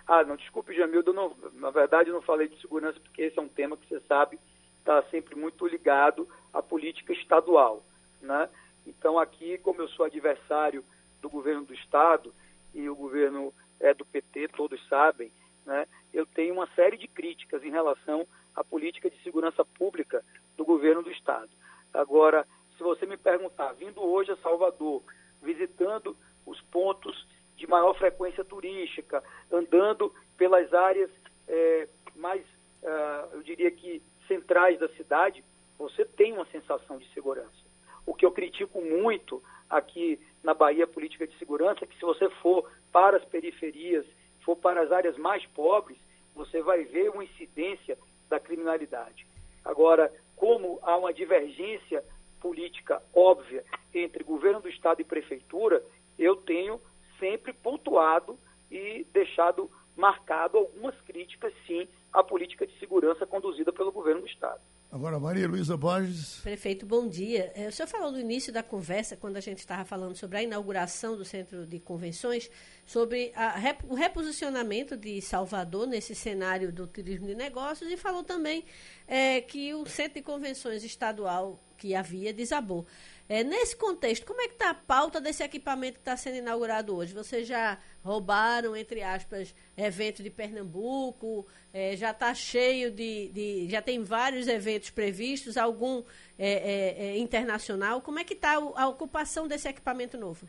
Ah, 0.07 0.23
não, 0.23 0.35
desculpe, 0.35 0.73
Jamildo, 0.73 1.11
não, 1.11 1.35
na 1.53 1.69
verdade 1.69 2.11
não 2.11 2.21
falei 2.21 2.47
de 2.47 2.59
segurança 2.61 2.99
porque 2.99 3.23
esse 3.23 3.38
é 3.38 3.41
um 3.41 3.47
tema 3.47 3.75
que 3.75 3.88
você 3.88 3.99
sabe 4.07 4.39
está 4.79 5.03
sempre 5.11 5.35
muito 5.35 5.67
ligado 5.67 6.27
à 6.53 6.61
política 6.61 7.11
estadual, 7.11 7.83
né? 8.21 8.47
Então 8.85 9.19
aqui, 9.19 9.57
como 9.57 9.81
eu 9.81 9.89
sou 9.89 10.05
adversário 10.05 10.83
do 11.21 11.29
governo 11.29 11.65
do 11.65 11.73
estado 11.73 12.33
e 12.73 12.88
o 12.88 12.95
governo 12.95 13.53
é 13.81 13.93
do 13.93 14.05
PT, 14.05 14.47
todos 14.49 14.79
sabem, 14.88 15.29
né? 15.65 15.85
Eu 16.13 16.25
tenho 16.25 16.53
uma 16.53 16.67
série 16.67 16.95
de 16.95 17.07
críticas 17.07 17.63
em 17.65 17.69
relação 17.69 18.25
à 18.55 18.63
política 18.63 19.09
de 19.09 19.21
segurança 19.23 19.65
pública 19.65 20.23
do 20.58 20.66
governo 20.66 21.03
do 21.03 21.12
estado. 21.12 21.49
Agora, 21.93 22.45
se 22.76 22.84
você 22.84 23.05
me 23.05 23.16
perguntar, 23.16 23.72
vindo 23.74 24.03
hoje 24.03 24.32
a 24.32 24.38
Salvador, 24.38 25.01
visitando 25.41 26.18
os 26.45 26.60
pontos 26.64 27.28
de 27.55 27.68
maior 27.68 27.93
frequência 27.95 28.43
turística, 28.43 29.24
andando 29.51 30.14
pelas 30.38 30.74
áreas 30.74 31.10
é, 31.47 31.88
mais, 32.16 32.43
uh, 32.84 33.34
eu 33.34 33.43
diria 33.43 33.72
que 33.72 34.01
centrais 34.28 34.80
da 34.80 34.89
cidade, 34.89 35.43
você 35.78 36.05
tem 36.05 36.34
uma 36.34 36.45
sensação 36.47 36.97
de 36.97 37.08
segurança. 37.14 37.68
O 38.05 38.14
que 38.14 38.26
eu 38.26 38.32
critico 38.32 38.82
muito 38.82 39.41
aqui 39.70 40.20
na 40.43 40.53
Bahia 40.53 40.88
política 40.88 41.28
de 41.28 41.38
segurança 41.38 41.84
é 41.84 41.88
que 41.88 41.95
se 41.95 42.05
você 42.05 42.30
for 42.41 42.70
para 42.91 43.18
as 43.18 43.26
periferias, 43.26 44.05
for 44.41 44.55
para 44.55 44.82
as 44.82 44.91
áreas 44.91 45.18
mais 45.18 45.45
pobres, 45.47 45.97
você 46.36 46.62
vai 46.62 46.84
ver 46.84 47.10
uma 47.10 47.24
incidência 47.24 47.97
da 48.30 48.39
criminalidade. 48.39 49.28
Agora, 49.66 50.12
como 50.38 50.79
há 50.83 50.95
uma 50.95 51.13
divergência 51.13 52.05
política 52.39 53.01
óbvia 53.13 53.65
entre 53.93 54.23
governo 54.23 54.61
do 54.61 54.69
estado 54.69 55.01
e 55.01 55.03
prefeitura, 55.03 55.83
eu 56.17 56.35
tenho 56.38 56.79
sempre 57.19 57.51
pontuado 57.51 58.39
e 58.71 59.05
deixado 59.11 59.69
marcado 59.95 60.59
algumas 60.59 60.95
críticas, 61.01 61.51
sim, 61.65 61.88
à 62.13 62.23
política 62.23 62.65
de 62.65 62.77
segurança 62.79 63.25
conduzida 63.25 63.73
pelo 63.73 63.91
governo 63.91 64.21
do 64.21 64.27
estado. 64.27 64.61
Agora, 64.97 65.19
Maria 65.19 65.47
Luísa 65.47 65.77
Borges. 65.77 66.39
Prefeito, 66.41 66.83
bom 66.83 67.07
dia. 67.07 67.51
É, 67.53 67.67
o 67.67 67.71
senhor 67.71 67.87
falou 67.87 68.11
no 68.11 68.19
início 68.19 68.51
da 68.51 68.63
conversa, 68.63 69.15
quando 69.15 69.37
a 69.37 69.39
gente 69.39 69.59
estava 69.59 69.85
falando 69.85 70.15
sobre 70.15 70.39
a 70.39 70.41
inauguração 70.41 71.15
do 71.15 71.23
Centro 71.23 71.67
de 71.67 71.79
Convenções, 71.79 72.49
sobre 72.83 73.31
a, 73.35 73.53
o 73.87 73.93
reposicionamento 73.93 74.97
de 74.97 75.21
Salvador 75.21 75.85
nesse 75.85 76.15
cenário 76.15 76.71
do 76.71 76.87
turismo 76.87 77.27
de 77.27 77.35
negócios 77.35 77.91
e 77.91 77.95
falou 77.95 78.23
também 78.23 78.65
é, 79.07 79.39
que 79.39 79.71
o 79.75 79.85
Centro 79.85 80.15
de 80.15 80.23
Convenções 80.23 80.83
estadual 80.83 81.63
que 81.77 81.93
havia 81.93 82.33
desabou. 82.33 82.83
É, 83.30 83.43
nesse 83.43 83.75
contexto, 83.75 84.25
como 84.25 84.41
é 84.41 84.47
que 84.47 84.53
está 84.53 84.69
a 84.69 84.73
pauta 84.73 85.19
desse 85.19 85.43
equipamento 85.43 85.95
que 85.95 85.99
está 85.99 86.15
sendo 86.15 86.38
inaugurado 86.38 86.95
hoje? 86.95 87.13
Vocês 87.13 87.45
já 87.45 87.78
roubaram, 88.01 88.73
entre 88.73 89.03
aspas, 89.03 89.53
eventos 89.75 90.23
de 90.23 90.30
Pernambuco, 90.30 91.45
é, 91.73 91.95
já 91.97 92.11
está 92.11 92.34
cheio 92.34 92.89
de, 92.89 93.28
de, 93.30 93.69
Já 93.69 93.82
tem 93.82 94.01
vários 94.01 94.47
eventos 94.47 94.91
previstos, 94.91 95.57
algum 95.57 96.03
é, 96.39 96.51
é, 96.51 97.05
é 97.07 97.17
internacional. 97.17 97.99
Como 97.99 98.17
é 98.17 98.23
que 98.23 98.34
está 98.34 98.53
a 98.53 98.88
ocupação 98.88 99.45
desse 99.45 99.67
equipamento 99.67 100.17
novo? 100.17 100.47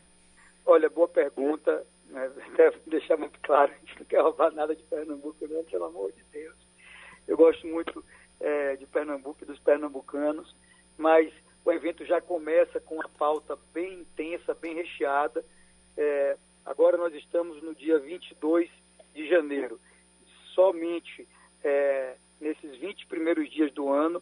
Olha, 0.65 0.89
boa 0.89 1.07
pergunta. 1.07 1.85
Né? 2.07 2.31
Deixar 2.87 3.17
muito 3.17 3.37
claro, 3.41 3.73
a 3.73 3.85
gente 3.85 3.99
não 3.99 4.05
quer 4.05 4.21
roubar 4.21 4.51
nada 4.53 4.73
de 4.73 4.83
Pernambuco, 4.83 5.45
não, 5.49 5.65
pelo 5.65 5.83
amor 5.83 6.13
de 6.13 6.23
Deus. 6.31 6.55
Eu 7.27 7.35
gosto 7.35 7.67
muito 7.67 8.03
é, 8.39 8.77
de 8.77 8.85
Pernambuco 8.85 9.43
e 9.43 9.45
dos 9.45 9.59
pernambucanos, 9.59 10.55
mas 10.97 11.31
o 11.69 11.71
evento 11.71 12.03
já 12.03 12.19
começa 12.19 12.79
com 12.79 12.95
uma 12.95 13.09
pauta 13.09 13.55
bem 13.71 13.99
intensa, 13.99 14.55
bem 14.55 14.73
recheada. 14.73 15.45
É, 15.95 16.35
agora 16.65 16.97
nós 16.97 17.13
estamos 17.13 17.61
no 17.61 17.75
dia 17.75 17.99
22 17.99 18.67
de 19.13 19.29
janeiro. 19.29 19.79
Somente 20.55 21.27
é, 21.63 22.15
nesses 22.41 22.75
20 22.77 23.05
primeiros 23.05 23.47
dias 23.51 23.71
do 23.71 23.87
ano, 23.87 24.21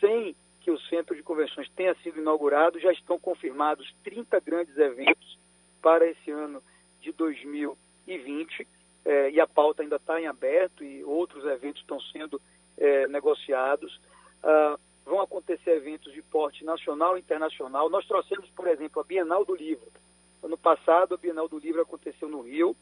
sem 0.00 0.34
que 0.60 0.72
o 0.72 0.80
centro 0.80 1.14
de 1.14 1.22
convenções 1.22 1.70
tenha 1.70 1.94
sido 2.02 2.20
inaugurado, 2.20 2.80
já 2.80 2.90
estão 2.90 3.16
confirmados 3.16 3.94
30 4.02 4.40
grandes 4.40 4.76
eventos 4.76 5.38
para 5.80 6.04
esse 6.04 6.32
ano 6.32 6.60
de 7.00 7.12
2020. 7.12 8.66
É, 9.04 9.30
e 9.30 9.40
a 9.40 9.46
pauta 9.46 9.82
ainda 9.82 9.96
está 9.96 10.20
em 10.20 10.26
aberto 10.26 10.82
e 10.82 11.04
outros 11.04 11.44
eventos 11.44 11.80
estão 11.80 12.00
sendo 12.00 12.42
é, 12.76 13.06
negociados. 13.06 14.00
Ah, 14.42 14.76
vão 15.08 15.20
acontecer 15.20 15.70
eventos 15.70 16.12
de 16.12 16.22
porte 16.22 16.64
nacional 16.64 17.16
e 17.16 17.20
internacional. 17.20 17.88
Nós 17.88 18.06
trouxemos, 18.06 18.48
por 18.50 18.68
exemplo, 18.68 19.00
a 19.00 19.04
Bienal 19.04 19.44
do 19.44 19.54
Livro. 19.54 19.90
Ano 20.42 20.56
passado, 20.56 21.14
a 21.14 21.18
Bienal 21.18 21.48
do 21.48 21.58
Livro 21.58 21.80
aconteceu 21.80 22.28
no 22.28 22.42
Rio. 22.42 22.76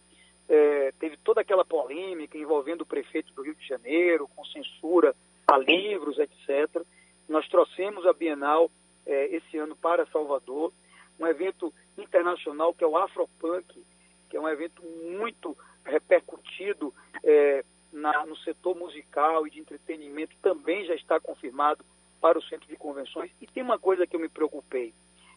É, 0.48 0.92
teve 0.98 1.16
toda 1.18 1.40
aquela 1.40 1.64
polêmica 1.64 2.36
envolvendo 2.36 2.82
o 2.82 2.86
prefeito 2.86 3.32
do 3.32 3.42
Rio 3.42 3.54
de 3.54 3.66
Janeiro, 3.66 4.28
com 4.34 4.44
censura 4.44 5.14
a 5.46 5.56
livros, 5.56 6.18
etc. 6.18 6.84
Nós 7.28 7.48
trouxemos 7.48 8.04
a 8.06 8.12
Bienal 8.12 8.70
é, 9.06 9.36
esse 9.36 9.56
ano 9.56 9.76
para 9.76 10.06
Salvador, 10.06 10.72
um 11.18 11.26
evento 11.26 11.72
internacional 11.96 12.74
que 12.74 12.84
é 12.84 12.86
o 12.86 12.96
Afropunk, 12.96 13.82
que 14.28 14.36
é 14.36 14.40
um 14.40 14.48
evento 14.48 14.82
muito 14.82 15.56
repercutido 15.84 16.92
é, 17.22 17.64
na, 17.92 18.26
no 18.26 18.36
setor 18.38 18.76
musical 18.76 19.46
e 19.46 19.50
de 19.50 19.60
entretenimento, 19.60 20.34
também 20.42 20.84
já 20.84 20.94
está 20.94 21.20
confirmado 21.20 21.84
para 22.20 22.38
o 22.38 22.42
centro 22.42 22.66
de 22.68 22.76
convenções. 22.76 23.30
E 23.40 23.46
tem 23.46 23.62
uma 23.62 23.78
coisa 23.78 24.06
que 24.06 24.16
eu 24.16 24.20
me 24.20 24.28
preocupei, 24.28 24.94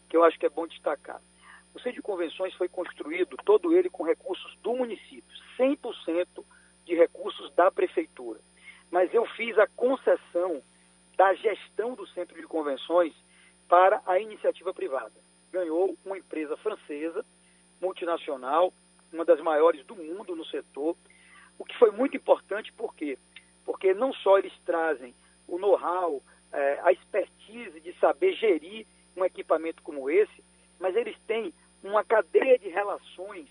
que 0.08 0.16
eu 0.16 0.24
acho 0.24 0.38
que 0.38 0.46
é 0.46 0.50
bom 0.50 0.66
destacar. 0.66 1.20
O 1.74 1.78
centro 1.78 1.96
de 1.96 2.02
convenções 2.02 2.54
foi 2.54 2.68
construído, 2.68 3.36
todo 3.44 3.72
ele 3.72 3.88
com 3.88 4.02
recursos 4.02 4.56
do 4.62 4.74
município, 4.74 5.36
100% 5.58 6.44
de 6.84 6.94
recursos 6.94 7.52
da 7.54 7.70
prefeitura. 7.70 8.40
Mas 8.90 9.12
eu 9.14 9.24
fiz 9.26 9.56
a 9.58 9.66
concessão 9.68 10.62
da 11.16 11.32
gestão 11.34 11.94
do 11.94 12.06
centro 12.08 12.34
de 12.34 12.46
convenções 12.46 13.14
para 13.68 14.02
a 14.04 14.18
iniciativa 14.18 14.74
privada. 14.74 15.12
Ganhou 15.52 15.96
uma 16.04 16.18
empresa 16.18 16.56
francesa, 16.56 17.24
multinacional, 17.80 18.72
uma 19.12 19.24
das 19.24 19.40
maiores 19.40 19.84
do 19.86 19.94
mundo 19.94 20.34
no 20.34 20.44
setor, 20.46 20.96
o 21.58 21.64
que 21.64 21.76
foi 21.78 21.90
muito 21.90 22.16
importante, 22.16 22.72
por 22.72 22.94
quê? 22.94 23.18
Porque 23.64 23.92
não 23.92 24.12
só 24.12 24.38
eles 24.38 24.52
trazem 24.64 25.14
o 25.46 25.58
know-how, 25.58 26.22
é, 26.52 26.80
a 26.82 26.92
expertise 26.92 27.80
de 27.80 27.92
saber 27.98 28.34
gerir 28.34 28.86
um 29.16 29.24
equipamento 29.24 29.82
como 29.82 30.10
esse, 30.10 30.44
mas 30.78 30.96
eles 30.96 31.16
têm 31.26 31.52
uma 31.82 32.04
cadeia 32.04 32.58
de 32.58 32.68
relações 32.68 33.48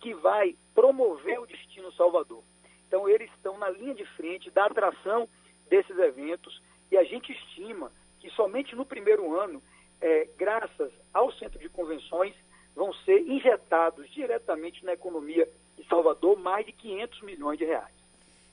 que 0.00 0.14
vai 0.14 0.54
promover 0.74 1.40
o 1.40 1.46
destino 1.46 1.92
Salvador. 1.92 2.42
Então, 2.86 3.08
eles 3.08 3.30
estão 3.32 3.58
na 3.58 3.68
linha 3.70 3.94
de 3.94 4.04
frente 4.16 4.50
da 4.50 4.66
atração 4.66 5.28
desses 5.68 5.98
eventos 5.98 6.62
e 6.90 6.96
a 6.96 7.04
gente 7.04 7.32
estima 7.32 7.90
que 8.20 8.30
somente 8.30 8.74
no 8.76 8.86
primeiro 8.86 9.38
ano, 9.38 9.62
é, 10.00 10.28
graças 10.36 10.92
ao 11.12 11.32
centro 11.32 11.58
de 11.58 11.68
convenções, 11.68 12.34
vão 12.74 12.92
ser 12.92 13.20
injetados 13.20 14.08
diretamente 14.10 14.84
na 14.84 14.92
economia 14.92 15.48
de 15.76 15.84
Salvador 15.88 16.38
mais 16.38 16.64
de 16.66 16.72
500 16.72 17.22
milhões 17.22 17.58
de 17.58 17.64
reais. 17.64 17.95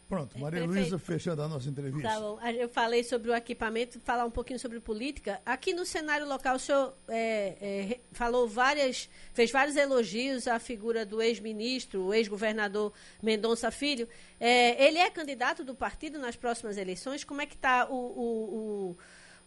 Pronto, 0.08 0.38
Maria 0.38 0.66
Luísa 0.66 1.00
fechando 1.00 1.42
a 1.42 1.48
nossa 1.48 1.70
entrevista. 1.70 2.08
Tá 2.08 2.20
bom. 2.20 2.40
Eu 2.42 2.70
falei 2.70 3.04
sobre 3.04 3.32
o 3.32 3.36
equipamento, 3.36 4.00
falar 4.02 4.26
um 4.26 4.32
pouquinho 4.32 4.60
sobre 4.60 4.80
política. 4.80 5.42
Aqui 5.46 5.74
no 5.74 5.86
cenário 5.86 6.28
local, 6.28 6.56
o 6.56 6.60
senhor 6.60 6.94
é, 7.08 7.58
é, 7.62 8.00
falou 8.12 8.48
várias, 8.48 9.10
fez 9.34 9.52
vários 9.52 9.76
elogios 9.76 10.48
à 10.48 10.60
figura 10.60 11.06
do 11.06 11.22
ex-ministro, 11.22 12.06
o 12.06 12.14
ex-governador 12.14 12.94
Mendonça 13.22 13.72
Filho. 13.72 14.08
É, 14.40 14.86
ele 14.86 15.00
é 15.00 15.10
candidato 15.10 15.64
do 15.64 15.74
partido 15.74 16.20
nas 16.20 16.36
próximas 16.36 16.78
eleições? 16.78 17.24
Como 17.24 17.42
é 17.42 17.46
que 17.46 17.56
está 17.56 17.88
o, 17.90 17.96
o, 17.96 18.96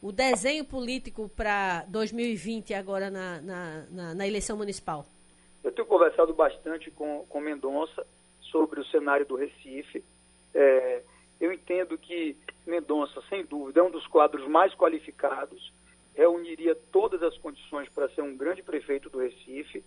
o, 0.03 0.09
o, 0.09 0.13
desenho 0.13 0.65
político 0.65 1.29
para 1.29 1.85
2020 1.89 2.75
agora 2.75 3.11
na, 3.11 3.41
na, 3.41 3.87
na, 3.91 4.15
na 4.15 4.27
eleição 4.27 4.57
municipal? 4.57 5.07
Eu 5.63 5.71
tenho 5.71 5.87
conversado 5.87 6.33
bastante 6.33 6.91
com, 6.91 7.25
com 7.29 7.41
Mendonça 7.41 8.07
sobre 8.41 8.81
o 8.81 8.85
cenário 8.87 9.27
do 9.27 9.37
Recife 9.37 10.03
é, 10.57 11.03
eu 11.39 11.53
entendo 11.53 11.99
que 11.99 12.37
Mendonça, 12.67 13.23
sem 13.29 13.45
dúvida, 13.45 13.81
é 13.81 13.83
um 13.83 13.91
dos 13.91 14.07
quadros 14.07 14.49
mais 14.49 14.75
qualificados, 14.75 15.73
reuniria 16.15 16.75
todas 16.91 17.23
as 17.23 17.37
condições 17.39 17.89
para 17.91 18.09
ser 18.09 18.23
um 18.23 18.37
grande 18.37 18.63
prefeito 18.63 19.11
do 19.11 19.19
Recife, 19.19 19.85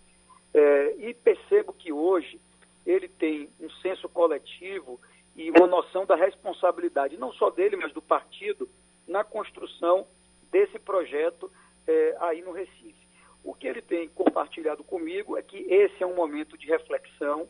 é, 0.54 0.94
e 0.98 1.12
percebo 1.12 1.72
que 1.72 1.92
hoje 1.92 2.40
ele 2.86 3.08
tem 3.08 3.50
um 3.60 3.68
senso 3.82 4.08
coletivo 4.08 5.00
e 5.36 5.50
uma 5.50 5.66
noção 5.66 6.06
da 6.06 6.14
responsabilidade, 6.14 7.16
não 7.16 7.32
só 7.32 7.50
dele, 7.50 7.76
mas 7.76 7.92
do 7.92 8.00
partido, 8.00 8.68
na 9.06 9.24
construção 9.24 10.06
desse 10.50 10.78
projeto 10.78 11.50
é, 11.86 12.16
aí 12.20 12.42
no 12.42 12.52
Recife. 12.52 13.08
O 13.42 13.54
que 13.54 13.66
ele 13.66 13.82
tem 13.82 14.08
compartilhado 14.08 14.84
comigo 14.84 15.36
é 15.36 15.42
que 15.42 15.58
esse 15.58 16.02
é 16.02 16.06
um 16.06 16.14
momento 16.14 16.56
de 16.56 16.66
reflexão, 16.66 17.48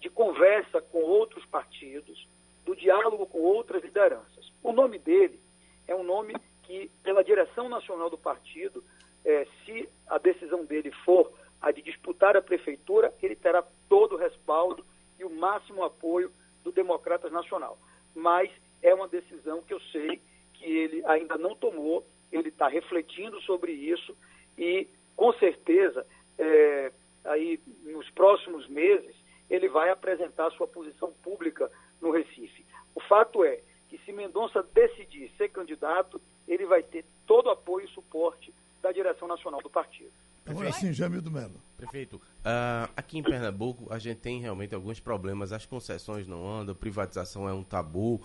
de 0.00 0.10
conversa 0.10 0.80
com 0.80 0.98
outros 0.98 1.44
partidos, 1.46 2.26
do 2.66 2.74
diálogo 2.74 3.26
com 3.26 3.40
outras 3.40 3.82
lideranças. 3.82 4.52
O 4.62 4.72
nome 4.72 4.98
dele 4.98 5.40
é 5.86 5.94
um 5.94 6.02
nome 6.02 6.34
que, 6.64 6.90
pela 7.02 7.22
direção 7.22 7.68
nacional 7.68 8.10
do 8.10 8.18
partido, 8.18 8.82
é, 9.24 9.46
se 9.64 9.88
a 10.08 10.18
decisão 10.18 10.64
dele 10.64 10.90
for 11.04 11.32
a 11.62 11.70
de 11.70 11.80
disputar 11.80 12.36
a 12.36 12.42
prefeitura, 12.42 13.14
ele 13.22 13.36
terá 13.36 13.64
todo 13.88 14.16
o 14.16 14.18
respaldo 14.18 14.84
e 15.18 15.24
o 15.24 15.30
máximo 15.30 15.84
apoio 15.84 16.30
do 16.64 16.72
Democratas 16.72 17.30
Nacional. 17.32 17.78
Mas 18.14 18.50
é 18.82 18.92
uma 18.92 19.08
decisão 19.08 19.62
que 19.62 19.72
eu 19.72 19.80
sei 19.92 20.20
que 20.54 20.64
ele 20.64 21.04
ainda 21.06 21.38
não 21.38 21.54
tomou, 21.54 22.04
ele 22.32 22.48
está 22.48 22.66
refletindo 22.66 23.40
sobre 23.42 23.72
isso 23.72 24.16
e, 24.58 24.88
com 25.14 25.32
certeza, 25.34 26.04
é, 26.36 26.92
aí 27.24 27.60
nos 27.84 28.10
próximos 28.10 28.68
meses, 28.68 29.14
ele 29.48 29.68
vai 29.68 29.90
apresentar 29.90 30.50
sua 30.50 30.66
posição 30.66 31.12
pública 31.22 31.70
no 32.00 32.10
Recife. 32.10 32.64
O 32.94 33.00
fato 33.00 33.44
é 33.44 33.60
que 33.88 33.98
se 33.98 34.12
Mendonça 34.12 34.62
decidir 34.74 35.30
ser 35.36 35.48
candidato, 35.48 36.20
ele 36.46 36.66
vai 36.66 36.82
ter 36.82 37.04
todo 37.26 37.46
o 37.46 37.50
apoio 37.50 37.86
e 37.86 37.90
suporte 37.90 38.52
da 38.82 38.92
direção 38.92 39.26
nacional 39.28 39.60
do 39.60 39.70
partido. 39.70 40.12
Agora 40.46 40.70
sim, 40.70 40.92
Jamildo 40.92 41.30
Melo. 41.30 41.60
Prefeito, 41.76 42.16
uh, 42.16 42.88
aqui 42.96 43.18
em 43.18 43.22
Pernambuco 43.22 43.92
a 43.92 43.98
gente 43.98 44.18
tem 44.18 44.40
realmente 44.40 44.74
alguns 44.74 45.00
problemas. 45.00 45.52
As 45.52 45.66
concessões 45.66 46.26
não 46.26 46.48
andam, 46.48 46.74
privatização 46.74 47.48
é 47.48 47.52
um 47.52 47.64
tabu, 47.64 48.14
uh, 48.14 48.22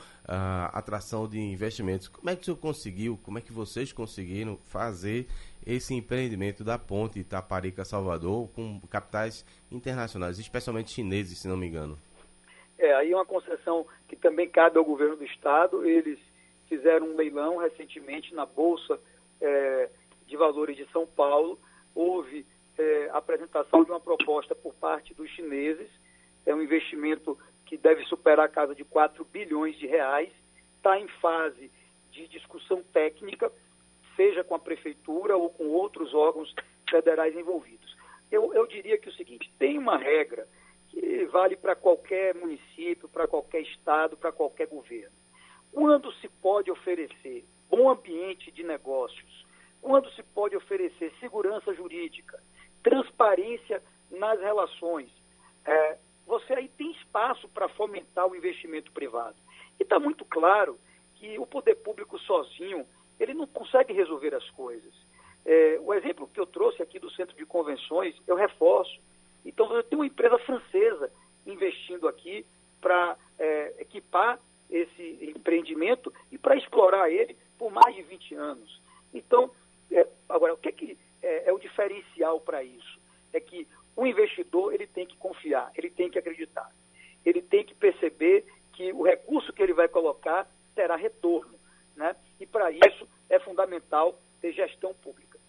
atração 0.71 1.27
de 1.27 1.39
investimentos. 1.39 2.07
Como 2.07 2.29
é 2.29 2.35
que 2.35 2.43
o 2.43 2.45
senhor 2.45 2.57
conseguiu, 2.57 3.19
como 3.23 3.39
é 3.39 3.41
que 3.41 3.51
vocês 3.51 3.91
conseguiram 3.91 4.57
fazer 4.65 5.27
esse 5.65 5.93
empreendimento 5.93 6.63
da 6.63 6.77
ponte 6.77 7.19
Itaparica-Salvador 7.19 8.47
com 8.49 8.79
capitais 8.81 9.43
internacionais, 9.71 10.39
especialmente 10.39 10.91
chineses, 10.91 11.39
se 11.39 11.47
não 11.47 11.57
me 11.57 11.67
engano? 11.67 11.97
É, 12.81 12.95
aí 12.95 13.11
é 13.11 13.15
uma 13.15 13.25
concessão 13.25 13.85
que 14.07 14.15
também 14.15 14.49
cabe 14.49 14.79
ao 14.79 14.83
governo 14.83 15.15
do 15.15 15.23
estado. 15.23 15.85
Eles 15.85 16.17
fizeram 16.67 17.09
um 17.09 17.15
leilão 17.15 17.57
recentemente 17.57 18.33
na 18.33 18.43
Bolsa 18.43 18.99
é, 19.39 19.87
de 20.25 20.35
Valores 20.35 20.75
de 20.75 20.91
São 20.91 21.05
Paulo. 21.05 21.59
Houve 21.93 22.43
é, 22.79 23.09
apresentação 23.13 23.83
de 23.83 23.91
uma 23.91 23.99
proposta 23.99 24.55
por 24.55 24.73
parte 24.73 25.13
dos 25.13 25.29
chineses. 25.29 25.87
É 26.43 26.55
um 26.55 26.61
investimento 26.63 27.37
que 27.67 27.77
deve 27.77 28.03
superar 28.05 28.47
a 28.47 28.49
casa 28.49 28.73
de 28.73 28.83
4 28.83 29.23
bilhões 29.25 29.77
de 29.77 29.85
reais. 29.85 30.31
Está 30.77 30.99
em 30.99 31.07
fase 31.07 31.71
de 32.09 32.27
discussão 32.29 32.81
técnica, 32.91 33.51
seja 34.15 34.43
com 34.43 34.55
a 34.55 34.59
prefeitura 34.59 35.37
ou 35.37 35.51
com 35.51 35.67
outros 35.67 36.15
órgãos 36.15 36.51
federais 36.89 37.37
envolvidos. 37.37 37.95
Eu, 38.31 38.51
eu 38.55 38.65
diria 38.65 38.97
que 38.97 39.07
é 39.07 39.11
o 39.11 39.15
seguinte: 39.15 39.53
tem 39.59 39.77
uma 39.77 39.99
regra 39.99 40.47
que 40.91 41.25
vale 41.25 41.55
para 41.55 41.75
qualquer 41.75 42.35
município, 42.35 43.07
para 43.07 43.27
qualquer 43.27 43.61
estado, 43.61 44.17
para 44.17 44.31
qualquer 44.31 44.67
governo. 44.67 45.15
Quando 45.71 46.11
se 46.15 46.27
pode 46.27 46.69
oferecer 46.69 47.45
bom 47.69 47.89
ambiente 47.89 48.51
de 48.51 48.61
negócios, 48.61 49.45
quando 49.81 50.11
se 50.11 50.21
pode 50.21 50.55
oferecer 50.55 51.13
segurança 51.19 51.73
jurídica, 51.73 52.43
transparência 52.83 53.81
nas 54.11 54.39
relações, 54.41 55.09
é, 55.65 55.97
você 56.27 56.53
aí 56.53 56.67
tem 56.67 56.91
espaço 56.91 57.47
para 57.49 57.69
fomentar 57.69 58.27
o 58.27 58.35
investimento 58.35 58.91
privado. 58.91 59.37
E 59.79 59.83
está 59.83 59.97
muito 59.97 60.25
claro 60.25 60.77
que 61.15 61.39
o 61.39 61.45
poder 61.45 61.75
público 61.75 62.19
sozinho 62.19 62.85
ele 63.17 63.33
não 63.33 63.47
consegue 63.47 63.93
resolver 63.93 64.35
as 64.35 64.47
coisas. 64.51 64.93
É, 65.45 65.79
o 65.81 65.93
exemplo 65.93 66.27
que 66.27 66.39
eu 66.39 66.45
trouxe 66.45 66.83
aqui 66.83 66.99
do 66.99 67.09
centro 67.11 67.35
de 67.35 67.45
convenções, 67.45 68.15
eu 68.27 68.35
reforço. 68.35 68.99
Então, 69.45 69.67
você 69.67 69.83
tem 69.83 69.97
uma 69.97 70.05
empresa 70.05 70.37
francesa 70.39 71.11
investindo 71.45 72.07
aqui 72.07 72.45
para 72.79 73.17
é, 73.39 73.73
equipar 73.79 74.39
esse 74.69 75.33
empreendimento 75.35 76.13
e 76.31 76.37
para 76.37 76.55
explorar 76.55 77.09
ele 77.09 77.35
por 77.57 77.71
mais 77.71 77.95
de 77.95 78.01
20 78.03 78.35
anos. 78.35 78.81
Então, 79.13 79.51
é, 79.91 80.07
agora, 80.29 80.53
o 80.53 80.57
que, 80.57 80.69
é, 80.69 80.71
que 80.71 80.97
é, 81.21 81.49
é 81.49 81.53
o 81.53 81.59
diferencial 81.59 82.39
para 82.39 82.63
isso? 82.63 82.99
É 83.33 83.39
que 83.39 83.67
o 83.95 84.05
investidor 84.05 84.73
ele 84.73 84.87
tem 84.87 85.05
que 85.05 85.17
confiar, 85.17 85.71
ele 85.75 85.89
tem 85.89 86.09
que 86.09 86.17
acreditar, 86.17 86.69
ele 87.25 87.41
tem 87.41 87.65
que 87.65 87.75
perceber 87.75 88.45
que 88.73 88.91
o 88.93 89.03
recurso 89.03 89.51
que 89.53 89.61
ele 89.61 89.73
vai 89.73 89.87
colocar 89.87 90.49
terá 90.73 90.95
retorno. 90.95 91.59
Né? 91.95 92.15
E 92.39 92.45
para 92.45 92.71
isso 92.71 93.07
é 93.29 93.39
fundamental 93.39 94.19
ter 94.39 94.53
gestão 94.53 94.93
pública. 94.93 95.39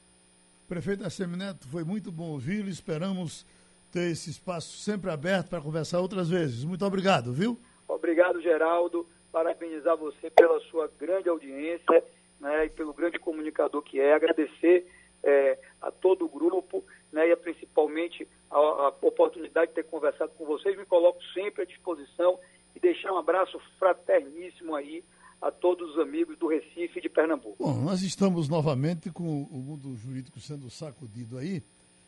Prefeito 0.68 1.04
Assemineto, 1.04 1.68
foi 1.68 1.84
muito 1.84 2.10
bom 2.10 2.32
ouvi-lo. 2.32 2.68
Esperamos 2.68 3.46
ter 3.92 4.10
esse 4.10 4.30
espaço 4.30 4.78
sempre 4.78 5.10
aberto 5.10 5.50
para 5.50 5.60
conversar 5.60 6.00
outras 6.00 6.28
vezes. 6.28 6.64
Muito 6.64 6.84
obrigado, 6.84 7.32
viu? 7.32 7.60
Obrigado, 7.86 8.40
Geraldo. 8.40 9.06
Parabenizar 9.30 9.96
você 9.96 10.30
pela 10.30 10.58
sua 10.62 10.90
grande 10.98 11.28
audiência 11.28 12.02
né, 12.40 12.66
e 12.66 12.70
pelo 12.70 12.94
grande 12.94 13.18
comunicador 13.18 13.82
que 13.82 14.00
é. 14.00 14.14
Agradecer 14.14 14.86
é, 15.22 15.58
a 15.80 15.90
todo 15.90 16.24
o 16.24 16.28
grupo 16.28 16.82
né, 17.12 17.28
e 17.28 17.32
a, 17.32 17.36
principalmente 17.36 18.26
a, 18.50 18.56
a, 18.56 18.88
oportunidade 19.02 19.68
de 19.68 19.74
ter 19.74 19.84
conversado 19.84 20.32
com 20.38 20.46
vocês. 20.46 20.76
Me 20.76 20.86
coloco 20.86 21.22
sempre 21.34 21.62
à 21.62 21.66
disposição 21.66 22.38
e 22.74 22.80
deixar 22.80 23.12
um 23.12 23.18
abraço 23.18 23.60
fraterníssimo 23.78 24.74
aí 24.74 25.04
a 25.40 25.50
todos 25.50 25.90
os 25.90 25.98
amigos 25.98 26.38
do 26.38 26.46
Recife 26.46 26.98
e 26.98 27.02
de 27.02 27.08
Pernambuco. 27.08 27.62
Bom, 27.62 27.74
nós 27.82 28.00
estamos 28.02 28.48
novamente 28.48 29.10
com 29.10 29.42
o 29.42 29.58
mundo 29.58 29.94
jurídico 29.96 30.40
sendo 30.40 30.70
sacudido 30.70 31.36
aí. 31.36 31.62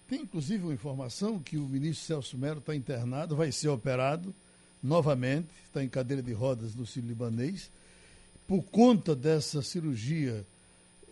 Tem 0.07 0.21
inclusive 0.21 0.65
uma 0.65 0.75
informação 0.75 1.39
que 1.39 1.57
o 1.57 1.67
ministro 1.67 2.07
Celso 2.07 2.37
Melo 2.37 2.59
está 2.59 2.75
internado, 2.75 3.35
vai 3.35 3.51
ser 3.51 3.69
operado 3.69 4.35
novamente, 4.83 5.49
está 5.65 5.83
em 5.83 5.89
cadeira 5.89 6.23
de 6.23 6.33
rodas 6.33 6.75
no 6.75 6.85
Ciro 6.85 7.07
Libanês. 7.07 7.71
Por 8.47 8.63
conta 8.65 9.17
dessa 9.17 9.63
cirurgia, 9.63 10.47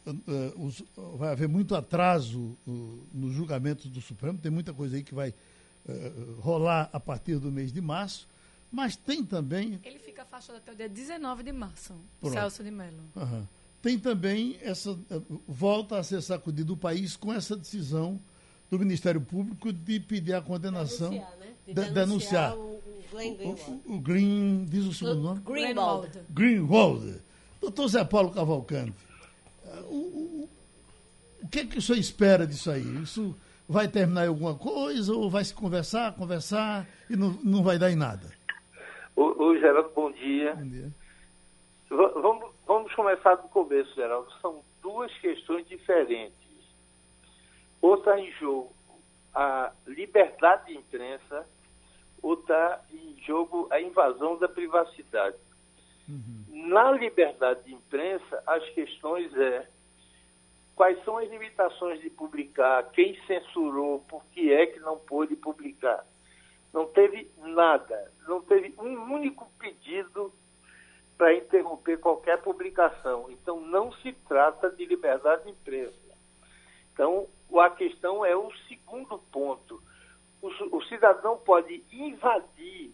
uh, 0.07 0.67
os, 0.67 0.85
vai 1.17 1.33
haver 1.33 1.49
muito 1.49 1.75
atraso 1.75 2.57
uh, 2.67 3.07
no 3.15 3.33
julgamento 3.33 3.89
do 3.89 4.03
Supremo, 4.03 4.39
tem 4.39 4.53
muita 4.53 4.75
coisa 4.75 4.97
aí 4.97 5.03
que 5.03 5.15
vai 5.15 5.31
uh, 5.31 6.41
rolar 6.41 6.91
a 6.93 7.01
partir 7.01 7.39
do 7.39 7.51
mês 7.51 7.73
de 7.73 7.81
março, 7.81 8.29
mas 8.71 8.95
tem 8.95 9.25
também. 9.25 9.81
Ele 9.83 9.99
fica 9.99 10.23
afastado 10.23 10.57
até 10.57 10.73
o 10.73 10.77
dia 10.77 10.89
19 10.89 11.43
de 11.43 11.53
março, 11.53 11.95
Pronto. 12.21 12.35
Celso 12.35 12.63
de 12.63 12.71
Mello. 12.71 13.05
Uhum. 13.17 13.47
Tem 13.81 13.99
também 13.99 14.59
essa. 14.61 14.97
volta 15.49 15.99
a 15.99 16.05
ser 16.05 16.23
sacudido 16.23 16.75
o 16.75 16.77
país 16.77 17.17
com 17.17 17.33
essa 17.33 17.57
decisão 17.57 18.21
do 18.73 18.79
Ministério 18.79 19.21
Público 19.21 19.71
de 19.71 20.01
pedir 20.01 20.33
a 20.33 20.41
condenação. 20.41 21.11
Denunciar, 21.11 21.37
né? 21.37 21.47
De 21.67 21.75
denunciar, 21.75 22.53
denunciar. 22.53 22.57
O, 22.57 22.81
Glenn 23.13 23.35
Greenwald. 23.37 23.83
O, 23.85 23.95
o, 23.95 24.01
Green, 24.01 24.65
diz 24.65 24.87
o 24.87 24.95
segundo 24.95 25.21
nome? 25.21 25.41
Greenwald. 25.41 26.11
Greenwald. 26.31 27.21
Doutor 27.61 27.89
Zé 27.89 28.03
Paulo 28.03 28.33
Cavalcante, 28.33 28.95
o, 29.91 29.95
o, 29.95 30.49
o 31.43 31.49
que 31.49 31.61
é 31.61 31.67
que 31.67 31.77
o 31.77 31.83
senhor 31.83 31.99
espera 31.99 32.47
disso 32.47 32.71
aí? 32.71 32.83
Isso 33.03 33.37
vai 33.69 33.89
terminar 33.89 34.25
em 34.25 34.29
alguma 34.29 34.55
coisa 34.55 35.15
ou 35.15 35.29
vai 35.29 35.45
se 35.45 35.55
conversar, 35.55 36.17
conversar 36.17 36.89
e 37.11 37.15
não, 37.15 37.39
não 37.45 37.63
vai 37.63 37.79
dar 37.79 37.91
em 37.91 37.97
nada? 37.97 38.27
Oi, 39.15 39.61
Geraldo, 39.61 39.91
bom 39.95 40.11
dia. 40.13 40.55
Bom 40.55 40.69
dia. 40.69 40.91
Vamos, 41.91 42.51
vamos 42.67 42.95
começar 42.95 43.35
do 43.35 43.49
começo, 43.49 43.95
Geraldo. 43.95 44.33
São 44.41 44.63
duas 44.83 45.13
questões 45.19 45.69
diferentes 45.69 46.42
ou 47.83 47.97
está 47.97 48.19
em 48.19 48.31
jogo 48.33 48.73
a 49.35 49.73
liberdade 49.87 50.67
de 50.67 50.79
imprensa, 50.79 51.47
ou 52.23 52.35
está 52.35 52.81
em 52.93 53.17
jogo 53.27 53.67
a 53.71 53.81
invasão 53.81 54.39
da 54.39 54.49
privacidade. 54.49 55.37
Uhum. 56.09 56.69
Na 56.69 56.93
liberdade 56.93 57.65
de 57.65 57.75
imprensa, 57.75 58.43
as 58.47 58.67
questões 58.71 59.35
é 59.37 59.69
quais 60.77 61.03
são 61.05 61.19
as 61.19 61.29
limitações 61.29 62.01
de 62.01 62.11
publicar, 62.11 62.91
quem 62.93 63.19
censurou, 63.27 64.01
por 64.09 64.25
que 64.27 64.53
é 64.53 64.67
que 64.67 64.79
não 64.81 64.99
pôde 64.99 65.35
publicar. 65.35 66.07
Não 66.73 66.87
teve 66.87 67.31
nada, 67.39 68.13
não 68.27 68.41
teve 68.43 68.75
um 68.79 69.13
único 69.13 69.51
pedido 69.59 70.33
para 71.19 71.35
interromper 71.35 71.99
qualquer 71.99 72.41
publicação. 72.41 73.31
Então, 73.31 73.61
não 73.61 73.93
se 73.93 74.13
trata 74.27 74.71
de 74.71 74.85
liberdade 74.87 75.45
de 75.45 75.51
imprensa. 75.51 75.99
Então, 76.93 77.29
a 77.61 77.71
questão 77.71 78.25
é 78.25 78.37
o 78.37 78.51
segundo 78.69 79.19
ponto. 79.31 79.83
O, 80.41 80.77
o 80.77 80.83
cidadão 80.85 81.39
pode 81.39 81.83
invadir 81.93 82.93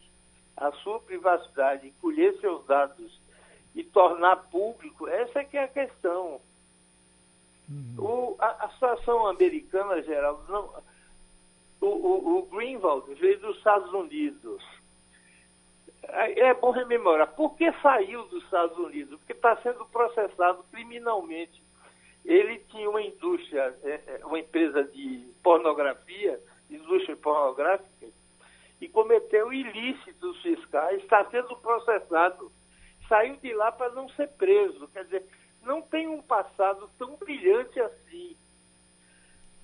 a 0.57 0.73
sua 0.73 1.01
privacidade, 1.01 1.93
colher 2.01 2.39
seus 2.41 2.65
dados 2.67 3.21
e 3.75 3.85
tornar 3.85 4.37
público. 4.51 5.07
Essa 5.07 5.41
é 5.41 5.45
que 5.45 5.57
é 5.57 5.65
a 5.65 5.69
questão. 5.69 6.41
Uhum. 7.69 7.95
O, 7.99 8.37
a, 8.39 8.65
a, 8.65 8.71
situação 8.71 9.27
americana, 9.27 10.03
geral, 10.03 10.43
não, 10.49 10.83
o, 11.81 11.87
o, 11.87 12.39
o 12.39 12.43
Greenwald 12.47 13.15
veio 13.15 13.39
dos 13.41 13.57
Estados 13.57 13.93
Unidos. 13.93 14.63
É 16.03 16.55
bom 16.55 16.71
rememorar. 16.71 17.35
Por 17.35 17.55
que 17.55 17.71
saiu 17.83 18.25
dos 18.29 18.43
Estados 18.45 18.77
Unidos? 18.79 19.19
Porque 19.19 19.33
está 19.33 19.57
sendo 19.59 19.85
processado 19.87 20.65
criminalmente 20.73 21.63
ele 22.29 22.59
tinha 22.69 22.91
uma 22.91 23.01
indústria, 23.01 23.75
é, 23.83 24.01
é, 24.07 24.27
uma 24.27 24.39
empresa 24.39 24.85
de 24.85 25.33
pornografia, 25.43 26.39
indústria 26.69 27.17
pornográfica, 27.17 28.07
e 28.79 28.87
cometeu 28.87 29.51
ilícitos 29.51 30.43
fiscais, 30.43 31.03
está 31.03 31.25
sendo 31.31 31.57
processado, 31.57 32.53
saiu 33.09 33.35
de 33.37 33.55
lá 33.55 33.73
para 33.73 33.93
não 33.93 34.11
ser 34.11 34.29
preso. 34.33 34.87
Quer 34.89 35.05
dizer, 35.05 35.25
não 35.63 35.81
tem 35.81 36.07
um 36.07 36.21
passado 36.21 36.91
tão 36.99 37.17
brilhante 37.17 37.81
assim. 37.81 38.37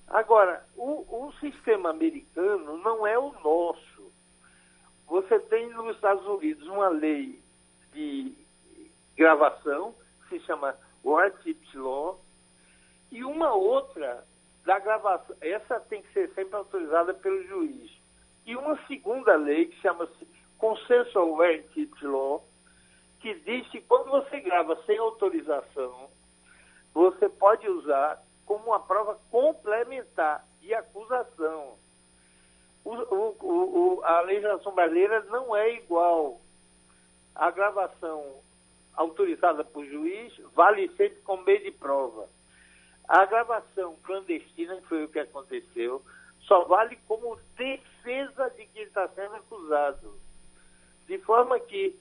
Agora, 0.07 0.65
o, 0.75 1.27
o 1.27 1.33
sistema 1.33 1.91
americano 1.91 2.79
não 2.79 3.05
é 3.05 3.17
o 3.17 3.31
nosso. 3.43 4.11
Você 5.05 5.37
tem 5.37 5.69
nos 5.69 5.95
Estados 5.95 6.25
Unidos 6.25 6.67
uma 6.67 6.89
lei 6.89 7.39
de 7.93 8.35
gravação, 9.15 9.93
que 10.27 10.39
se 10.39 10.45
chama 10.47 10.75
Wartip 11.03 11.77
Law, 11.77 12.24
e 13.11 13.23
uma 13.23 13.53
outra 13.53 14.25
da 14.65 14.79
gravação, 14.79 15.35
essa 15.41 15.79
tem 15.79 16.01
que 16.01 16.11
ser 16.13 16.29
sempre 16.33 16.55
autorizada 16.55 17.13
pelo 17.13 17.43
juiz. 17.43 17.91
E 18.45 18.55
uma 18.55 18.77
segunda 18.87 19.35
lei 19.35 19.65
que 19.67 19.81
chama-se 19.81 20.27
Consensual 20.57 21.43
Heritage 21.43 22.05
Law, 22.05 22.43
que 23.19 23.33
diz 23.35 23.67
que 23.69 23.81
quando 23.81 24.09
você 24.11 24.39
grava 24.39 24.77
sem 24.85 24.97
autorização, 24.97 26.09
você 26.93 27.27
pode 27.29 27.67
usar 27.67 28.23
como 28.45 28.67
uma 28.67 28.79
prova 28.79 29.19
complementar. 29.31 30.45
de 30.61 30.73
acusação. 30.73 31.77
O, 32.83 32.91
o, 32.91 33.97
o, 33.97 34.03
a 34.03 34.21
legislação 34.21 34.73
brasileira 34.73 35.21
não 35.25 35.55
é 35.55 35.73
igual. 35.75 36.39
A 37.35 37.51
gravação 37.51 38.39
autorizada 38.95 39.63
por 39.63 39.85
juiz 39.85 40.35
vale 40.55 40.87
sempre 40.95 41.21
como 41.21 41.43
meio 41.43 41.63
de 41.63 41.71
prova. 41.71 42.27
A 43.07 43.25
gravação 43.25 43.95
clandestina, 44.03 44.77
que 44.77 44.87
foi 44.87 45.03
o 45.03 45.09
que 45.09 45.19
aconteceu, 45.19 46.03
só 46.41 46.63
vale 46.65 46.97
como 47.07 47.39
defesa 47.55 48.49
de 48.51 48.65
quem 48.67 48.83
está 48.83 49.07
sendo 49.09 49.35
acusado. 49.35 50.19
De 51.07 51.17
forma 51.19 51.59
que, 51.59 51.95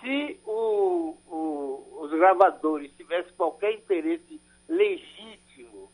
se 0.00 0.40
o, 0.44 1.16
o, 1.26 1.98
os 2.02 2.10
gravadores 2.10 2.92
tivessem 2.96 3.32
qualquer 3.34 3.72
interesse 3.72 4.40
legítimo 4.68 5.90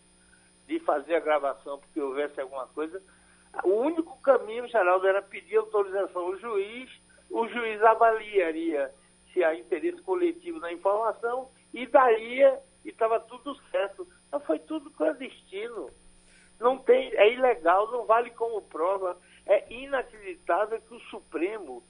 de 0.66 0.78
fazer 0.80 1.16
a 1.16 1.20
gravação 1.20 1.78
porque 1.78 2.00
houvesse 2.00 2.40
alguma 2.40 2.66
coisa, 2.68 3.02
o 3.64 3.70
único 3.70 4.20
caminho, 4.20 4.68
Geraldo, 4.68 5.06
era 5.06 5.22
pedir 5.22 5.56
autorização 5.56 6.22
ao 6.22 6.36
juiz, 6.36 6.90
o 7.30 7.46
juiz 7.48 7.82
avaliaria 7.82 8.92
se 9.32 9.42
há 9.42 9.54
interesse 9.54 10.00
coletivo 10.02 10.58
na 10.58 10.72
informação 10.72 11.50
e 11.72 11.86
daria, 11.86 12.58
e 12.84 12.90
estava 12.90 13.20
tudo 13.20 13.54
certo. 13.70 14.06
Mas 14.36 14.44
foi 14.44 14.58
tudo 14.58 14.90
clandestino. 14.90 15.90
Não 16.60 16.76
tem, 16.76 17.10
é 17.14 17.32
ilegal, 17.32 17.90
não 17.90 18.04
vale 18.04 18.28
como 18.30 18.60
prova. 18.60 19.16
É 19.46 19.72
inacreditável 19.72 20.78
que 20.78 20.94
o 20.94 21.00
Supremo, 21.08 21.82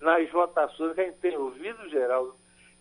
nas 0.00 0.30
votações 0.30 0.94
que 0.94 1.00
a 1.00 1.04
gente 1.06 1.18
tem 1.18 1.36
ouvido, 1.36 1.88
Geraldo, 1.88 2.36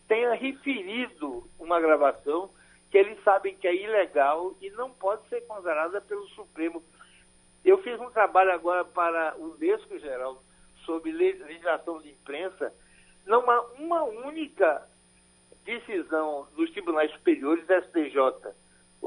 tenha 0.07 0.35
referido 0.35 1.49
uma 1.57 1.79
gravação 1.81 2.51
que 2.91 2.97
eles 2.97 3.21
sabem 3.23 3.55
que 3.55 3.67
é 3.67 3.75
ilegal 3.75 4.55
e 4.61 4.69
não 4.71 4.91
pode 4.91 5.27
ser 5.29 5.41
considerada 5.47 5.99
pelo 5.99 6.27
Supremo. 6.29 6.83
Eu 7.65 7.81
fiz 7.81 7.99
um 7.99 8.11
trabalho 8.11 8.51
agora 8.51 8.85
para 8.85 9.35
o 9.37 9.55
Unesco, 9.55 9.97
Geraldo, 9.97 10.39
sobre 10.85 11.11
legislação 11.11 11.99
de 12.03 12.11
imprensa. 12.11 12.71
Não 13.25 13.49
há 13.49 13.61
uma 13.79 14.03
única 14.03 14.87
decisão 15.65 16.47
dos 16.55 16.69
tribunais 16.69 17.11
superiores, 17.13 17.65
STJ 17.65 18.53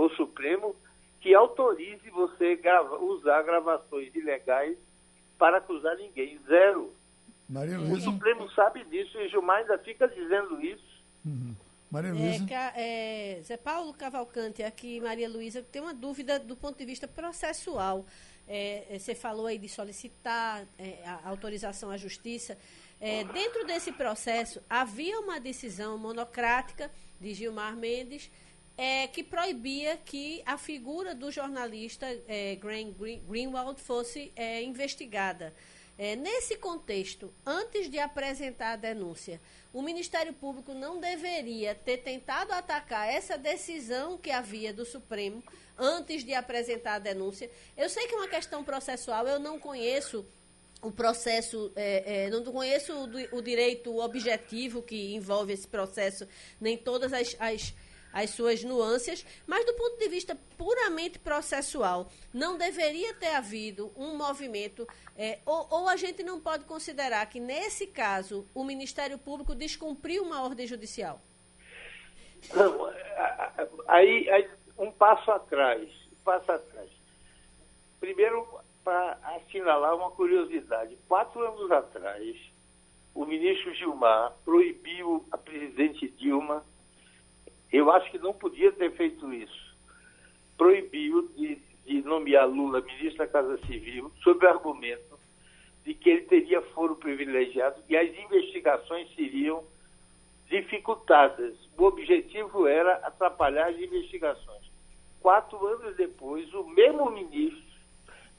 ou 0.01 0.09
Supremo, 0.17 0.75
que 1.21 1.35
autorize 1.35 2.09
você 2.09 2.57
grava, 2.57 2.97
usar 2.97 3.43
gravações 3.43 4.15
ilegais 4.15 4.79
para 5.39 5.59
acusar 5.59 5.95
ninguém. 5.97 6.41
Zero. 6.49 6.95
Maria 7.47 7.79
Luísa. 7.79 7.97
O 7.97 8.01
Supremo 8.13 8.51
sabe 8.53 8.83
disso 8.85 9.21
e 9.21 9.29
Gilmar 9.29 9.59
ainda 9.59 9.77
fica 9.79 10.09
dizendo 10.09 10.59
isso. 10.65 11.03
Uhum. 11.25 11.55
Maria 11.91 12.15
Luísa. 12.15 12.47
É, 12.75 13.37
é, 13.37 13.43
Zé 13.43 13.59
Paulo 13.59 13.93
Cavalcante, 13.93 14.63
aqui, 14.63 15.01
Maria 15.01 15.29
Luísa, 15.29 15.63
tem 15.63 15.83
uma 15.83 15.93
dúvida 15.93 16.39
do 16.39 16.57
ponto 16.57 16.79
de 16.79 16.87
vista 16.87 17.07
processual. 17.07 18.07
É, 18.49 18.87
é 18.95 18.99
você 18.99 19.15
falou 19.15 19.47
aí 19.47 19.59
de 19.59 19.69
solicitar 19.69 20.65
é, 20.79 21.05
a 21.05 21.29
autorização 21.29 21.91
à 21.91 21.99
justiça. 21.99 22.57
É, 22.99 23.25
dentro 23.25 23.67
desse 23.67 23.93
processo, 23.93 24.63
havia 24.69 25.21
uma 25.21 25.39
decisão 25.39 25.99
monocrática 25.99 26.91
de 27.21 27.35
Gilmar 27.35 27.77
Mendes 27.77 28.31
é, 28.77 29.07
que 29.07 29.23
proibia 29.23 29.97
que 29.97 30.43
a 30.47 30.57
figura 30.57 31.15
do 31.15 31.31
jornalista 31.31 32.07
é, 32.27 32.57
Green, 32.57 32.95
Greenwald 33.29 33.81
fosse 33.81 34.33
é, 34.35 34.63
investigada. 34.63 35.55
É, 35.99 36.17
nesse 36.17 36.57
contexto, 36.57 37.31
antes 37.45 37.91
de 37.91 37.99
apresentar 37.99 38.73
a 38.73 38.77
denúncia, 38.77 39.39
o 39.71 39.83
Ministério 39.83 40.33
Público 40.33 40.73
não 40.73 40.99
deveria 40.99 41.75
ter 41.75 41.99
tentado 41.99 42.53
atacar 42.53 43.07
essa 43.07 43.37
decisão 43.37 44.17
que 44.17 44.31
havia 44.31 44.73
do 44.73 44.87
Supremo 44.87 45.45
antes 45.79 46.25
de 46.25 46.33
apresentar 46.33 46.95
a 46.95 46.99
denúncia. 46.99 47.51
Eu 47.77 47.91
sei 47.91 48.07
que 48.07 48.15
é 48.15 48.17
uma 48.17 48.29
questão 48.29 48.65
processual, 48.65 49.29
eu 49.29 49.39
não 49.39 49.59
conheço 49.59 50.25
o 50.83 50.91
processo, 50.91 51.71
é, 51.77 52.25
é, 52.25 52.31
não 52.31 52.43
conheço 52.45 52.93
o, 52.95 53.37
o, 53.37 53.43
direito 53.43 53.99
objetivo 53.99 54.83
que 54.83 55.15
envolve 55.15 55.53
esse 55.53 55.69
processo, 55.69 56.27
nem 56.59 56.79
todas 56.79 57.13
as, 57.13 57.37
as 57.39 57.75
as 58.13 58.31
suas 58.31 58.63
nuances, 58.65 59.25
mas 59.47 59.65
do 59.65 59.75
ponto 59.75 59.99
de 59.99 60.09
vista 60.09 60.37
puramente 60.57 61.19
processual, 61.19 62.09
não 62.33 62.57
deveria 62.57 63.15
ter 63.15 63.35
havido 63.35 63.93
um 63.97 64.17
movimento, 64.17 64.87
é, 65.17 65.39
ou, 65.47 65.67
ou, 65.71 65.89
a 65.89 65.97
gente 65.97 66.23
não 66.23 66.41
pode 66.41 66.65
considerar 66.65 67.25
que, 67.27 67.41
nesse 67.41 67.87
caso, 67.87 68.47
o 68.55 68.65
Ministério 68.65 69.19
Público 69.19 69.55
descumpriu 69.55 70.23
uma 70.23 70.43
ordem 70.43 70.67
judicial? 70.67 71.21
Não, 72.55 72.91
aí, 73.87 74.29
aí 74.31 74.51
um 74.79 74.91
passo 74.91 75.31
atrás, 75.31 75.89
um 76.13 76.25
passo 76.25 76.51
atrás. 76.53 76.91
Primeiro, 78.01 78.47
para 78.83 79.19
assinalar 79.37 79.95
uma 79.95 80.11
curiosidade, 80.11 80.97
quatro 81.07 81.47
anos 81.47 81.71
atrás, 81.71 82.37
o 83.15 83.27
ministro 83.27 83.75
Gilmar 83.75 84.33
proibiu 84.45 85.27
a 85.31 85.37
presidente 85.37 86.09
Dilma 86.09 86.65
eu 87.73 87.91
acho 87.91 88.11
que 88.11 88.19
não 88.19 88.33
podia 88.33 88.73
ter 88.73 88.91
feito 88.93 89.33
isso. 89.33 89.77
Proibiu 90.57 91.29
de, 91.37 91.57
de 91.87 92.03
nomear 92.03 92.49
Lula 92.49 92.81
ministro 92.81 93.19
da 93.19 93.27
Casa 93.27 93.59
Civil 93.67 94.11
sob 94.23 94.45
o 94.45 94.49
argumento 94.49 95.19
de 95.85 95.95
que 95.95 96.11
ele 96.11 96.23
teria 96.23 96.61
foro 96.75 96.97
privilegiado 96.97 97.83
e 97.89 97.97
as 97.97 98.09
investigações 98.09 99.13
seriam 99.15 99.65
dificultadas. 100.49 101.55
O 101.79 101.85
objetivo 101.85 102.67
era 102.67 102.95
atrapalhar 102.97 103.71
as 103.71 103.79
investigações. 103.79 104.71
Quatro 105.21 105.65
anos 105.67 105.97
depois, 105.97 106.53
o 106.53 106.65
mesmo 106.65 107.11
ministro, 107.11 107.63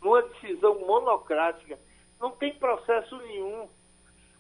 numa 0.02 0.22
decisão 0.24 0.80
monocrática, 0.86 1.80
não 2.20 2.32
tem 2.32 2.54
processo 2.54 3.16
nenhum. 3.18 3.68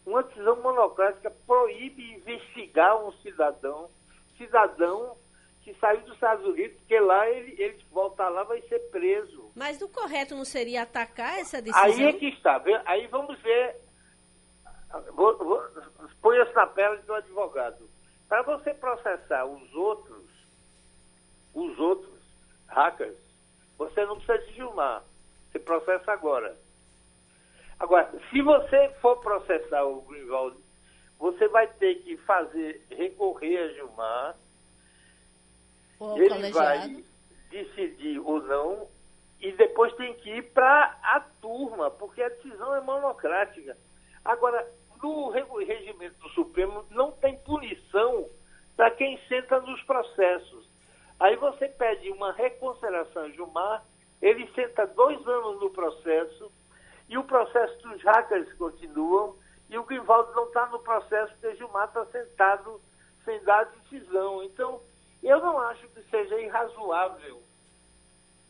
Uma 0.06 0.24
decisão 0.24 0.62
monocrática 0.62 1.32
proíbe 1.48 2.14
investigar 2.14 3.04
um 3.04 3.12
cidadão 3.22 3.89
cidadão 4.42 5.16
que 5.64 5.74
saiu 5.76 6.02
dos 6.02 6.14
Estados 6.14 6.46
Unidos, 6.46 6.76
porque 6.78 7.00
lá 7.00 7.30
ele, 7.30 7.56
ele 7.62 7.86
voltar 7.92 8.30
lá 8.30 8.44
vai 8.44 8.62
ser 8.64 8.80
preso. 8.89 9.52
Mas 9.56 9.82
o 9.82 9.88
correto 9.88 10.36
não 10.36 10.46
seria 10.46 10.82
atacar 10.82 11.39
essa 11.39 11.62
decisão? 11.62 11.84
Aí 11.84 12.04
é 12.04 12.14
que 12.14 12.28
está. 12.30 12.62
Aí 12.86 13.08
vamos 13.08 13.39
ver. 13.42 13.76
Ponha-se 16.22 16.54
na 16.54 16.68
pele 16.68 16.98
do 17.04 17.14
advogado. 17.14 17.89
Para 18.28 18.42
você 18.42 18.74
processar 18.74 19.46
os 19.46 19.74
outros, 19.76 20.26
os 21.54 21.78
outros 21.80 22.20
hackers, 22.68 23.18
você 23.78 24.06
não 24.06 24.16
precisa 24.16 24.38
de 24.48 24.54
Gilmar. 24.54 25.04
Você 25.52 25.60
processa 25.60 26.12
agora. 26.12 26.58
Agora, 27.80 28.12
se 28.30 28.42
você 28.42 28.89
for 29.02 29.18
processar 29.22 29.84
o 29.84 30.02
Greenwald 30.02 30.56
você 31.22 31.47
vai 31.49 31.67
ter 31.67 32.01
que 32.01 32.17
fazer, 32.17 32.84
recorrer 32.89 33.59
a 33.59 33.67
Gilmar, 33.74 34.36
o 35.99 36.17
ele 36.17 36.30
colegiado. 36.30 36.53
vai 36.55 37.05
decidir 37.51 38.19
ou 38.19 38.41
não, 38.41 38.88
e 39.39 39.51
depois 39.51 39.93
tem 39.93 40.15
que 40.15 40.32
ir 40.32 40.51
para 40.51 40.97
a 41.03 41.19
turma, 41.39 41.91
porque 41.91 42.24
a 42.24 42.30
decisão 42.30 42.76
é 42.76 42.82
monocrática. 42.82 43.78
Agora, 44.26 44.67
no 44.99 45.30
regimento 45.30 46.19
do 46.22 46.30
Supremo 46.30 46.84
não 46.89 47.11
tem 47.11 47.38
punição 47.38 48.28
para 48.76 48.89
quem 48.89 49.19
senta 49.28 49.61
nos 49.61 49.82
processos. 49.84 50.67
Aí 51.19 51.36
você 51.36 51.67
pede 51.67 52.09
uma 52.09 52.32
reconsideração 52.32 53.30
Gilmar, 53.30 53.86
ele 54.19 54.51
senta 54.55 54.88
dois 54.88 55.19
anos 55.28 55.61
no 55.61 55.69
processo, 55.69 56.51
e 57.07 57.15
o 57.15 57.24
processo 57.24 57.78
dos 57.84 58.01
hackers 58.01 58.51
continuam, 58.53 59.36
e 59.72 59.78
o 59.78 59.86
Grivaldo 59.86 60.34
não 60.34 60.47
está 60.47 60.65
no 60.65 60.80
processo 60.80 61.32
porque 61.39 61.55
Gilmar 61.55 61.88
está 61.88 62.05
sentado 62.07 62.82
sem 63.24 63.41
dar 63.45 63.63
decisão. 63.63 64.43
Então, 64.43 64.82
eu 65.24 65.39
não 65.39 65.57
acho 65.59 65.88
que 65.88 66.03
seja 66.09 66.38
irrazoável, 66.41 67.41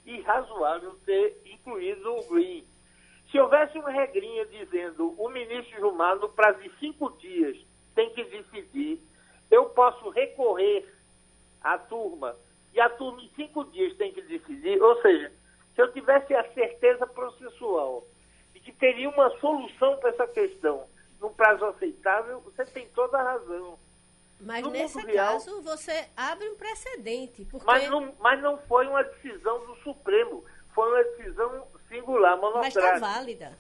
irrazoável 0.04 0.96
ter 1.06 1.40
incluído 1.46 2.12
o 2.12 2.28
Green. 2.28 2.68
Se 3.30 3.40
houvesse 3.40 3.78
uma 3.78 3.92
regrinha 3.92 4.48
dizendo 4.48 5.14
o 5.16 5.30
ministro 5.30 5.78
Gilmar, 5.78 6.16
no 6.16 6.28
prazo 6.28 6.60
de 6.60 6.72
cinco 6.80 7.12
dias, 7.20 7.56
tem 7.94 8.10
que 8.10 8.24
decidir, 8.24 9.00
eu 9.52 9.66
posso 9.70 10.10
recorrer 10.10 10.92
à 11.62 11.78
turma 11.78 12.36
e 12.74 12.82
a 12.82 12.90
turma 12.90 13.22
em 13.22 13.30
cinco 13.36 13.64
dias 13.66 13.96
tem 13.96 14.12
que 14.12 14.24
decidir, 14.24 14.82
ou 14.82 15.00
seja, 15.04 15.32
se 15.76 15.82
eu 15.82 15.94
tivesse 15.94 16.34
a 16.34 16.52
certeza 16.52 17.06
processual 17.06 18.08
de 18.54 18.60
que 18.60 18.72
teria 18.72 19.08
uma 19.08 19.30
solução 19.38 19.98
para 19.98 20.10
essa 20.10 20.28
questão 20.28 20.90
num 21.22 21.34
prazo 21.34 21.64
aceitável, 21.66 22.42
você 22.42 22.66
tem 22.66 22.90
toda 22.90 23.18
a 23.18 23.24
razão. 23.24 23.80
Mas 24.40 24.64
no 24.64 24.72
nesse 24.72 25.00
real, 25.06 25.34
caso, 25.34 25.62
você 25.62 26.10
abre 26.18 26.50
um 26.50 26.56
precedente. 26.56 27.46
Porque... 27.46 27.66
Mas, 27.66 27.88
não, 27.90 28.14
mas 28.20 28.42
não 28.42 28.58
foi 28.68 28.88
uma 28.88 29.04
decisão 29.04 29.66
do 29.68 29.76
Supremo, 29.78 30.44
foi 30.74 30.90
uma 30.90 31.04
decisão 31.16 31.68
singular, 31.88 32.36
monocrática. 32.38 32.82
Mas 32.82 32.94
está 32.96 33.08
válida. 33.08 33.58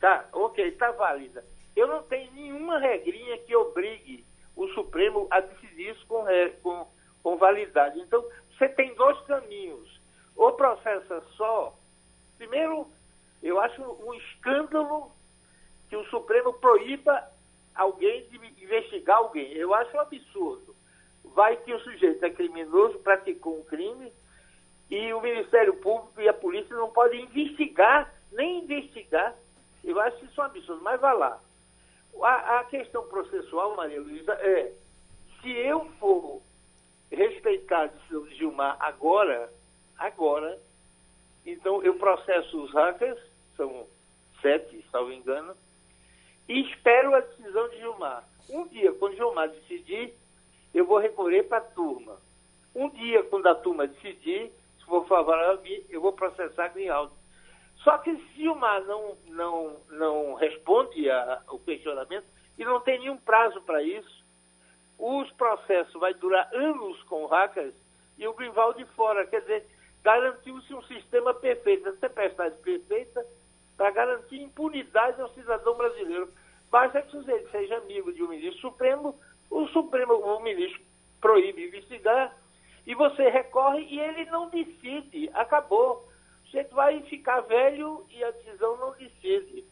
Tá, 0.00 0.28
ok, 0.32 0.68
está 0.68 0.90
válida. 0.90 1.44
Eu 1.76 1.86
não 1.86 2.02
tenho 2.02 2.32
nenhuma 2.32 2.78
regrinha 2.78 3.38
que 3.38 3.54
obrigue 3.54 4.26
o 4.56 4.66
Supremo 4.68 5.28
a 5.30 5.40
decidir 5.40 5.92
isso 5.92 6.04
com, 6.06 6.24
com, 6.62 6.86
com 7.22 7.36
validade. 7.36 8.00
Então, 8.00 8.22
você 8.50 8.68
tem 8.68 8.94
dois 8.94 9.18
caminhos. 9.26 10.00
Ou 10.34 10.52
processa 10.54 11.22
só 11.36 11.78
Primeiro, 12.40 12.90
eu 13.42 13.60
acho 13.60 13.82
um 13.82 14.14
escândalo 14.14 15.12
que 15.90 15.96
o 15.96 16.06
Supremo 16.06 16.54
proíba 16.54 17.28
alguém 17.74 18.26
de 18.28 18.36
investigar 18.64 19.18
alguém. 19.18 19.52
Eu 19.52 19.74
acho 19.74 19.94
um 19.96 20.00
absurdo. 20.00 20.74
Vai 21.24 21.56
que 21.56 21.74
o 21.74 21.80
sujeito 21.80 22.24
é 22.24 22.30
criminoso, 22.30 23.00
praticou 23.00 23.58
um 23.58 23.64
crime, 23.64 24.12
e 24.88 25.12
o 25.12 25.20
Ministério 25.20 25.74
Público 25.76 26.20
e 26.20 26.28
a 26.28 26.32
polícia 26.32 26.74
não 26.74 26.90
podem 26.90 27.24
investigar, 27.24 28.12
nem 28.32 28.64
investigar. 28.64 29.34
Eu 29.84 30.00
acho 30.00 30.24
isso 30.24 30.40
um 30.40 30.44
absurdo, 30.44 30.82
mas 30.82 31.00
vá 31.00 31.12
lá. 31.12 31.40
A, 32.22 32.60
a 32.60 32.64
questão 32.64 33.06
processual, 33.06 33.76
Maria 33.76 34.00
Luísa, 34.00 34.32
é 34.32 34.72
se 35.40 35.50
eu 35.50 35.84
for 35.98 36.40
decisão 37.10 38.24
de 38.24 38.34
Gilmar 38.36 38.76
agora, 38.78 39.52
agora, 39.98 40.58
então 41.44 41.82
eu 41.82 41.94
processo 41.94 42.62
os 42.62 42.72
hackers, 42.72 43.18
são 43.56 43.86
sete, 44.40 44.84
salvo 44.90 45.12
engano, 45.12 45.54
e 46.50 46.62
espero 46.62 47.14
a 47.14 47.20
decisão 47.20 47.68
de 47.68 47.76
Gilmar. 47.76 48.24
Um 48.48 48.66
dia, 48.66 48.92
quando 48.94 49.14
Gilmar 49.14 49.48
decidir, 49.48 50.12
eu 50.74 50.84
vou 50.84 50.98
recorrer 50.98 51.44
para 51.44 51.58
a 51.58 51.60
turma. 51.60 52.16
Um 52.74 52.90
dia, 52.90 53.22
quando 53.22 53.46
a 53.46 53.54
turma 53.54 53.86
decidir, 53.86 54.50
se 54.76 54.84
for 54.84 55.06
favorável 55.06 55.60
a 55.60 55.62
mim, 55.62 55.80
eu 55.88 56.00
vou 56.00 56.12
processar 56.12 56.66
Grimaldo. 56.70 57.12
Só 57.84 57.96
que 57.98 58.16
se 58.16 58.34
Gilmar 58.34 58.82
não, 58.82 59.16
não, 59.26 59.76
não 59.90 60.34
responde 60.34 61.08
ao 61.08 61.60
questionamento, 61.60 62.26
e 62.58 62.64
não 62.64 62.80
tem 62.80 62.98
nenhum 62.98 63.16
prazo 63.16 63.62
para 63.62 63.80
isso, 63.84 64.24
os 64.98 65.30
processos 65.34 65.94
vai 66.00 66.12
durar 66.14 66.50
anos 66.52 67.00
com 67.04 67.26
hackers 67.26 67.76
e 68.18 68.26
o 68.26 68.34
Grimaldo 68.34 68.78
de 68.78 68.84
fora. 68.96 69.24
Quer 69.24 69.42
dizer, 69.42 69.66
garantiu-se 70.02 70.74
um 70.74 70.82
sistema 70.82 71.32
perfeito, 71.32 71.88
a 71.88 71.92
tempestade 71.92 72.56
perfeita, 72.56 73.24
para 73.76 73.92
garantir 73.92 74.42
impunidade 74.42 75.18
ao 75.22 75.32
cidadão 75.32 75.74
brasileiro. 75.76 76.28
Basta 76.70 77.02
que 77.02 77.08
o 77.16 77.20
sujeito 77.20 77.50
seja 77.50 77.76
amigo 77.78 78.12
de 78.12 78.22
um 78.22 78.28
ministro 78.28 78.60
supremo, 78.60 79.18
o 79.50 79.66
Supremo, 79.68 80.14
o 80.14 80.40
ministro 80.40 80.80
proíbe 81.20 81.66
investigar, 81.66 82.36
e 82.86 82.94
você 82.94 83.28
recorre 83.28 83.82
e 83.82 83.98
ele 83.98 84.24
não 84.26 84.48
decide. 84.48 85.28
Acabou. 85.34 86.08
O 86.42 86.46
sujeito 86.46 86.74
vai 86.74 87.00
ficar 87.02 87.40
velho 87.40 88.06
e 88.10 88.22
a 88.22 88.30
decisão 88.30 88.76
não 88.76 88.92
decide. 88.92 89.64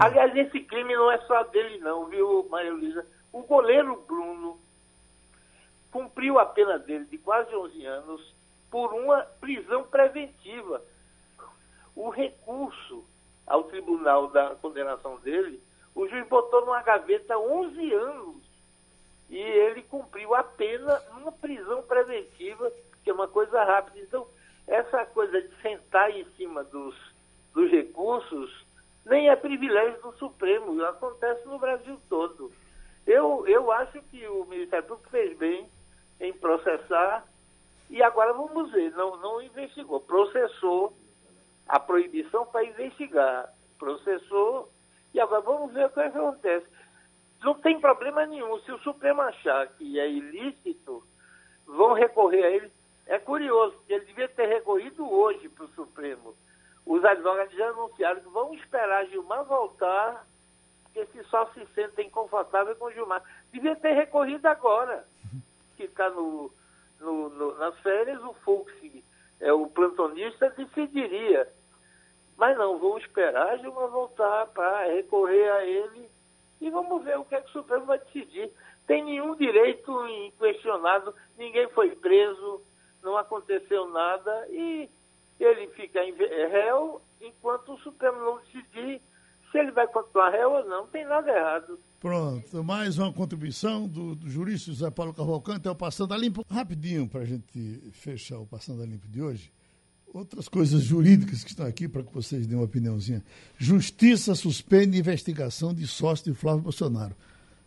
Aliás, 0.00 0.34
esse 0.36 0.60
crime 0.60 0.94
não 0.94 1.10
é 1.10 1.18
só 1.26 1.42
dele 1.44 1.78
não, 1.78 2.06
viu, 2.06 2.48
Maria 2.48 2.72
Luísa? 2.72 3.06
O 3.32 3.42
goleiro 3.42 3.96
Bruno 4.06 4.58
cumpriu 5.90 6.38
a 6.38 6.46
pena 6.46 6.78
dele 6.78 7.04
de 7.04 7.18
quase 7.18 7.54
11 7.54 7.86
anos 7.86 8.34
por 8.70 8.92
uma 8.92 9.22
prisão 9.40 9.84
preventiva. 9.84 10.82
O 11.94 12.10
recurso 12.10 13.04
ao 13.46 13.64
tribunal 13.64 14.28
da 14.28 14.56
condenação 14.56 15.16
dele, 15.20 15.62
o 15.94 16.08
juiz 16.08 16.26
botou 16.28 16.62
numa 16.62 16.82
gaveta 16.82 17.38
11 17.38 17.92
anos 17.94 18.36
e 19.30 19.38
ele 19.38 19.82
cumpriu 19.82 20.34
a 20.34 20.42
pena 20.42 21.00
numa 21.14 21.32
prisão 21.32 21.82
preventiva, 21.82 22.70
que 23.02 23.10
é 23.10 23.12
uma 23.12 23.28
coisa 23.28 23.62
rápida. 23.62 24.00
Então, 24.00 24.26
essa 24.66 25.04
coisa 25.06 25.40
de 25.40 25.54
sentar 25.60 26.10
em 26.10 26.24
cima 26.36 26.64
dos, 26.64 26.96
dos 27.52 27.70
recursos 27.70 28.64
nem 29.04 29.28
é 29.28 29.36
privilégio 29.36 30.00
do 30.00 30.16
Supremo, 30.16 30.82
acontece 30.84 31.46
no 31.46 31.58
Brasil 31.58 32.00
todo. 32.08 32.50
Eu, 33.06 33.46
eu 33.46 33.70
acho 33.70 34.00
que 34.04 34.26
o 34.26 34.46
Ministério 34.46 34.86
Público 34.86 35.10
fez 35.10 35.36
bem 35.36 35.68
em 36.20 36.32
processar 36.32 37.24
e 37.90 38.02
agora 38.02 38.32
vamos 38.32 38.72
ver, 38.72 38.90
não, 38.92 39.16
não 39.18 39.42
investigou, 39.42 40.00
processou 40.00 40.96
a 41.68 41.78
proibição 41.78 42.46
para 42.46 42.64
investigar, 42.64 43.52
processou 43.78 44.70
e 45.14 45.20
agora 45.20 45.40
vamos 45.40 45.72
ver 45.72 45.86
o 45.86 45.90
que 45.90 46.00
acontece. 46.00 46.66
Não 47.42 47.54
tem 47.54 47.80
problema 47.80 48.26
nenhum, 48.26 48.58
se 48.60 48.72
o 48.72 48.78
Supremo 48.80 49.22
achar 49.22 49.68
que 49.68 49.98
é 49.98 50.10
ilícito, 50.10 51.02
vão 51.66 51.94
recorrer 51.94 52.44
a 52.44 52.50
ele. 52.50 52.72
É 53.06 53.18
curioso, 53.18 53.76
ele 53.88 54.04
devia 54.04 54.28
ter 54.28 54.46
recorrido 54.46 55.10
hoje 55.10 55.48
para 55.48 55.64
o 55.64 55.68
Supremo 55.68 56.34
os 56.86 57.04
advogados 57.04 57.54
já 57.54 57.68
anunciaram 57.68 58.20
que 58.20 58.28
vão 58.28 58.54
esperar 58.54 59.06
Gilmar 59.06 59.44
voltar, 59.44 60.26
porque 60.82 61.06
se 61.06 61.24
só 61.24 61.46
se 61.52 61.66
sentem 61.74 62.10
confortáveis 62.10 62.76
com 62.76 62.90
Gilmar. 62.90 63.22
Devia 63.50 63.74
ter 63.76 63.92
recorrido 63.92 64.46
agora, 64.46 65.06
que 65.76 65.84
está 65.84 66.10
no, 66.10 66.52
no, 67.00 67.30
no, 67.30 67.58
nas 67.58 67.78
férias, 67.78 68.22
o 68.22 68.34
Fux, 68.44 68.70
é, 69.40 69.52
o 69.52 69.66
plantonista, 69.66 70.50
decidiria. 70.50 71.48
Mas 72.36 72.56
não, 72.58 72.78
vão 72.78 72.98
esperar 72.98 73.58
Gilmar 73.58 73.88
voltar 73.88 74.46
para 74.48 74.92
recorrer 74.92 75.48
a 75.50 75.64
ele 75.64 76.08
e 76.60 76.70
vamos 76.70 77.04
ver 77.04 77.18
o 77.18 77.24
que, 77.24 77.34
é 77.34 77.40
que 77.40 77.48
o 77.50 77.52
Supremo 77.52 77.86
vai 77.86 77.98
decidir. 77.98 78.50
Tem 78.86 79.04
nenhum 79.04 79.34
direito 79.36 80.06
inquestionado, 80.26 81.14
ninguém 81.38 81.68
foi 81.70 81.90
preso, 81.90 82.60
não 83.02 83.16
aconteceu 83.16 83.88
nada 83.88 84.46
e 84.50 84.88
ele 85.38 85.68
fica 85.68 86.00
é, 86.00 86.46
réu 86.46 87.00
enquanto 87.20 87.74
o 87.74 87.78
Supremo 87.78 88.18
não 88.18 88.38
decidir 88.38 89.00
se 89.50 89.58
ele 89.58 89.70
vai 89.70 89.86
continuar 89.86 90.30
réu 90.30 90.50
ou 90.50 90.64
não. 90.64 90.80
Não 90.80 90.86
tem 90.88 91.04
nada 91.04 91.30
errado. 91.30 91.78
Pronto, 92.00 92.64
mais 92.64 92.98
uma 92.98 93.12
contribuição 93.12 93.86
do, 93.86 94.14
do 94.14 94.28
jurista 94.28 94.70
José 94.70 94.90
Paulo 94.90 95.14
Cavalcante, 95.14 95.68
é 95.68 95.70
o 95.70 95.74
Passando 95.74 96.12
a 96.12 96.16
Limpo. 96.16 96.44
Rapidinho, 96.50 97.08
para 97.08 97.20
a 97.20 97.24
gente 97.24 97.90
fechar 97.92 98.38
o 98.38 98.46
Passando 98.46 98.82
a 98.82 98.86
Limpo 98.86 99.06
de 99.08 99.22
hoje. 99.22 99.52
Outras 100.14 100.48
coisas 100.48 100.84
jurídicas 100.84 101.42
que 101.42 101.50
estão 101.50 101.66
aqui 101.66 101.88
para 101.88 102.04
que 102.04 102.14
vocês 102.14 102.46
dêem 102.46 102.56
uma 102.56 102.66
opiniãozinha. 102.66 103.20
Justiça 103.58 104.36
suspende 104.36 104.96
investigação 104.96 105.74
de 105.74 105.88
sócio 105.88 106.32
de 106.32 106.38
Flávio 106.38 106.62
Bolsonaro. 106.62 107.16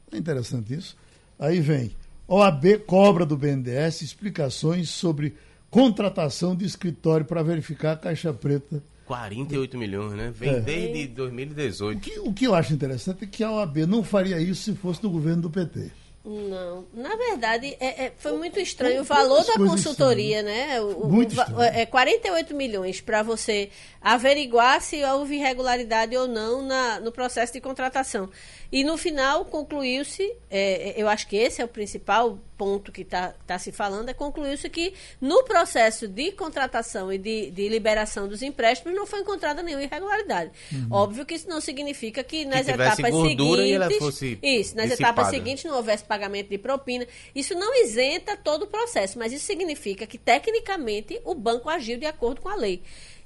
É 0.10 0.18
interessante 0.18 0.74
isso. 0.74 0.96
Aí 1.38 1.60
vem. 1.60 1.92
OAB 2.26 2.86
cobra 2.86 3.26
do 3.26 3.36
BNDES 3.36 4.02
explicações 4.02 4.90
sobre 4.90 5.36
contratação 5.70 6.56
de 6.56 6.64
escritório 6.64 7.26
para 7.26 7.44
verificar 7.44 7.92
a 7.92 7.98
caixa 7.98 8.34
preta. 8.34 8.82
48 9.06 9.78
milhões, 9.78 10.14
né? 10.14 10.32
Vem 10.34 10.52
é. 10.52 10.62
desde 10.62 11.08
2018. 11.08 11.98
O 11.98 12.00
que, 12.00 12.20
o 12.20 12.34
que 12.34 12.48
eu 12.48 12.56
acho 12.56 12.74
interessante 12.74 13.26
é 13.26 13.28
que 13.28 13.44
a 13.44 13.52
OAB 13.52 13.80
não 13.80 14.06
faria 14.06 14.40
isso 14.40 14.72
se 14.72 14.74
fosse 14.74 15.02
do 15.02 15.10
governo 15.10 15.42
do 15.42 15.50
PT. 15.50 15.92
Não, 16.30 16.86
na 16.94 17.16
verdade 17.16 17.78
é, 17.80 18.08
é, 18.08 18.14
foi 18.18 18.34
muito 18.34 18.60
estranho 18.60 19.00
o 19.00 19.04
valor 19.06 19.46
da 19.46 19.54
consultoria, 19.54 20.42
né? 20.44 20.82
O, 20.82 21.08
muito 21.08 21.34
o. 21.34 21.64
É 21.64 21.86
48 21.86 22.54
milhões 22.54 23.00
para 23.00 23.24
você 23.24 23.70
averiguar 24.02 24.82
se 24.82 25.02
houve 25.06 25.36
irregularidade 25.36 26.18
ou 26.18 26.28
não 26.28 26.62
na, 26.62 27.00
no 27.00 27.14
processo 27.14 27.54
de 27.54 27.62
contratação. 27.62 28.30
E 28.70 28.84
no 28.84 28.98
final 28.98 29.46
concluiu-se, 29.46 30.36
é, 30.52 31.02
eu 31.02 31.08
acho 31.08 31.26
que 31.30 31.38
esse 31.38 31.62
é 31.62 31.66
o 31.66 31.68
principal 31.70 32.38
ponto 32.58 32.92
que 32.92 33.02
está 33.02 33.34
tá 33.46 33.60
se 33.60 33.72
falando, 33.72 34.10
é 34.10 34.14
concluiu-se 34.14 34.70
que 34.70 34.94
no 35.22 35.44
processo 35.44 36.08
de 36.08 36.32
contratação 36.32 37.14
e 37.14 37.18
de, 37.18 37.52
de, 37.52 37.70
liberação 37.70 38.28
dos 38.28 38.42
empréstimos 38.42 38.96
não 38.96 39.06
foi 39.06 39.20
encontrada 39.20 39.62
nenhuma 39.62 39.84
irregularidade. 39.84 40.52
Uhum. 40.72 40.88
Óbvio 40.90 41.26
que 41.26 41.36
isso 41.36 41.48
não 41.48 41.62
significa 41.62 42.24
que 42.24 42.46
nas 42.46 42.66
que 42.66 42.72
etapas 42.72 42.96
seguintes. 42.96 44.40
isso, 44.42 44.76
nas 44.76 44.90
dissipada. 44.90 44.94
etapas 44.94 45.28
seguintes 45.30 45.64
não 45.66 45.76
houvesse 45.76 46.04
pagamento 46.04 46.50
de 46.50 46.58
propina. 46.58 47.06
Isso 47.36 47.54
não 47.54 47.76
isenta 47.84 48.36
todo 48.36 48.64
o 48.64 48.68
processo, 48.68 49.20
mas 49.20 49.32
isso 49.32 49.46
significa 49.46 50.08
que, 50.08 50.18
tecnicamente, 50.18 51.22
o 51.24 51.36
banco 51.36 51.70
agiu 51.70 52.00
de 52.00 52.06
acordo 52.06 52.42
com 52.42 52.50
a 52.50 52.56
lei. 52.56 52.82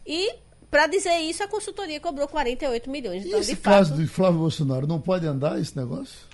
E 0.05 0.35
para 0.69 0.87
dizer 0.87 1.17
isso, 1.19 1.43
a 1.43 1.47
consultoria 1.47 1.99
cobrou 1.99 2.27
48 2.27 2.89
milhões. 2.89 3.25
Então, 3.25 3.39
e 3.39 3.41
esse 3.41 3.57
caso 3.57 3.93
de 3.93 4.07
Flávio 4.07 4.39
Bolsonaro 4.39 4.87
não 4.87 5.01
pode 5.01 5.27
andar 5.27 5.59
esse 5.59 5.75
negócio? 5.75 6.30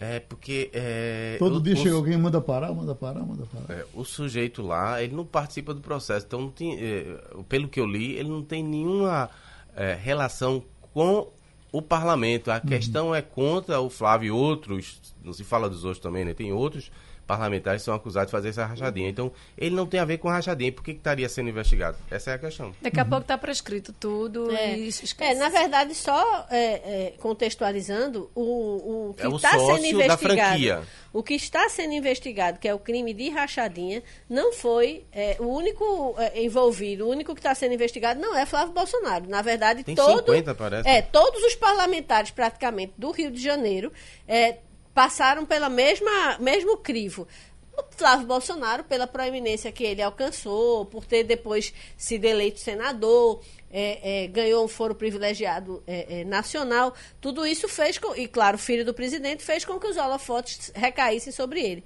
É 0.00 0.20
porque. 0.20 0.70
É, 0.72 1.36
Todo 1.38 1.56
o, 1.56 1.60
dia 1.60 1.74
chega 1.74 1.96
alguém 1.96 2.16
manda 2.16 2.40
parar, 2.40 2.72
manda 2.72 2.94
parar, 2.94 3.20
manda 3.20 3.44
parar. 3.46 3.80
É, 3.80 3.84
o 3.92 4.04
sujeito 4.04 4.62
lá, 4.62 5.02
ele 5.02 5.14
não 5.14 5.24
participa 5.24 5.74
do 5.74 5.80
processo. 5.80 6.24
Então, 6.26 6.42
não 6.42 6.50
tem, 6.50 6.78
é, 6.78 7.18
pelo 7.48 7.68
que 7.68 7.80
eu 7.80 7.86
li, 7.86 8.12
ele 8.12 8.28
não 8.28 8.42
tem 8.42 8.62
nenhuma 8.62 9.28
é, 9.74 9.94
relação 9.94 10.62
com 10.94 11.28
o 11.72 11.82
parlamento. 11.82 12.50
A 12.50 12.54
uhum. 12.54 12.60
questão 12.60 13.14
é 13.14 13.20
contra 13.20 13.80
o 13.80 13.90
Flávio 13.90 14.28
e 14.28 14.30
outros, 14.30 15.00
não 15.24 15.32
se 15.32 15.42
fala 15.42 15.68
dos 15.68 15.84
outros 15.84 16.02
também, 16.02 16.24
né? 16.24 16.32
Tem 16.32 16.52
outros 16.52 16.90
parlamentares 17.28 17.82
são 17.82 17.94
acusados 17.94 18.28
de 18.28 18.32
fazer 18.32 18.48
essa 18.48 18.64
rachadinha. 18.64 19.08
Então, 19.08 19.30
ele 19.56 19.76
não 19.76 19.86
tem 19.86 20.00
a 20.00 20.04
ver 20.04 20.16
com 20.16 20.28
rachadinha. 20.28 20.72
Por 20.72 20.82
que, 20.82 20.94
que 20.94 20.98
estaria 20.98 21.28
sendo 21.28 21.50
investigado? 21.50 21.98
Essa 22.10 22.30
é 22.30 22.34
a 22.34 22.38
questão. 22.38 22.74
Daqui 22.80 22.98
a 22.98 23.02
uhum. 23.02 23.10
pouco 23.10 23.22
está 23.22 23.36
prescrito 23.36 23.92
tudo. 23.92 24.50
É. 24.50 24.78
E 24.78 24.88
é, 25.20 25.34
na 25.34 25.50
verdade, 25.50 25.94
só 25.94 26.46
é, 26.50 26.64
é, 26.64 27.14
contextualizando, 27.18 28.30
o, 28.34 29.10
o 29.10 29.14
que 29.14 29.26
está 29.26 29.54
é 29.54 29.58
sendo 29.58 29.86
investigado. 29.86 30.86
O 31.12 31.22
que 31.22 31.34
está 31.34 31.68
sendo 31.68 31.92
investigado, 31.92 32.58
que 32.58 32.68
é 32.68 32.74
o 32.74 32.78
crime 32.78 33.12
de 33.12 33.28
rachadinha, 33.28 34.02
não 34.28 34.52
foi 34.52 35.04
é, 35.12 35.36
o 35.38 35.46
único 35.46 36.14
é, 36.18 36.42
envolvido, 36.42 37.06
o 37.06 37.10
único 37.10 37.34
que 37.34 37.40
está 37.40 37.54
sendo 37.54 37.74
investigado 37.74 38.20
não 38.20 38.36
é 38.36 38.46
Flávio 38.46 38.72
Bolsonaro. 38.72 39.28
Na 39.28 39.42
verdade, 39.42 39.84
Tem 39.84 39.94
todo, 39.94 40.32
50, 40.32 40.54
parece. 40.54 40.88
É, 40.88 41.02
todos 41.02 41.42
os 41.42 41.54
parlamentares, 41.54 42.30
praticamente, 42.30 42.94
do 42.96 43.10
Rio 43.10 43.30
de 43.30 43.42
Janeiro, 43.42 43.92
é, 44.26 44.58
passaram 44.98 45.46
pela 45.46 45.68
mesma 45.68 46.38
mesmo 46.40 46.76
crivo. 46.76 47.28
O 47.72 47.84
Flávio 47.96 48.26
Bolsonaro, 48.26 48.82
pela 48.82 49.06
proeminência 49.06 49.70
que 49.70 49.84
ele 49.84 50.02
alcançou, 50.02 50.86
por 50.86 51.06
ter 51.06 51.22
depois 51.22 51.72
sido 51.96 52.24
eleito 52.24 52.58
senador, 52.58 53.40
é, 53.70 54.24
é, 54.24 54.26
ganhou 54.26 54.64
um 54.64 54.66
foro 54.66 54.96
privilegiado 54.96 55.80
é, 55.86 56.22
é, 56.22 56.24
nacional, 56.24 56.92
tudo 57.20 57.46
isso 57.46 57.68
fez, 57.68 57.96
com, 57.96 58.12
e 58.16 58.26
claro, 58.26 58.58
filho 58.58 58.84
do 58.84 58.92
presidente, 58.92 59.44
fez 59.44 59.64
com 59.64 59.78
que 59.78 59.86
os 59.86 59.96
holofotes 59.96 60.72
recaíssem 60.74 61.32
sobre 61.32 61.60
ele. 61.60 61.84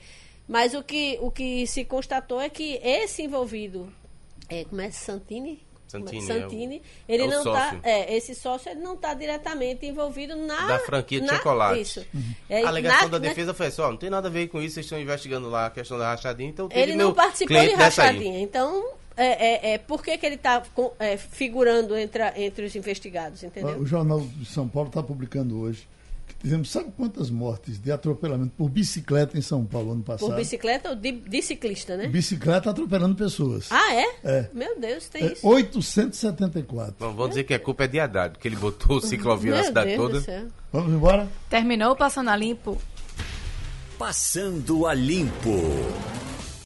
Mas 0.48 0.72
o 0.72 0.82
que, 0.82 1.18
o 1.20 1.30
que 1.30 1.66
se 1.66 1.84
constatou 1.84 2.40
é 2.40 2.48
que 2.48 2.80
esse 2.82 3.20
envolvido, 3.20 3.92
é, 4.48 4.64
como 4.64 4.80
é 4.80 4.90
Santini? 4.90 5.62
Santini, 5.92 6.22
Santini 6.26 6.76
é 6.76 6.78
o- 6.78 7.14
ele 7.14 7.22
é 7.24 7.26
não 7.28 7.44
tá, 7.44 7.76
é, 7.82 8.16
esse 8.16 8.34
sócio 8.34 8.70
ele 8.70 8.80
não 8.80 8.94
está 8.94 9.14
diretamente 9.14 9.86
envolvido 9.86 10.34
na 10.36 10.66
Da 10.66 10.78
franquia 10.80 11.20
de 11.20 11.26
na- 11.26 11.36
chocolate. 11.36 11.80
Isso. 11.80 12.06
É, 12.48 12.64
a 12.64 12.68
alegação 12.68 13.02
na- 13.02 13.18
da 13.18 13.18
na- 13.18 13.28
defesa 13.28 13.52
foi 13.54 13.66
assim, 13.66 13.82
ó, 13.82 13.90
não 13.90 13.96
tem 13.96 14.10
nada 14.10 14.28
a 14.28 14.30
ver 14.30 14.48
com 14.48 14.60
isso, 14.60 14.74
vocês 14.74 14.86
estão 14.86 14.98
investigando 15.00 15.48
lá 15.48 15.66
a 15.66 15.70
questão 15.70 15.98
da 15.98 16.08
rachadinha, 16.10 16.48
então 16.50 16.68
Ele 16.72 16.94
meu 16.96 17.08
não 17.08 17.14
participou 17.14 17.60
de 17.60 17.74
rachadinha. 17.74 18.40
Então, 18.40 18.84
é, 19.16 19.26
é, 19.70 19.74
é, 19.74 19.78
por 19.78 20.02
que, 20.02 20.16
que 20.16 20.24
ele 20.24 20.36
está 20.36 20.62
figurando 21.30 21.96
entre, 21.96 22.22
entre 22.36 22.64
os 22.64 22.74
investigados, 22.74 23.42
entendeu? 23.42 23.78
O 23.78 23.86
Jornal 23.86 24.20
de 24.20 24.46
São 24.46 24.66
Paulo 24.68 24.88
está 24.88 25.02
publicando 25.02 25.60
hoje. 25.60 25.86
Dizendo, 26.42 26.66
sabe 26.66 26.90
quantas 26.96 27.30
mortes 27.30 27.78
de 27.78 27.92
atropelamento 27.92 28.52
por 28.56 28.68
bicicleta 28.68 29.38
em 29.38 29.42
São 29.42 29.64
Paulo 29.64 29.92
ano 29.92 30.02
passado? 30.02 30.28
Por 30.28 30.36
bicicleta 30.36 30.90
ou 30.90 30.96
de, 30.96 31.12
de 31.12 31.40
ciclista, 31.40 31.96
né? 31.96 32.08
Bicicleta 32.08 32.68
atropelando 32.68 33.14
pessoas. 33.14 33.68
Ah, 33.70 33.94
é? 33.94 34.06
É. 34.24 34.50
Meu 34.52 34.78
Deus, 34.78 35.08
tem 35.08 35.22
É 35.22 35.32
isso. 35.34 35.46
874. 35.46 36.96
Bom, 36.98 37.14
vamos 37.14 37.30
dizer 37.30 37.44
que 37.44 37.54
a 37.54 37.60
culpa 37.60 37.84
é 37.84 37.86
de 37.86 38.00
Haddad, 38.00 38.32
porque 38.32 38.48
ele 38.48 38.56
botou 38.56 39.00
ciclovia 39.00 39.54
na 39.54 39.62
cidade 39.62 39.96
Deus 39.96 40.24
toda. 40.24 40.50
Vamos 40.72 40.92
embora? 40.92 41.28
Terminou 41.48 41.92
o 41.92 41.96
Passando 41.96 42.30
a 42.30 42.36
Limpo? 42.36 42.76
Passando 43.96 44.86
a 44.86 44.94
Limpo. 44.94 45.60